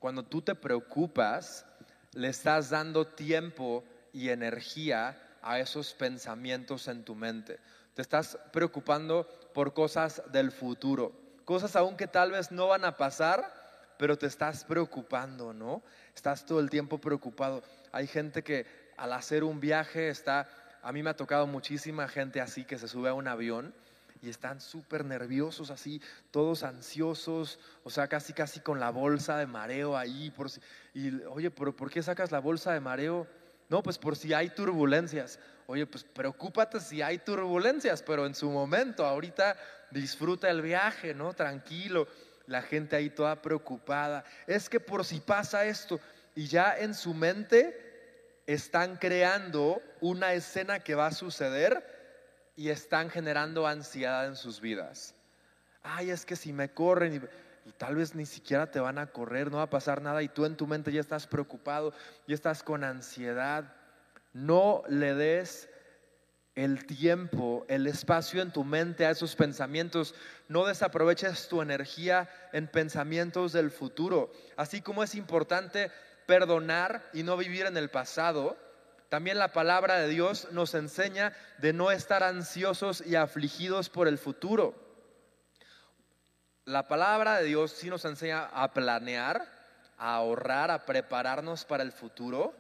Cuando 0.01 0.25
tú 0.25 0.43
te 0.43 0.57
preocupas, 0.57 1.65
le 2.13 2.27
estás 2.27 2.71
dando 2.71 3.07
tiempo 3.07 3.85
y 4.13 4.31
energía 4.31 5.17
a 5.43 5.61
esos 5.61 5.95
pensamientos 5.95 6.89
en 6.89 7.05
tu 7.05 7.15
mente. 7.15 7.61
Te 7.95 8.03
estás 8.03 8.37
preocupando 8.53 9.29
por 9.55 9.75
cosas 9.75 10.23
del 10.33 10.51
futuro, 10.51 11.13
cosas 11.45 11.77
aún 11.77 11.97
que 11.97 12.09
tal 12.09 12.33
vez 12.33 12.51
no 12.51 12.67
van 12.67 12.85
a 12.85 12.97
pasar, 12.97 13.60
pero 14.01 14.17
te 14.17 14.27
estás 14.27 14.65
preocupando, 14.65 15.53
¿no? 15.53 15.83
Estás 16.15 16.47
todo 16.47 16.59
el 16.61 16.71
tiempo 16.71 16.97
preocupado. 16.97 17.63
Hay 17.93 18.07
gente 18.07 18.43
que 18.43 18.65
al 18.97 19.13
hacer 19.13 19.45
un 19.45 19.61
viaje 19.61 20.09
está, 20.09 20.49
a 20.83 20.91
mí 20.91 21.03
me 21.03 21.11
ha 21.11 21.17
tocado 21.17 21.47
muchísima 21.47 22.09
gente 22.09 22.41
así 22.41 22.65
que 22.65 22.79
se 22.79 22.89
sube 22.89 23.11
a 23.11 23.13
un 23.13 23.29
avión 23.29 23.75
y 24.23 24.31
están 24.31 24.63
súper 24.63 25.05
nerviosos 25.05 25.71
así, 25.71 26.01
todos 26.31 26.63
ansiosos, 26.63 27.59
o 27.85 27.91
sea, 27.91 28.09
casi 28.09 28.33
casi 28.33 28.61
con 28.61 28.81
la 28.81 28.89
bolsa 28.89 29.37
de 29.37 29.47
mareo 29.47 29.99
ahí. 29.99 30.31
Por 30.31 30.49
si, 30.49 30.63
y 30.95 31.23
oye, 31.25 31.51
¿pero 31.51 31.77
por 31.77 31.91
qué 31.91 32.03
sacas 32.03 32.33
la 32.33 32.41
bolsa 32.41 32.73
de 32.73 32.81
mareo? 32.81 33.27
No, 33.69 33.83
pues 33.83 33.99
por 33.99 34.17
si 34.17 34.33
hay 34.33 34.49
turbulencias. 34.49 35.39
Oye, 35.67 35.85
pues 35.85 36.05
preocúpate 36.05 36.81
si 36.81 37.03
hay 37.03 37.19
turbulencias, 37.19 38.03
pero 38.03 38.25
en 38.25 38.35
su 38.35 38.51
momento, 38.51 39.05
ahorita 39.05 39.59
disfruta 39.91 40.49
el 40.49 40.63
viaje, 40.63 41.13
¿no? 41.13 41.35
Tranquilo. 41.35 42.09
La 42.51 42.63
gente 42.63 42.97
ahí 42.97 43.11
toda 43.11 43.41
preocupada. 43.41 44.25
Es 44.49 44.69
que 44.69 44.81
por 44.81 45.05
si 45.05 45.21
pasa 45.21 45.65
esto. 45.67 46.01
Y 46.35 46.49
ya 46.49 46.77
en 46.77 46.95
su 46.95 47.15
mente 47.15 48.43
están 48.45 48.97
creando 48.97 49.81
una 50.01 50.33
escena 50.33 50.81
que 50.81 50.97
va 50.97 51.07
a 51.07 51.13
suceder 51.13 52.51
y 52.57 52.71
están 52.71 53.09
generando 53.09 53.69
ansiedad 53.69 54.27
en 54.27 54.35
sus 54.35 54.61
vidas. 54.61 55.15
Ay, 55.85 56.11
es 56.11 56.27
que 56.27 56.35
si 56.35 56.53
me 56.53 56.71
corren 56.71 57.15
y, 57.15 57.69
y, 57.69 57.73
tal 57.73 57.95
vez 57.95 58.17
ni 58.17 58.27
siquiera 58.27 58.69
te 58.69 58.81
van 58.81 58.99
a 58.99 59.07
correr, 59.07 59.49
no 59.49 59.59
va 59.59 59.63
a 59.63 59.71
pasar 59.71 60.03
nada 60.03 60.21
y 60.21 60.29
tú 60.29 60.45
en 60.45 60.57
tu 60.57 60.67
mente 60.67 60.91
ya 60.91 61.01
estás 61.01 61.29
preocupado, 61.29 61.95
ya 62.27 62.35
estás 62.35 62.65
con 62.65 62.83
ansiedad. 62.83 63.73
No 64.33 64.83
le 64.89 65.15
des 65.15 65.69
el 66.55 66.87
tiempo, 66.87 67.65
el 67.69 67.87
espacio 67.87 68.43
en 68.43 68.53
tu 68.53 68.65
mente 68.65 69.07
a 69.07 69.11
esos 69.11 69.37
pensamientos. 69.37 70.15
No 70.49 70.67
desaproveches 70.67 71.49
tu 71.49 71.63
energía 71.63 72.29
en 72.53 72.67
pensamientos 72.67 73.53
del 73.53 73.71
futuro. 73.71 74.33
Así 74.57 74.81
como 74.81 75.03
es 75.03 75.15
importante 75.15 75.91
perdonar 76.27 77.09
y 77.13 77.23
no 77.23 77.37
vivir 77.37 77.67
en 77.67 77.77
el 77.77 77.91
pasado, 77.91 78.57
también 79.09 79.39
la 79.39 79.53
palabra 79.53 79.99
de 79.99 80.09
Dios 80.09 80.49
nos 80.53 80.75
enseña 80.75 81.33
de 81.59 81.73
no 81.73 81.91
estar 81.91 82.23
ansiosos 82.23 83.05
y 83.05 83.17
afligidos 83.17 83.89
por 83.89 84.07
el 84.07 84.19
futuro. 84.19 84.75
La 86.65 86.87
palabra 86.87 87.39
de 87.39 87.45
Dios 87.45 87.73
sí 87.73 87.91
nos 87.91 88.05
enseña 88.05 88.45
a 88.45 88.73
planear, 88.73 89.45
a 89.99 90.15
ahorrar, 90.15 90.71
a 90.71 90.87
prepararnos 90.87 91.65
para 91.65 91.83
el 91.83 91.91
futuro, 91.91 92.55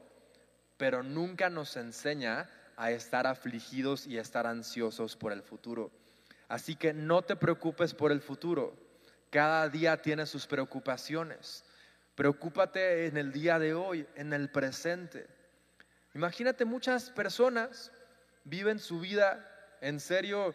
pero 0.76 1.02
nunca 1.02 1.50
nos 1.50 1.76
enseña 1.76 2.50
a 2.80 2.90
estar 2.92 3.26
afligidos 3.26 4.06
y 4.06 4.16
estar 4.16 4.46
ansiosos 4.46 5.14
por 5.14 5.32
el 5.32 5.42
futuro. 5.42 5.90
Así 6.48 6.76
que 6.76 6.94
no 6.94 7.20
te 7.20 7.36
preocupes 7.36 7.92
por 7.92 8.10
el 8.10 8.22
futuro. 8.22 8.74
Cada 9.28 9.68
día 9.68 10.00
tiene 10.00 10.24
sus 10.24 10.46
preocupaciones. 10.46 11.62
Preocúpate 12.14 13.04
en 13.04 13.18
el 13.18 13.32
día 13.32 13.58
de 13.58 13.74
hoy, 13.74 14.06
en 14.16 14.32
el 14.32 14.50
presente. 14.50 15.26
Imagínate 16.14 16.64
muchas 16.64 17.10
personas 17.10 17.92
viven 18.44 18.78
su 18.78 18.98
vida 18.98 19.46
en 19.82 20.00
serio, 20.00 20.54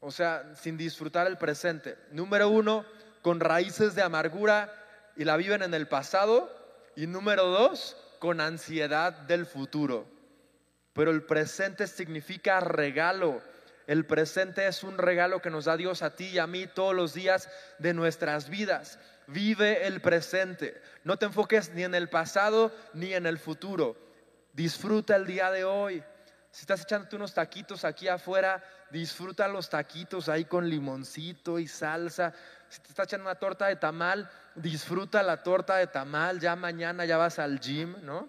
o 0.00 0.10
sea, 0.10 0.56
sin 0.56 0.76
disfrutar 0.76 1.28
el 1.28 1.38
presente. 1.38 1.96
Número 2.10 2.48
uno, 2.48 2.84
con 3.22 3.38
raíces 3.38 3.94
de 3.94 4.02
amargura 4.02 4.74
y 5.14 5.22
la 5.22 5.36
viven 5.36 5.62
en 5.62 5.74
el 5.74 5.86
pasado. 5.86 6.50
Y 6.96 7.06
número 7.06 7.44
dos, 7.44 7.96
con 8.18 8.40
ansiedad 8.40 9.12
del 9.12 9.46
futuro 9.46 10.12
pero 10.94 11.10
el 11.10 11.22
presente 11.24 11.86
significa 11.86 12.60
regalo. 12.60 13.42
El 13.86 14.06
presente 14.06 14.66
es 14.66 14.82
un 14.82 14.96
regalo 14.96 15.42
que 15.42 15.50
nos 15.50 15.66
da 15.66 15.76
Dios 15.76 16.02
a 16.02 16.16
ti 16.16 16.28
y 16.28 16.38
a 16.38 16.46
mí 16.46 16.66
todos 16.66 16.94
los 16.94 17.12
días 17.12 17.50
de 17.78 17.92
nuestras 17.92 18.48
vidas. 18.48 18.98
Vive 19.26 19.86
el 19.86 20.00
presente. 20.00 20.80
No 21.02 21.18
te 21.18 21.26
enfoques 21.26 21.70
ni 21.74 21.82
en 21.82 21.94
el 21.94 22.08
pasado 22.08 22.72
ni 22.94 23.12
en 23.12 23.26
el 23.26 23.38
futuro. 23.38 23.96
Disfruta 24.52 25.16
el 25.16 25.26
día 25.26 25.50
de 25.50 25.64
hoy. 25.64 26.02
Si 26.50 26.60
estás 26.60 26.82
echándote 26.82 27.16
unos 27.16 27.34
taquitos 27.34 27.84
aquí 27.84 28.06
afuera, 28.06 28.62
disfruta 28.90 29.48
los 29.48 29.68
taquitos 29.68 30.28
ahí 30.28 30.44
con 30.44 30.68
limoncito 30.68 31.58
y 31.58 31.66
salsa. 31.66 32.32
Si 32.68 32.80
te 32.80 32.90
estás 32.90 33.08
echando 33.08 33.24
una 33.24 33.34
torta 33.34 33.66
de 33.66 33.76
tamal, 33.76 34.30
disfruta 34.54 35.22
la 35.24 35.42
torta 35.42 35.76
de 35.76 35.88
tamal. 35.88 36.38
Ya 36.38 36.54
mañana 36.54 37.04
ya 37.04 37.16
vas 37.16 37.40
al 37.40 37.58
gym, 37.58 37.96
¿no? 38.02 38.28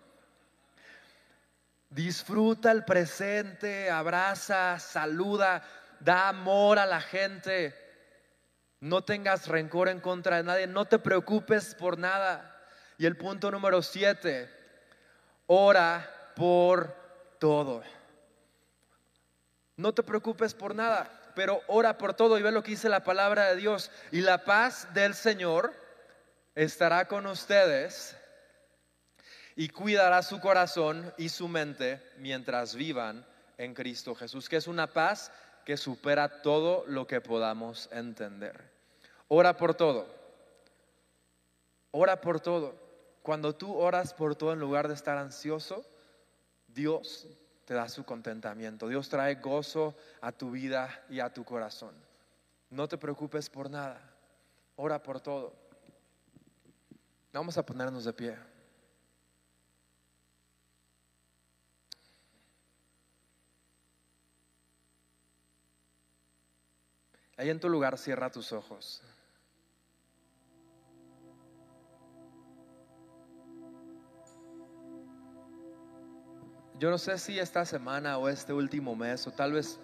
Disfruta 1.96 2.74
el 2.74 2.84
presente, 2.84 3.90
abraza, 3.90 4.80
saluda, 4.80 5.64
da 6.02 6.28
amor 6.28 6.78
a 6.78 6.86
la 6.86 7.00
gente. 7.00 7.74
No 8.82 9.06
tengas 9.06 9.48
rencor 9.48 9.88
en 9.88 10.02
contra 10.02 10.36
de 10.36 10.44
nadie, 10.44 10.68
no 10.68 10.84
te 10.84 11.00
preocupes 11.00 11.74
por 11.74 11.98
nada. 11.98 12.68
Y 12.98 13.06
el 13.06 13.16
punto 13.16 13.50
número 13.50 13.82
siete, 13.82 14.54
ora 15.48 16.34
por 16.36 16.94
todo. 17.40 17.82
No 19.78 19.94
te 19.94 20.04
preocupes 20.04 20.54
por 20.54 20.76
nada, 20.76 21.10
pero 21.34 21.62
ora 21.68 21.98
por 21.98 22.14
todo 22.14 22.38
y 22.38 22.42
ve 22.42 22.52
lo 22.52 22.62
que 22.62 22.72
dice 22.72 22.90
la 22.90 23.06
palabra 23.06 23.46
de 23.46 23.56
Dios. 23.56 23.90
Y 24.12 24.20
la 24.20 24.44
paz 24.44 24.94
del 24.94 25.14
Señor 25.14 25.74
estará 26.56 27.08
con 27.08 27.26
ustedes 27.26 28.18
y 29.56 29.70
cuidará 29.70 30.22
su 30.22 30.40
corazón 30.40 31.14
y 31.18 31.30
su 31.30 31.48
mente 31.48 32.02
mientras 32.18 32.76
vivan 32.76 33.26
en 33.58 33.74
Cristo 33.74 34.16
Jesús, 34.16 34.50
que 34.50 34.58
es 34.58 34.68
una 34.68 34.88
paz 34.88 35.32
que 35.64 35.78
supera 35.78 36.42
todo 36.42 36.84
lo 36.88 37.08
que 37.08 37.22
podamos 37.22 37.90
entender. 37.92 38.70
Ora 39.28 39.58
por 39.58 39.74
todo. 39.74 40.14
Ora 41.92 42.22
por 42.22 42.40
todo. 42.40 42.76
Cuando 43.22 43.56
tú 43.56 43.76
oras 43.76 44.14
por 44.14 44.36
todo 44.36 44.54
en 44.54 44.60
lugar 44.60 44.88
de 44.88 44.94
estar 44.94 45.18
ansioso, 45.18 45.84
Dios 46.68 47.28
te 47.66 47.74
da 47.74 47.90
su 47.90 48.06
contentamiento. 48.06 48.88
Dios 48.88 49.10
trae 49.10 49.36
gozo 49.36 49.96
a 50.22 50.32
tu 50.32 50.52
vida 50.52 51.04
y 51.10 51.20
a 51.20 51.34
tu 51.34 51.44
corazón. 51.44 51.96
No 52.70 52.88
te 52.88 52.98
preocupes 52.98 53.50
por 53.50 53.70
nada. 53.70 54.00
Ora 54.76 55.02
por 55.02 55.22
todo. 55.22 55.54
Vamos 57.34 57.58
a 57.58 57.66
ponernos 57.66 58.06
de 58.06 58.14
pie. 58.14 58.38
Ahí 67.38 67.50
en 67.50 67.60
tu 67.60 67.68
lugar 67.68 67.98
cierra 67.98 68.30
tus 68.32 68.54
ojos. 68.54 69.02
Yo 76.78 76.90
no 76.90 76.98
sé 76.98 77.18
si 77.18 77.40
esta 77.40 77.66
semana 77.66 78.18
o 78.18 78.28
este 78.28 78.54
último 78.54 78.96
mes 78.96 79.26
o 79.28 79.32
tal 79.32 79.54
vez 79.54 79.80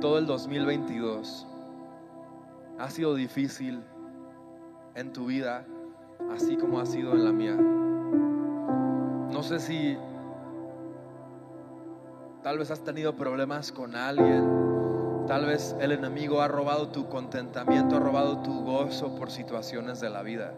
todo 0.00 0.18
el 0.18 0.26
2022 0.26 1.46
ha 2.78 2.90
sido 2.90 3.14
difícil 3.14 3.82
en 4.94 5.12
tu 5.12 5.26
vida, 5.26 5.66
así 6.30 6.56
como 6.56 6.80
ha 6.80 6.86
sido 6.86 7.12
en 7.12 7.24
la 7.24 7.32
mía. 7.32 7.56
No 9.32 9.42
sé 9.42 9.60
si 9.60 9.96
tal 12.42 12.58
vez 12.58 12.70
has 12.70 12.84
tenido 12.84 13.16
problemas 13.16 13.72
con 13.72 13.94
alguien 13.94 14.69
Tal 15.30 15.46
vez 15.46 15.76
el 15.78 15.92
enemigo 15.92 16.40
ha 16.40 16.48
robado 16.48 16.88
tu 16.88 17.08
contentamiento, 17.08 17.94
ha 17.94 18.00
robado 18.00 18.38
tu 18.38 18.64
gozo 18.64 19.14
por 19.14 19.30
situaciones 19.30 20.00
de 20.00 20.10
la 20.10 20.22
vida. 20.22 20.54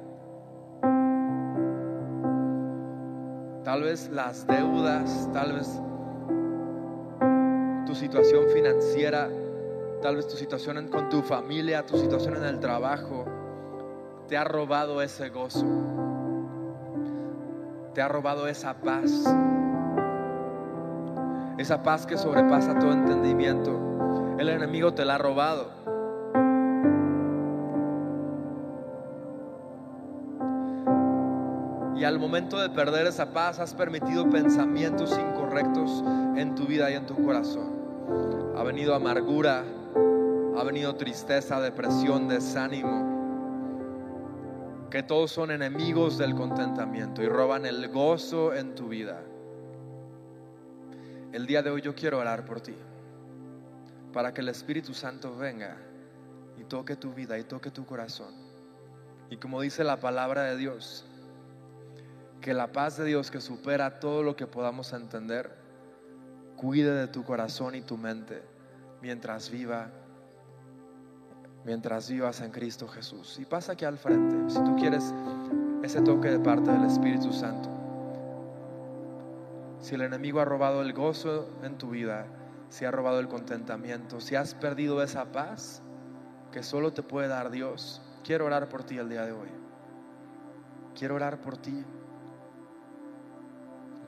Tal 3.65 3.83
vez 3.83 4.09
las 4.09 4.47
deudas, 4.47 5.29
tal 5.35 5.53
vez 5.53 5.79
tu 7.85 7.95
situación 7.95 8.47
financiera, 8.49 9.29
tal 10.01 10.17
vez 10.17 10.27
tu 10.27 10.37
situación 10.37 10.89
con 10.89 11.11
tu 11.11 11.21
familia, 11.21 11.85
tu 11.85 11.99
situación 11.99 12.37
en 12.37 12.45
el 12.45 12.59
trabajo, 12.59 13.27
te 14.27 14.39
ha 14.39 14.45
robado 14.45 15.03
ese 15.03 15.29
gozo, 15.29 15.67
te 17.93 18.01
ha 18.01 18.09
robado 18.09 18.47
esa 18.47 18.73
paz, 18.81 19.23
esa 21.59 21.83
paz 21.83 22.07
que 22.07 22.17
sobrepasa 22.17 22.79
todo 22.79 22.93
entendimiento 22.93 23.82
el 24.43 24.49
enemigo 24.49 24.93
te 24.93 25.05
la 25.05 25.15
ha 25.15 25.19
robado. 25.19 25.71
Y 31.97 32.05
al 32.05 32.19
momento 32.19 32.59
de 32.59 32.69
perder 32.71 33.07
esa 33.07 33.33
paz 33.33 33.61
has 33.61 33.73
permitido 33.75 34.29
pensamientos 34.29 35.17
incorrectos 35.17 36.03
en 36.37 36.57
tu 36.57 36.67
vida 36.67 36.91
y 36.91 36.95
en 36.95 37.07
tu 37.07 37.15
corazón. 37.25 38.53
Ha 38.57 38.65
venido 38.65 38.97
amargura, 38.97 39.63
ha 40.59 40.65
venido 40.65 40.97
tristeza, 40.97 41.61
depresión, 41.61 42.27
desánimo. 42.27 43.13
Que 44.91 45.05
todos 45.05 45.31
son 45.31 45.53
enemigos 45.53 46.19
del 46.19 46.35
contentamiento 46.35 47.23
y 47.23 47.29
roban 47.29 47.65
el 47.65 47.89
gozo 47.89 48.53
en 48.53 48.75
tu 48.75 48.89
vida. 48.89 49.23
El 51.33 51.47
día 51.47 51.63
de 51.63 51.71
hoy 51.71 51.81
yo 51.81 51.95
quiero 51.95 52.19
orar 52.19 52.45
por 52.45 52.61
ti 52.61 52.75
para 54.13 54.33
que 54.33 54.41
el 54.41 54.49
Espíritu 54.49 54.95
Santo 54.95 55.37
venga 55.37 55.77
y 56.59 56.65
toque 56.65 56.97
tu 56.97 57.13
vida 57.13 57.39
y 57.39 57.45
toque 57.45 57.71
tu 57.71 57.87
corazón. 57.87 58.35
Y 59.31 59.37
como 59.37 59.61
dice 59.61 59.85
la 59.85 59.99
palabra 60.01 60.43
de 60.43 60.57
Dios, 60.57 61.07
que 62.41 62.55
la 62.55 62.73
paz 62.73 62.99
de 62.99 63.05
Dios 63.05 63.31
que 63.31 63.41
supera 63.41 64.01
todo 64.01 64.23
lo 64.23 64.37
que 64.37 64.47
podamos 64.47 64.93
entender, 64.93 65.57
cuide 66.57 66.93
de 66.93 67.09
tu 67.09 67.25
corazón 67.25 67.75
y 67.75 67.83
tu 67.83 67.97
mente 67.97 68.43
mientras 69.01 69.51
viva 69.51 69.91
mientras 71.65 72.11
vivas 72.11 72.41
en 72.41 72.51
Cristo 72.51 72.89
Jesús. 72.89 73.39
Y 73.39 73.45
pasa 73.45 73.73
aquí 73.73 73.85
al 73.85 73.99
frente, 73.99 74.51
si 74.53 74.63
tú 74.65 74.77
quieres 74.77 75.15
ese 75.83 76.01
toque 76.01 76.31
de 76.31 76.41
parte 76.41 76.71
del 76.71 76.85
Espíritu 76.85 77.33
Santo. 77.33 77.69
Si 79.81 79.95
el 79.95 80.03
enemigo 80.03 80.41
ha 80.41 80.45
robado 80.45 80.83
el 80.83 80.93
gozo 80.93 81.49
en 81.63 81.77
tu 81.77 81.91
vida, 81.91 82.27
si 82.73 82.87
ha 82.87 82.91
robado 82.91 83.21
el 83.21 83.29
contentamiento, 83.29 84.19
si 84.19 84.35
has 84.35 84.55
perdido 84.55 85.03
esa 85.03 85.27
paz 85.27 85.83
que 86.51 86.63
solo 86.63 86.95
te 86.95 87.03
puede 87.03 87.29
dar 87.29 87.51
Dios, 87.51 88.01
quiero 88.25 88.47
orar 88.47 88.71
por 88.71 88.83
ti 88.83 88.97
el 88.97 89.11
día 89.11 89.27
de 89.27 89.33
hoy. 89.33 89.51
Quiero 90.99 91.17
orar 91.17 91.43
por 91.43 91.59
ti. 91.59 91.85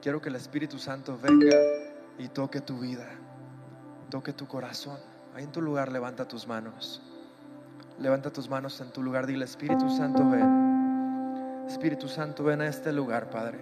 Quiero 0.00 0.18
que 0.22 0.30
el 0.30 0.36
Espíritu 0.36 0.78
Santo 0.78 1.18
venga 1.22 1.58
y 2.16 2.28
toque 2.28 2.62
tu 2.62 2.78
vida, 2.78 3.06
toque 4.08 4.32
tu 4.32 4.48
corazón. 4.48 4.98
Ahí 5.34 5.44
en 5.44 5.52
tu 5.52 5.60
lugar 5.60 5.92
levanta 5.92 6.26
tus 6.26 6.48
manos. 6.48 7.02
Levanta 7.98 8.32
tus 8.32 8.48
manos 8.48 8.80
en 8.80 8.90
tu 8.92 9.02
lugar. 9.02 9.26
Dile, 9.26 9.44
Espíritu 9.44 9.90
Santo, 9.90 10.26
ven. 10.30 11.66
Espíritu 11.68 12.08
Santo, 12.08 12.42
ven 12.42 12.62
a 12.62 12.66
este 12.68 12.94
lugar, 12.94 13.28
Padre. 13.28 13.58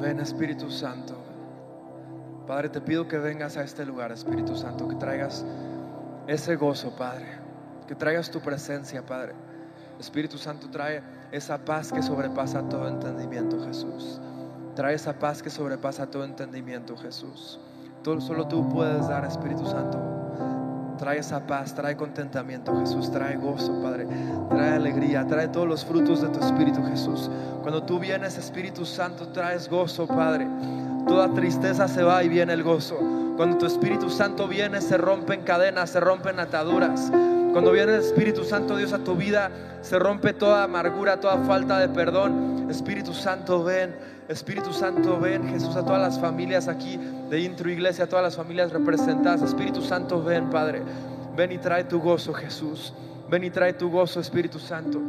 Ven, 0.00 0.18
Espíritu 0.18 0.68
Santo. 0.72 1.31
Padre, 2.46 2.68
te 2.68 2.80
pido 2.80 3.06
que 3.06 3.18
vengas 3.18 3.56
a 3.56 3.62
este 3.62 3.86
lugar, 3.86 4.10
Espíritu 4.12 4.56
Santo, 4.56 4.88
que 4.88 4.96
traigas 4.96 5.44
ese 6.26 6.56
gozo, 6.56 6.94
Padre. 6.96 7.26
Que 7.86 7.94
traigas 7.94 8.30
tu 8.30 8.40
presencia, 8.40 9.04
Padre. 9.04 9.34
Espíritu 9.98 10.38
Santo, 10.38 10.68
trae 10.70 11.02
esa 11.30 11.58
paz 11.58 11.92
que 11.92 12.02
sobrepasa 12.02 12.62
todo 12.68 12.88
entendimiento, 12.88 13.64
Jesús. 13.64 14.20
Trae 14.74 14.94
esa 14.94 15.18
paz 15.18 15.42
que 15.42 15.50
sobrepasa 15.50 16.06
todo 16.06 16.24
entendimiento, 16.24 16.96
Jesús. 16.96 17.60
solo 18.02 18.48
tú 18.48 18.68
puedes 18.68 19.06
dar, 19.08 19.24
Espíritu 19.24 19.66
Santo. 19.66 19.98
Trae 20.98 21.18
esa 21.18 21.46
paz, 21.46 21.74
trae 21.74 21.96
contentamiento, 21.96 22.78
Jesús. 22.80 23.10
Trae 23.10 23.36
gozo, 23.36 23.80
Padre. 23.82 24.06
Trae 24.48 24.76
alegría, 24.76 25.26
trae 25.26 25.48
todos 25.48 25.68
los 25.68 25.84
frutos 25.84 26.22
de 26.22 26.28
tu 26.28 26.40
Espíritu, 26.40 26.82
Jesús. 26.84 27.30
Cuando 27.62 27.82
tú 27.82 27.98
vienes, 27.98 28.38
Espíritu 28.38 28.84
Santo, 28.84 29.28
traes 29.28 29.68
gozo, 29.68 30.06
Padre. 30.06 30.46
Toda 31.06 31.32
tristeza 31.32 31.88
se 31.88 32.02
va 32.02 32.22
y 32.22 32.28
viene 32.28 32.52
el 32.52 32.62
gozo. 32.62 32.98
Cuando 33.36 33.58
tu 33.58 33.66
Espíritu 33.66 34.10
Santo 34.10 34.46
viene, 34.46 34.80
se 34.80 34.96
rompen 34.96 35.42
cadenas, 35.42 35.90
se 35.90 36.00
rompen 36.00 36.38
ataduras. 36.38 37.10
Cuando 37.52 37.72
viene 37.72 37.94
el 37.94 38.00
Espíritu 38.00 38.44
Santo 38.44 38.76
Dios 38.76 38.92
a 38.92 38.98
tu 38.98 39.14
vida, 39.14 39.50
se 39.82 39.98
rompe 39.98 40.32
toda 40.32 40.62
amargura, 40.62 41.20
toda 41.20 41.38
falta 41.38 41.78
de 41.78 41.88
perdón. 41.88 42.68
Espíritu 42.70 43.12
Santo, 43.12 43.62
ven. 43.64 43.94
Espíritu 44.28 44.72
Santo, 44.72 45.18
ven. 45.18 45.48
Jesús, 45.48 45.76
a 45.76 45.84
todas 45.84 46.00
las 46.00 46.18
familias 46.18 46.68
aquí 46.68 46.98
de 47.28 47.40
Intro 47.40 47.70
Iglesia, 47.70 48.04
a 48.04 48.08
todas 48.08 48.24
las 48.24 48.36
familias 48.36 48.72
representadas. 48.72 49.42
Espíritu 49.42 49.82
Santo, 49.82 50.22
ven, 50.22 50.50
Padre. 50.50 50.82
Ven 51.36 51.52
y 51.52 51.58
trae 51.58 51.84
tu 51.84 52.00
gozo, 52.00 52.32
Jesús. 52.32 52.94
Ven 53.28 53.44
y 53.44 53.50
trae 53.50 53.72
tu 53.72 53.90
gozo, 53.90 54.20
Espíritu 54.20 54.58
Santo. 54.58 55.00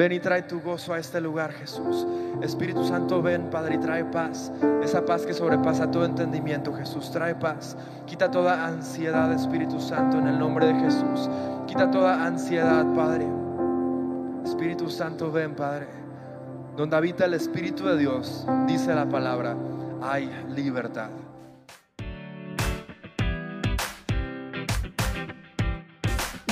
Ven 0.00 0.12
y 0.12 0.18
trae 0.18 0.40
tu 0.40 0.62
gozo 0.62 0.94
a 0.94 0.98
este 0.98 1.20
lugar, 1.20 1.52
Jesús. 1.52 2.06
Espíritu 2.40 2.84
Santo, 2.84 3.20
ven, 3.20 3.50
Padre, 3.50 3.74
y 3.74 3.78
trae 3.80 4.02
paz. 4.06 4.50
Esa 4.82 5.04
paz 5.04 5.26
que 5.26 5.34
sobrepasa 5.34 5.90
todo 5.90 6.06
entendimiento, 6.06 6.72
Jesús. 6.72 7.10
Trae 7.10 7.34
paz. 7.34 7.76
Quita 8.06 8.30
toda 8.30 8.66
ansiedad, 8.66 9.30
Espíritu 9.30 9.78
Santo, 9.78 10.16
en 10.16 10.28
el 10.28 10.38
nombre 10.38 10.68
de 10.68 10.74
Jesús. 10.80 11.28
Quita 11.66 11.90
toda 11.90 12.24
ansiedad, 12.24 12.86
Padre. 12.94 13.26
Espíritu 14.42 14.88
Santo, 14.88 15.30
ven, 15.30 15.54
Padre. 15.54 15.86
Donde 16.78 16.96
habita 16.96 17.26
el 17.26 17.34
Espíritu 17.34 17.84
de 17.84 17.98
Dios, 17.98 18.46
dice 18.66 18.94
la 18.94 19.06
palabra, 19.06 19.54
hay 20.00 20.30
libertad. 20.56 21.10